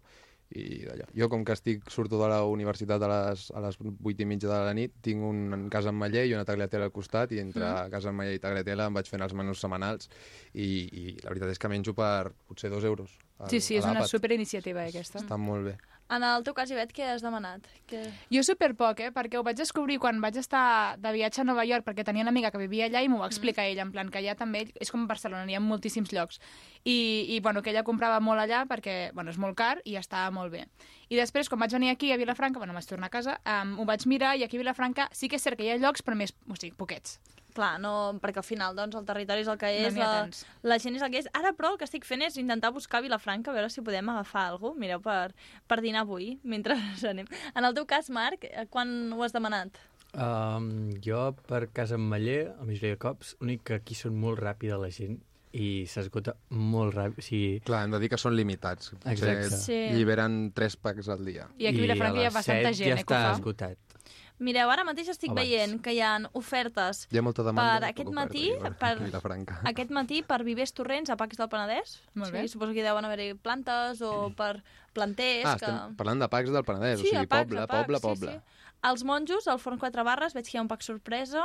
[0.52, 1.06] i d'allò.
[1.14, 4.48] Jo, com que estic, surto de la universitat a les, a les 8 i mitja
[4.50, 7.64] de la nit, tinc un casa amb maller i una tagliatella al costat, i entre
[7.64, 7.92] Mm.
[7.92, 10.10] casa amb maller i tagliatella em vaig fent els menús setmanals,
[10.54, 13.12] i, i la veritat és que menjo per potser dos euros.
[13.40, 15.20] al- Sí, sí, és una superiniciativa, eh, aquesta.
[15.20, 15.78] Està molt bé.
[16.10, 17.68] En el teu cas, Ivet, què has demanat?
[17.90, 18.00] Que...
[18.34, 19.12] Jo super poc, eh?
[19.14, 22.34] perquè ho vaig descobrir quan vaig estar de viatge a Nova York, perquè tenia una
[22.34, 24.90] amiga que vivia allà i m'ho va explicar ella, en plan que allà també és
[24.90, 26.42] com Barcelona, hi ha moltíssims llocs.
[26.82, 26.98] I,
[27.30, 30.56] i bueno, que ella comprava molt allà perquè bueno, és molt car i estava molt
[30.56, 30.66] bé.
[31.14, 33.86] I després, quan vaig venir aquí a Vilafranca, bueno, vaig tornar a casa, um, ho
[33.86, 36.18] vaig mirar i aquí a Vilafranca sí que és cert que hi ha llocs, però
[36.18, 37.20] més, o sigui, poquets.
[37.60, 40.72] Clar, no, perquè al final doncs, el territori és el que No és, ha la,
[40.72, 41.30] la gent és el que és.
[41.36, 44.14] Ara, però, el que estic fent és intentar buscar a Vilafranca, a veure si podem
[44.14, 45.34] agafar alguna cosa, mireu, per,
[45.68, 46.80] per dinar avui, mentre
[47.10, 47.28] anem.
[47.52, 49.82] En el teu cas, Marc, eh, quan ho has demanat?
[50.10, 51.20] Um, jo,
[51.50, 54.90] per casa amb Maller, la majoria de cops, l'únic que aquí són molt ràpida la
[54.94, 55.20] gent
[55.54, 57.20] i s'esgota molt ràpid.
[57.20, 58.94] O sigui, Clar, hem de dir que són limitats.
[58.96, 59.62] Potser Exacte.
[59.66, 59.80] Sí.
[59.96, 61.50] Lliberen tres packs al dia.
[61.58, 63.89] I aquí a Vilafranca hi ha bastanta gent, ja eh, està esgotat.
[64.40, 65.44] Mireu, ara mateix estic Abans.
[65.50, 67.80] veient que hi ha ofertes Hi ha molta demanda.
[67.80, 69.58] per aquest oferta matí, aquí a per, Vilafranca.
[69.68, 71.98] aquest matí per Vivers Torrents a Pacs del Penedès.
[72.16, 72.42] Molt bé.
[72.46, 74.64] Sí, suposo que hi deuen haver plantes o per
[74.94, 75.46] planters.
[75.46, 75.66] Ah, que...
[75.66, 78.08] estem parlant de packs del Penedès, Sí, o a sigui, Pacs, poble, Pacs, poble, sí,
[78.08, 78.32] poble.
[78.40, 78.66] Sí.
[78.90, 81.44] Els monjos, al Forn 4 Barres, veig que hi ha un pack sorpresa.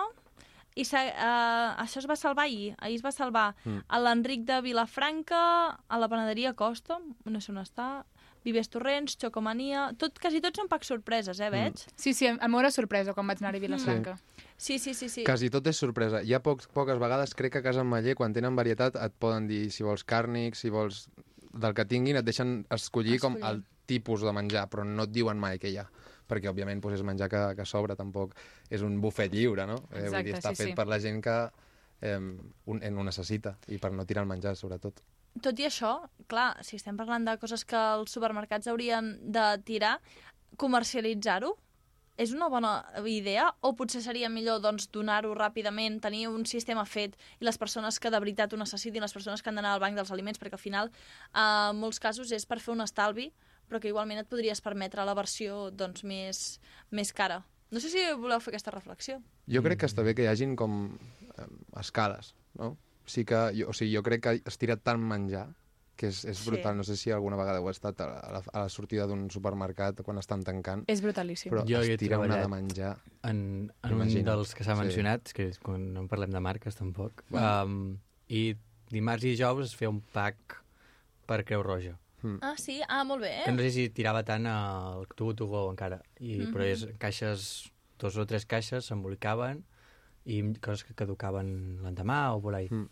[0.78, 2.76] I s'ha- eh, això es va salvar ahir.
[2.78, 3.82] Ahir es va salvar Mm.
[3.88, 8.04] a l'Enric de Vilafranca, a la panaderia Costa, no sé on està,
[8.44, 9.86] Vives Torrents, Xocomania...
[10.00, 11.80] Tot, quasi tots són packs sorpreses, eh, veig?
[11.96, 14.16] Sí, sí, a mi era sorpresa quan vaig anar a Vilafranca.
[14.56, 15.08] Sí, sí, sí.
[15.08, 15.24] sí.
[15.24, 16.20] Quasi tot és sorpresa.
[16.20, 19.48] Hi ha pocs, poques vegades, crec que a Casa Maller, quan tenen varietat, et poden
[19.48, 21.06] dir si vols càrnic, si vols...
[21.54, 23.62] Del que tinguin, et deixen escollir, com Escollir.
[23.62, 25.84] el tipus de menjar, però no et diuen mai què hi ha
[26.28, 28.32] perquè, òbviament, doncs, és menjar que, que sobra, tampoc
[28.72, 29.76] és un bufet lliure, no?
[29.92, 30.76] Eh, vull dir, està sí, fet sí.
[30.78, 31.34] per la gent que
[32.00, 35.02] eh, un, en ho necessita i per no tirar el menjar, sobretot.
[35.42, 35.96] Tot i això,
[36.30, 39.98] clar, si estem parlant de coses que els supermercats haurien de tirar,
[40.60, 41.56] comercialitzar-ho
[42.16, 42.74] és una bona
[43.10, 47.98] idea o potser seria millor doncs, donar-ho ràpidament, tenir un sistema fet i les persones
[47.98, 50.54] que de veritat ho necessitin, les persones que han d'anar al banc dels aliments, perquè
[50.54, 53.32] al final eh, en molts casos és per fer un estalvi,
[53.66, 56.44] però que igualment et podries permetre la versió doncs, més,
[56.94, 57.42] més cara.
[57.74, 59.18] No sé si voleu fer aquesta reflexió.
[59.50, 61.48] Jo crec que està bé que hi hagin com eh,
[61.80, 62.76] escales, no?
[63.06, 65.48] Sí que, jo, o sigui, jo crec que es tira tant menjar
[65.96, 66.50] que és, és Sí.
[66.50, 66.76] brutal.
[66.76, 70.00] No sé si alguna vegada ho ha estat a la, a la sortida d'un supermercat
[70.02, 71.52] quan estan tancant, És brutalíssim.
[71.52, 72.96] però Jo es tira una de menjar.
[73.22, 74.80] En, en un dels que s'ha Sí.
[74.80, 77.62] mencionat, que és quan no en parlem de marques tampoc, Bueno.
[77.64, 77.98] um,
[78.28, 78.56] i
[78.90, 80.62] dimarts i dijous es feia un pack
[81.26, 81.98] per Creu Roja.
[82.40, 82.80] Ah, sí?
[82.88, 83.42] Ah, molt bé.
[83.44, 86.54] Que no sé si tirava tant al Tugo Tugo encara, I, Mhm.
[86.54, 89.62] però és caixes, dos o tres caixes s'embolicaven
[90.26, 92.68] i coses que caducaven l'endemà o por ahí.
[92.70, 92.88] Mm.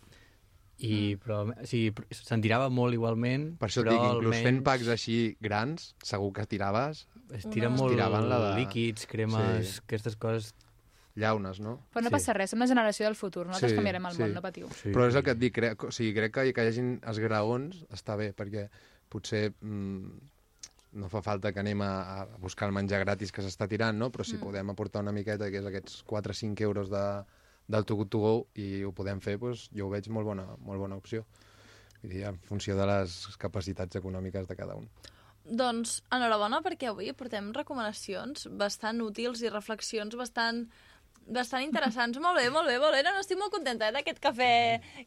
[0.83, 4.47] I, però, o sigui, se'n tirava molt igualment, Per això et però dic, inclús almenys
[4.49, 9.69] fent packs així grans, segur que tiraves es tira Una- molt la de- líquids, cremes,
[9.77, 9.81] Sí.
[9.85, 10.55] aquestes coses.
[11.15, 11.75] llaunes, no?
[11.93, 12.13] Però no Sí.
[12.15, 13.45] passa res, som la generació del futur.
[13.47, 14.23] Nosaltres Sí, canviarem el sí.
[14.23, 14.69] món, no patiu.
[14.73, 17.01] Sí, Però és el que et dic, crec, o sigui, crec que, que hi hagin
[17.07, 18.71] esgraons està bé, perquè
[19.11, 20.09] potser mm,
[20.93, 21.93] no fa falta que anem a,
[22.23, 24.11] a buscar el menjar gratis que s'està tirant, no?
[24.13, 24.43] però si Mm.
[24.45, 27.05] podem aportar una miqueta, que és aquests 4-5 euros de,
[27.69, 30.47] del Too Good To Go, i ho podem fer, doncs, jo ho veig molt bona,
[30.61, 31.25] molt bona opció.
[32.03, 34.89] Vull dir, en funció de les capacitats econòmiques de cada un.
[35.43, 40.69] Doncs enhorabona perquè avui portem recomanacions bastant útils i reflexions bastant
[41.27, 42.19] bastant interessants.
[42.19, 43.03] molt bé, molt bé, molt bé.
[43.03, 44.53] No, no, estic molt contenta eh, d'aquest cafè,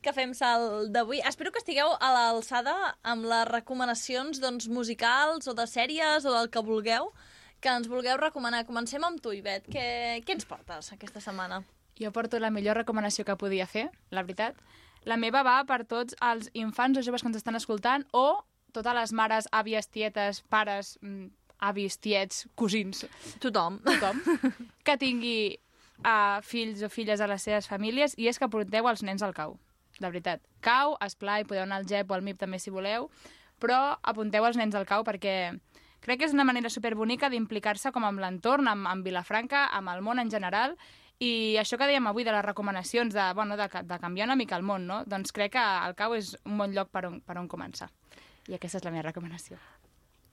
[0.01, 1.21] cafè amb sal d'avui.
[1.25, 6.49] Espero que estigueu a l'alçada amb les recomanacions doncs, musicals o de sèries o del
[6.49, 7.11] que vulgueu
[7.61, 8.65] que ens vulgueu recomanar.
[8.67, 9.65] Comencem amb tu, Ivet.
[9.71, 11.63] Què, què ens portes aquesta setmana?
[11.97, 14.59] Jo porto la millor recomanació que podia fer, la veritat.
[15.05, 18.43] La meva va per tots els infants o joves que ens estan escoltant o
[18.75, 21.29] totes les mares, àvies, tietes, pares, mm,
[21.65, 23.05] avis, tiets, cosins,
[23.39, 23.79] Tothom.
[23.85, 24.19] tothom,
[24.85, 25.37] que tingui
[26.03, 29.35] uh, fills o filles a les seves famílies i és que porteu els nens al
[29.37, 29.57] cau,
[29.99, 30.43] de veritat.
[30.65, 33.09] Cau, esplai, podeu anar al GEP o al MIP també si voleu,
[33.61, 35.53] però apunteu els nens al cau perquè
[36.05, 40.03] crec que és una manera superbonica d'implicar-se com amb l'entorn, amb, amb Vilafranca, amb el
[40.05, 40.75] món en general,
[41.23, 44.57] i això que dèiem avui de les recomanacions de, bueno, de, de canviar una mica
[44.59, 45.03] el món, no?
[45.07, 47.87] doncs crec que el cau és un bon lloc per on, per on començar.
[48.51, 49.57] I aquesta és la meva recomanació.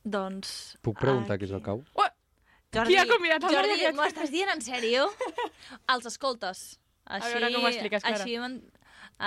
[0.03, 0.75] Doncs...
[0.83, 1.47] Puc preguntar aquí.
[1.47, 1.85] què és el cau?
[1.95, 2.09] Oh,
[2.73, 5.09] Jordi, Qui ha convidat el Jordi, m'ho estàs dient en sèrio?
[5.93, 6.63] Els escoltes.
[7.05, 8.23] Així, veure com ho expliques, Clara.
[8.25, 8.39] Així,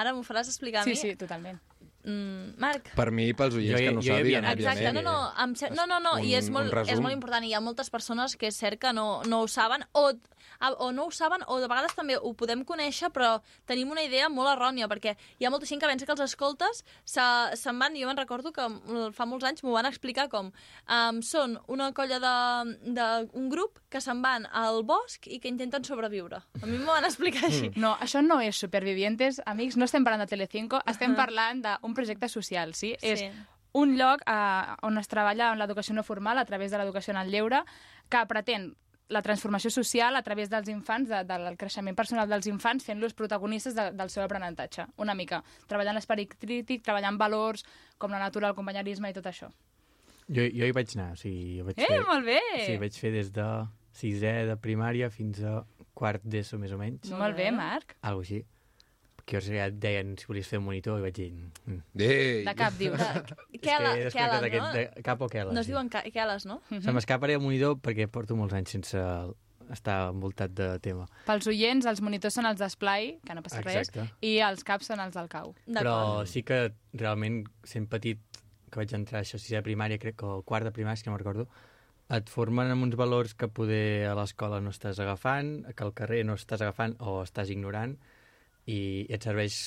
[0.01, 1.01] ara m'ho faràs explicar a sí, mi?
[1.01, 1.59] sí, totalment.
[2.05, 2.91] Mm, Marc?
[2.95, 4.45] Per mi, pels oients Jo que no jo sàpiguen.
[4.53, 5.69] Exacte, no, no, em se...
[5.73, 7.43] no, no, no, i és Un- molt, un és molt important.
[7.43, 10.11] Hi ha moltes persones que és cert que no, no ho saben, o,
[10.77, 14.29] o no ho saben, o de vegades també ho podem conèixer, però tenim una idea
[14.29, 17.97] molt errònia, perquè hi ha molta gent que pensa que els escoltes se- se'n van,
[17.97, 21.89] jo me'n recordo que mm, fa molts anys m'ho van explicar com um, són una
[21.97, 22.35] colla de,
[22.93, 26.43] de un grup que se'n van al bosc i que intenten sobreviure.
[26.61, 27.71] A mi m'ho van explicar així.
[27.75, 32.29] No, això no és Supervivientes, amics, no estem parlant de Telecinco, estem parlant d'un projecte
[32.29, 32.93] social, sí?
[32.99, 33.07] Sí.
[33.15, 33.25] És
[33.75, 37.21] un lloc eh, on es treballa en l'educació no formal a través de l'educació en
[37.25, 37.63] el lleure
[38.09, 38.73] que pretén
[39.07, 43.75] la transformació social a través dels infants, de, del creixement personal dels infants, fent-los protagonistes
[43.77, 45.43] de, del seu aprenentatge, una mica.
[45.69, 47.61] Treballant l'esperit crític, treballant valors
[48.01, 49.51] com la natura, el companyerisme i tot això.
[50.25, 51.99] Jo, jo hi vaig anar, o sigui, jo vaig Eh, fer...
[52.07, 52.39] molt bé!
[52.65, 53.45] Sí, vaig fer des de
[53.93, 55.59] sisè de primària fins a
[55.93, 57.11] quart d'ESO, més o menys.
[57.13, 57.93] Molt bé, Marc.
[58.01, 58.41] Algo així.
[59.25, 61.31] Que ja et deien si volies fer un monitor i vaig dir...
[61.65, 61.79] Mm.
[61.97, 62.43] Ei!
[62.45, 62.99] De cap, dius.
[63.55, 64.49] És Kela- que desconnectat no?
[64.49, 65.53] aquest de cap o Keles.
[65.55, 65.73] No es sí.
[65.73, 66.59] diuen Keles, no?
[66.69, 69.01] Se m'escapa el monitor perquè porto molts anys sense
[69.73, 71.07] estar envoltat de tema.
[71.25, 74.03] Pels oients, els monitors són els d'esplai, que no passa Exacte.
[74.05, 75.55] res, i els caps són els del cau.
[75.65, 78.21] Però sí que realment, sent petit,
[78.69, 81.05] que vaig entrar a això, sisè de primària, crec que el quart de primària, és
[81.05, 81.47] que no me'n recordo,
[82.13, 86.21] et formen amb uns valors que poder a l'escola no estàs agafant, que al carrer
[86.27, 87.97] no estàs agafant o estàs ignorant,
[88.67, 89.57] i et serveix...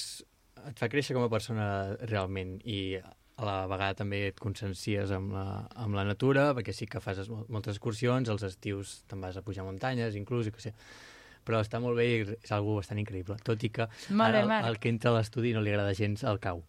[0.69, 2.99] et fa créixer com a persona realment, i
[3.39, 5.45] a la vegada també et consciencies amb la,
[5.79, 9.45] amb la natura, perquè sí que fas es- moltes excursions, als estius te'n vas a
[9.47, 10.75] pujar muntanyes, inclús, i que sé
[11.49, 14.59] però està molt bé i és algo bastant increïble, tot i que Molt bé, ara
[14.61, 16.61] el, el que entra a l'estudi no li agrada gens el cau.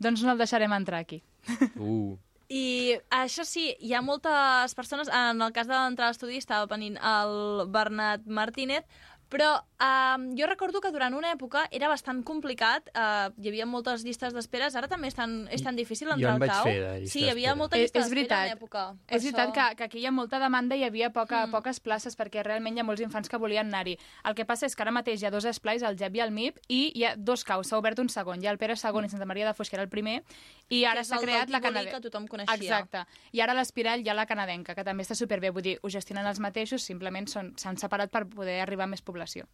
[0.00, 1.20] Doncs no el deixarem entrar aquí.
[1.76, 2.16] Uh.
[2.52, 6.98] I això sí, hi ha moltes persones, en el cas d'entrar a l'estudi estava venint
[7.00, 8.84] el Bernat Martínez,
[9.32, 14.04] però um, jo recordo que durant una època era bastant complicat, uh, hi havia moltes
[14.06, 16.64] llistes d'espera, ara també és tan, és tan difícil entrar en al cau.
[17.06, 17.56] sí, hi havia d'espera.
[17.58, 18.56] molta llista és d'espera en veritat.
[18.56, 18.84] època.
[19.08, 19.54] És veritat això.
[19.58, 21.50] que, que aquí hi ha molta demanda i hi havia poca, mm.
[21.56, 23.98] poques places perquè realment hi ha molts infants que volien anar-hi.
[24.24, 26.32] El que passa és que ara mateix hi ha dos esplais, el GEP i el
[26.32, 27.68] MIP, i hi ha dos caus.
[27.68, 28.42] S'ha obert un segon.
[28.42, 30.22] Hi ha el Pere II i Santa Maria de Foix, que era el primer,
[30.68, 31.98] i ara s'ha creat la canadenca.
[31.98, 32.56] que tothom coneixia.
[32.56, 33.04] Exacte.
[33.32, 35.50] I ara a l'Espirall hi ha la canadenca, que també està superbé.
[35.50, 39.48] Vull dir, ho gestionen els mateixos, simplement s'han separat per poder arribar a més població.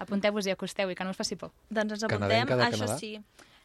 [0.00, 1.52] Apunteu-vos i acosteu i que no us faci por.
[1.68, 2.98] Doncs ens apuntem, Canadenca de això Canadà?
[2.98, 3.14] sí.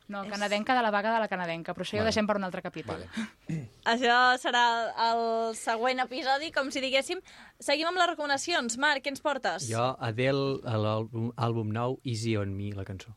[0.07, 2.11] No, És- canadenca de la vaga de la canadenca, però això ja ho Vale.
[2.11, 2.99] deixem per un altre capítol.
[3.01, 3.69] Vale.
[3.93, 4.61] Això serà
[5.07, 7.23] el següent episodi, com si diguéssim.
[7.59, 8.77] Seguim amb les recomanacions.
[8.77, 9.65] Marc, què ens portes?
[9.67, 13.15] Jo, Adele, a l'àlbum àlbum nou, Easy on Me, la cançó.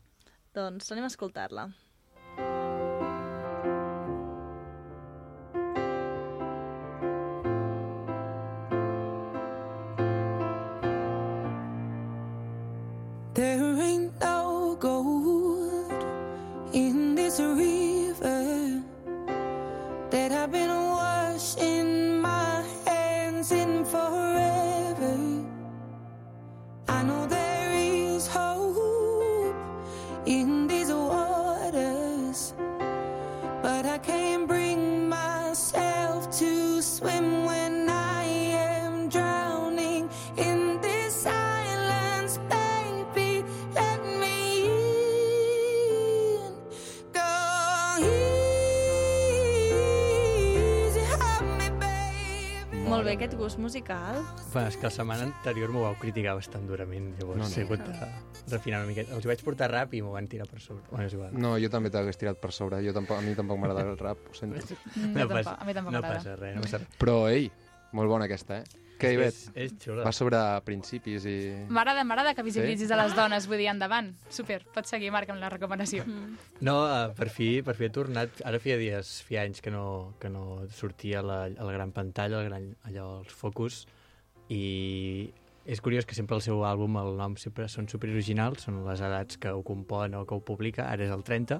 [0.57, 1.67] Doncs anem a escoltar-la.
[2.37, 2.78] There
[53.69, 54.17] musical.
[54.51, 57.49] Bueno, és que la setmana anterior m'ho vau criticar bastant durament, llavors No, no, no.
[57.49, 57.55] no.
[57.55, 57.85] he hagut
[58.49, 59.13] de refinar una miqueta.
[59.15, 60.83] Els vaig portar rap i m'ho van tirar per sobre.
[60.89, 61.35] Bueno, és igual.
[61.37, 62.81] No, jo també t'hagués tirat per sobre.
[62.85, 64.57] Jo tampoc, a mi tampoc m'agrada el rap, ho sento.
[64.97, 66.17] No mi passa, a mi tampoc no m'agrada.
[66.17, 66.97] passa res, no passa res.
[66.97, 67.51] Però, ei,
[67.93, 68.88] molt bona aquesta, eh?
[68.99, 69.33] Que Ivet?
[69.33, 70.03] és- és xula.
[70.03, 71.35] Va sobre principis i...
[71.71, 74.11] M'agrada, m'agrada que visibilitzis a les dones, vull dir, endavant.
[74.29, 76.03] Super, pots seguir, Marc, amb la recomanació.
[76.59, 78.41] No, uh, per fi, per fi he tornat.
[78.45, 81.93] Ara feia dies, feia anys que no, que no sortia a la, a la gran
[81.95, 83.85] pantalla, al gran, allò, els focus,
[84.49, 85.31] i
[85.69, 89.37] és curiós que sempre el seu àlbum, el nom sempre són superoriginals, són les edats
[89.37, 91.59] que ho compon o que ho publica, ara és el 30.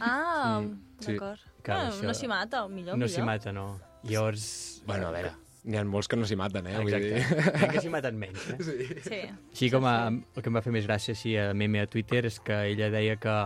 [0.00, 0.62] Ah,
[1.00, 1.12] Sí.
[1.14, 1.40] d'acord.
[1.66, 3.08] Bueno, això- no s'hi mata, millor, no millor.
[3.10, 3.80] s'hi mata, no.
[4.04, 4.82] Llavors...
[4.86, 5.32] Bueno, a veure,
[5.64, 6.76] n'hi ha molts que no s'hi maten, eh?
[6.80, 7.14] Vull Exacte.
[7.14, 7.54] dir.
[7.56, 8.58] Crec que s'hi maten menys, eh?
[8.64, 8.86] Sí.
[9.06, 9.20] Sí.
[9.52, 12.24] Així com a, el que em va fer més gràcia així a meme a Twitter
[12.30, 13.36] és que ella deia que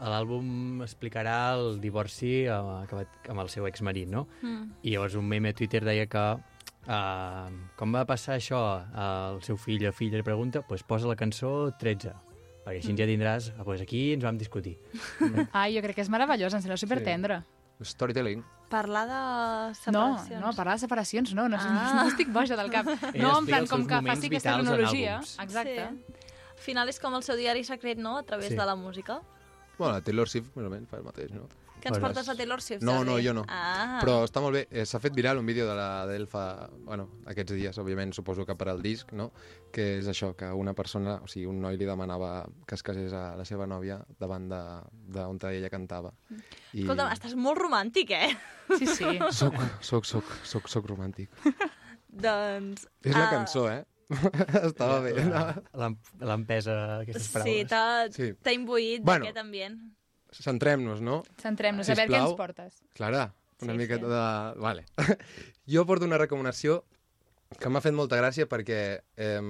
[0.00, 4.26] l'àlbum explicarà el divorci va, amb el seu exmarit, no?
[4.40, 4.80] Mm.
[4.86, 8.62] I llavors un meme a Twitter deia que uh, com va passar això
[8.94, 12.16] al seu fill o filla li pregunta, doncs pues posa la cançó 13
[12.60, 14.76] perquè així ja tindràs, ah, pues aquí ens vam discutir.
[15.56, 17.40] Ai, jo crec que és meravellós, em sembla supertendre.
[17.84, 18.44] Storytelling.
[18.68, 20.40] Parlar de No, separacions.
[20.40, 22.02] no, parlar de separacions no, no, Ah.
[22.04, 22.86] no estic boja del cap.
[22.86, 25.18] Ella No, en plan, com que faci aquesta cronologia.
[25.42, 25.88] Exacte.
[25.88, 26.14] Sí.
[26.50, 28.54] Al final és com el seu diari secret, no?, a través Sí.
[28.56, 29.20] de la música.
[29.78, 31.48] Bueno, la Taylor Swift, més o menys, fa el mateix, no?
[31.80, 33.44] Que ens portes a Taylor Swift, No, no, jo no.
[33.48, 33.98] Ah.
[34.02, 34.62] Però està molt bé.
[34.70, 36.68] Eh, S'ha fet viral un vídeo de la d'ell fa...
[36.86, 39.30] Bueno, aquests dies, òbviament, suposo que per al disc, no?
[39.72, 43.12] Que és això, que una persona, o sigui, un noi li demanava que es casés
[43.16, 44.62] a la seva nòvia davant de,
[45.16, 46.12] de on ella cantava.
[46.72, 46.82] I...
[46.84, 48.32] Escolta'm, estàs molt romàntic, eh?
[48.78, 49.16] Sí, sí.
[49.40, 51.30] Soc, soc, soc, soc, soc romàntic.
[52.10, 52.86] doncs...
[53.04, 53.84] És la ah, cançó, eh?
[54.66, 55.12] Estava bé.
[55.30, 55.96] La- l'em-
[56.26, 57.68] L'empesa, aquestes Sí, paraules.
[57.70, 58.32] t'ha Sí.
[58.42, 59.24] t'ha imbuït Bueno.
[59.24, 59.78] d'aquest ambient.
[60.36, 61.20] Centrem-nos, no?
[61.42, 62.78] Centrem-nos, a veure què ens portes.
[62.94, 63.26] Clara,
[63.62, 64.12] una Sí, miqueta sí.
[64.12, 64.60] de...
[64.62, 64.84] Vale.
[65.74, 66.80] jo porto una recomanació
[67.58, 68.80] que m'ha fet molta gràcia perquè
[69.18, 69.40] eh,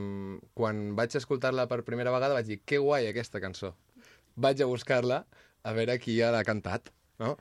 [0.57, 3.75] quan vaig escoltar-la per primera vegada vaig dir que guai aquesta cançó.
[4.41, 5.25] Vaig a buscar-la
[5.63, 6.89] a veure qui ha cantat,
[7.21, 7.37] no?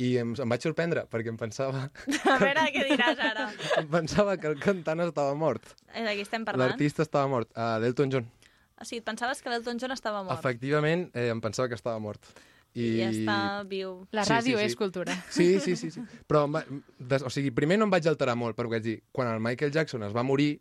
[0.00, 1.86] I em, em vaig sorprendre perquè em pensava,
[2.32, 3.48] A veure què diràs ara.
[3.80, 5.74] em pensava que el cantant estava mort.
[5.92, 6.72] És de qui estem parlant?
[6.72, 8.30] L'artista estava mort, uh, d'Elton John.
[8.80, 10.40] O sigui, et pensaves que l'Elton John estava mort.
[10.40, 12.32] Efectivament, eh, em pensava que estava mort.
[12.74, 13.36] I està
[13.68, 14.06] viu.
[14.16, 15.14] La ràdio és cultura.
[15.36, 15.90] Sí, sí, sí.
[15.92, 16.02] sí.
[16.28, 16.46] Però,
[16.98, 19.72] des, o sigui, primer no em vaig alterar molt, perquè vaig dir, quan el Michael
[19.74, 20.54] Jackson es va morir,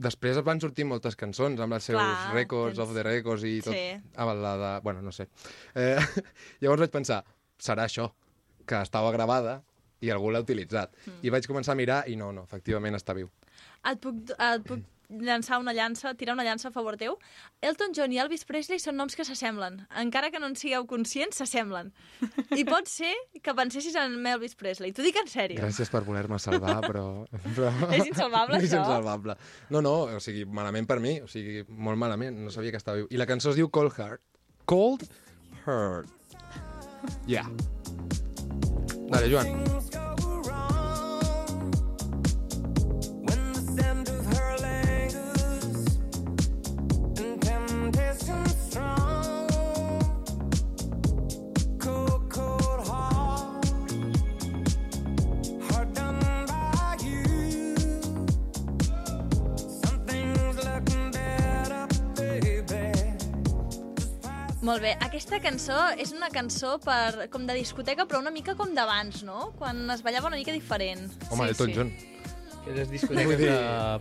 [0.00, 3.44] després es van sortir moltes cançons amb els seus Clar, records, tens- of the records
[3.48, 3.74] i tot.
[3.76, 4.12] Sí.
[4.16, 4.70] Amb la de...
[4.84, 5.28] Bueno, no sé.
[5.74, 5.96] Eh,
[6.60, 7.22] llavors vaig pensar,
[7.60, 8.10] serà això,
[8.68, 9.60] que estava gravada
[10.00, 10.92] i algú l'ha utilitzat.
[11.06, 11.18] Mm.
[11.24, 13.28] I vaig començar a mirar i no, no, efectivament està viu.
[13.88, 17.16] Et puc, et puc llançar una llança, tirar una llança a favor teu?
[17.60, 19.80] Elton John i Elvis Presley són noms que s'assemblen.
[20.02, 21.92] Encara que no en sigueu conscients, s'assemblen.
[22.56, 23.12] I pot ser
[23.42, 24.94] que pensessis en Elvis Presley.
[24.96, 25.60] T'ho dic en sèrio.
[25.60, 27.06] Gràcies per voler-me salvar, però...
[27.50, 27.72] però...
[27.90, 28.84] És insalvable, és això?
[28.84, 29.36] insalvable.
[29.74, 33.02] No, no, o sigui, malament per mi, o sigui, molt malament, no sabia que estava
[33.02, 33.10] viu.
[33.10, 34.24] I la cançó es diu Cold Heart.
[34.70, 35.08] Cold
[35.66, 36.16] Heart.
[37.26, 37.48] Yeah.
[39.10, 39.99] Dale, Joan.
[64.70, 68.70] Molt bé, aquesta cançó és una cançó per, com de discoteca, però una mica com
[68.76, 69.48] d'abans, no?
[69.58, 71.08] Quan es ballava una mica diferent.
[71.30, 71.74] Home, Sí, Elton sí.
[71.74, 71.90] John.
[72.64, 73.56] Que les discoteques de,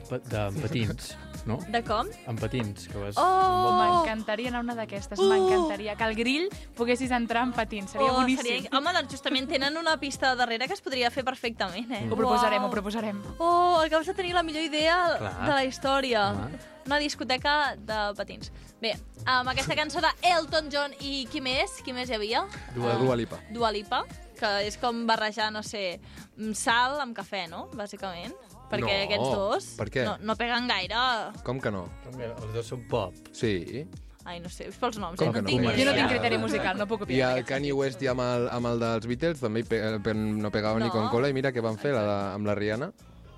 [0.10, 1.14] pa- de patins,
[1.48, 1.60] no?
[1.72, 2.08] De com?
[2.30, 3.18] Amb patins, que vas...
[3.20, 3.76] Oh!
[3.80, 5.96] M'encantaria anar a una d'aquestes, m'encantaria.
[6.00, 6.48] Que al grill
[6.78, 8.66] poguessis entrar en patins, seria oh, boníssim.
[8.66, 8.74] Seria...
[8.78, 12.06] Home, doncs justament tenen una pista darrere que es podria fer perfectament, eh?
[12.10, 12.70] Ho proposarem, Uau.
[12.70, 13.22] ho proposarem.
[13.38, 15.36] Oh, acabes de tenir la millor idea Clar.
[15.46, 16.26] de la història.
[16.36, 16.66] Clar.
[16.90, 18.50] Una discoteca de patins.
[18.82, 18.96] Bé,
[19.30, 21.82] amb aquesta cançó de Elton John i qui més?
[21.86, 22.46] Qui més hi havia?
[22.74, 23.38] Dua, Dua Lipa.
[23.54, 24.06] Dua Lipa,
[24.40, 26.00] que és com barrejar, no sé,
[26.38, 27.68] mm, sal amb cafè, no?
[27.76, 28.34] Bàsicament.
[28.70, 30.04] Perquè No, aquests dos per què?
[30.06, 31.00] No, no peguen gaire.
[31.44, 31.88] Com que no?
[32.14, 33.16] Els dos són pop.
[33.34, 33.86] Sí.
[34.30, 35.18] Ai, no sé, és pels noms.
[35.18, 35.34] Com eh?
[35.34, 35.48] que no?
[35.50, 37.32] tinc ni Jo no tinc criteri musical, no puc I opinar.
[37.40, 40.78] el Kanye West i amb el, amb el dels Beatles també pe pe no pegava
[40.78, 40.92] ni No.
[40.94, 42.92] con cola i mira què van fer la de, amb la Rihanna.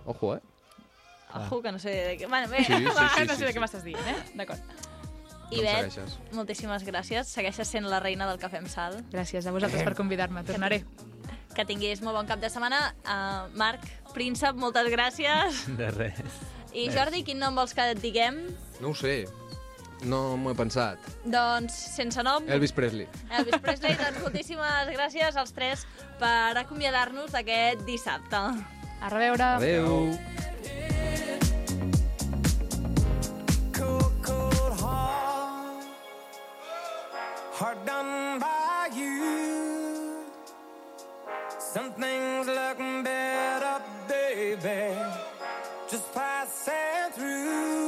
[0.05, 0.41] Ojo, eh?
[1.33, 2.27] Ojo, que no sé de què...
[2.27, 3.55] Bueno, bé, Sí, sí, va, sí, no sí, sé de sí.
[3.55, 4.17] què m'estàs dient, eh?
[4.35, 4.59] D'acord.
[5.51, 6.17] No Ivet, segueixes.
[6.35, 7.27] moltíssimes gràcies.
[7.27, 8.99] Segueixes sent la reina del cafè amb sal.
[9.11, 10.43] Gràcies a vosaltres per convidar-me.
[10.47, 10.81] Tornaré.
[11.55, 12.93] Que tinguis molt bon cap de setmana.
[13.03, 13.83] Uh, Marc,
[14.15, 15.65] príncep, moltes gràcies.
[15.79, 16.41] De res.
[16.71, 18.37] I Jordi, quin nom vols que et diguem?
[18.79, 19.25] No ho sé.
[20.07, 20.97] No m'ho he pensat.
[21.29, 22.47] Doncs, sense nom...
[22.49, 23.05] Elvis Presley.
[23.37, 25.83] Elvis Presley, doncs moltíssimes gràcies als tres
[26.21, 28.41] per acomiadar-nos d'aquest dissabte.
[29.01, 29.51] A reveure.
[33.77, 35.85] Cold, cold heart,
[37.59, 40.25] heart done by you.
[41.59, 43.77] Something's looking better,
[44.11, 44.91] baby.
[45.89, 47.79] Just passing through.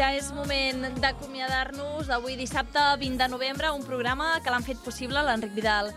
[0.00, 5.20] Ja és moment d'acomiadar-nos d'avui dissabte 20 de novembre, un programa que l'han fet possible
[5.26, 5.90] l'Enric Vidal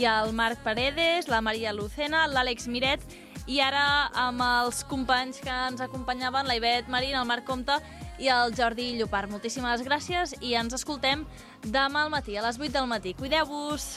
[0.00, 3.02] i el Marc Paredes, la Maria Lucena, l'Àlex Miret
[3.50, 7.76] i ara amb els companys que ens acompanyaven, la Ivet Marín, el Marc Comte
[8.20, 9.28] i el Jordi Llopart.
[9.32, 11.26] Moltíssimes gràcies i ens escoltem
[11.66, 13.12] demà al matí, a les 8 del matí.
[13.18, 13.90] Cuideu-vos!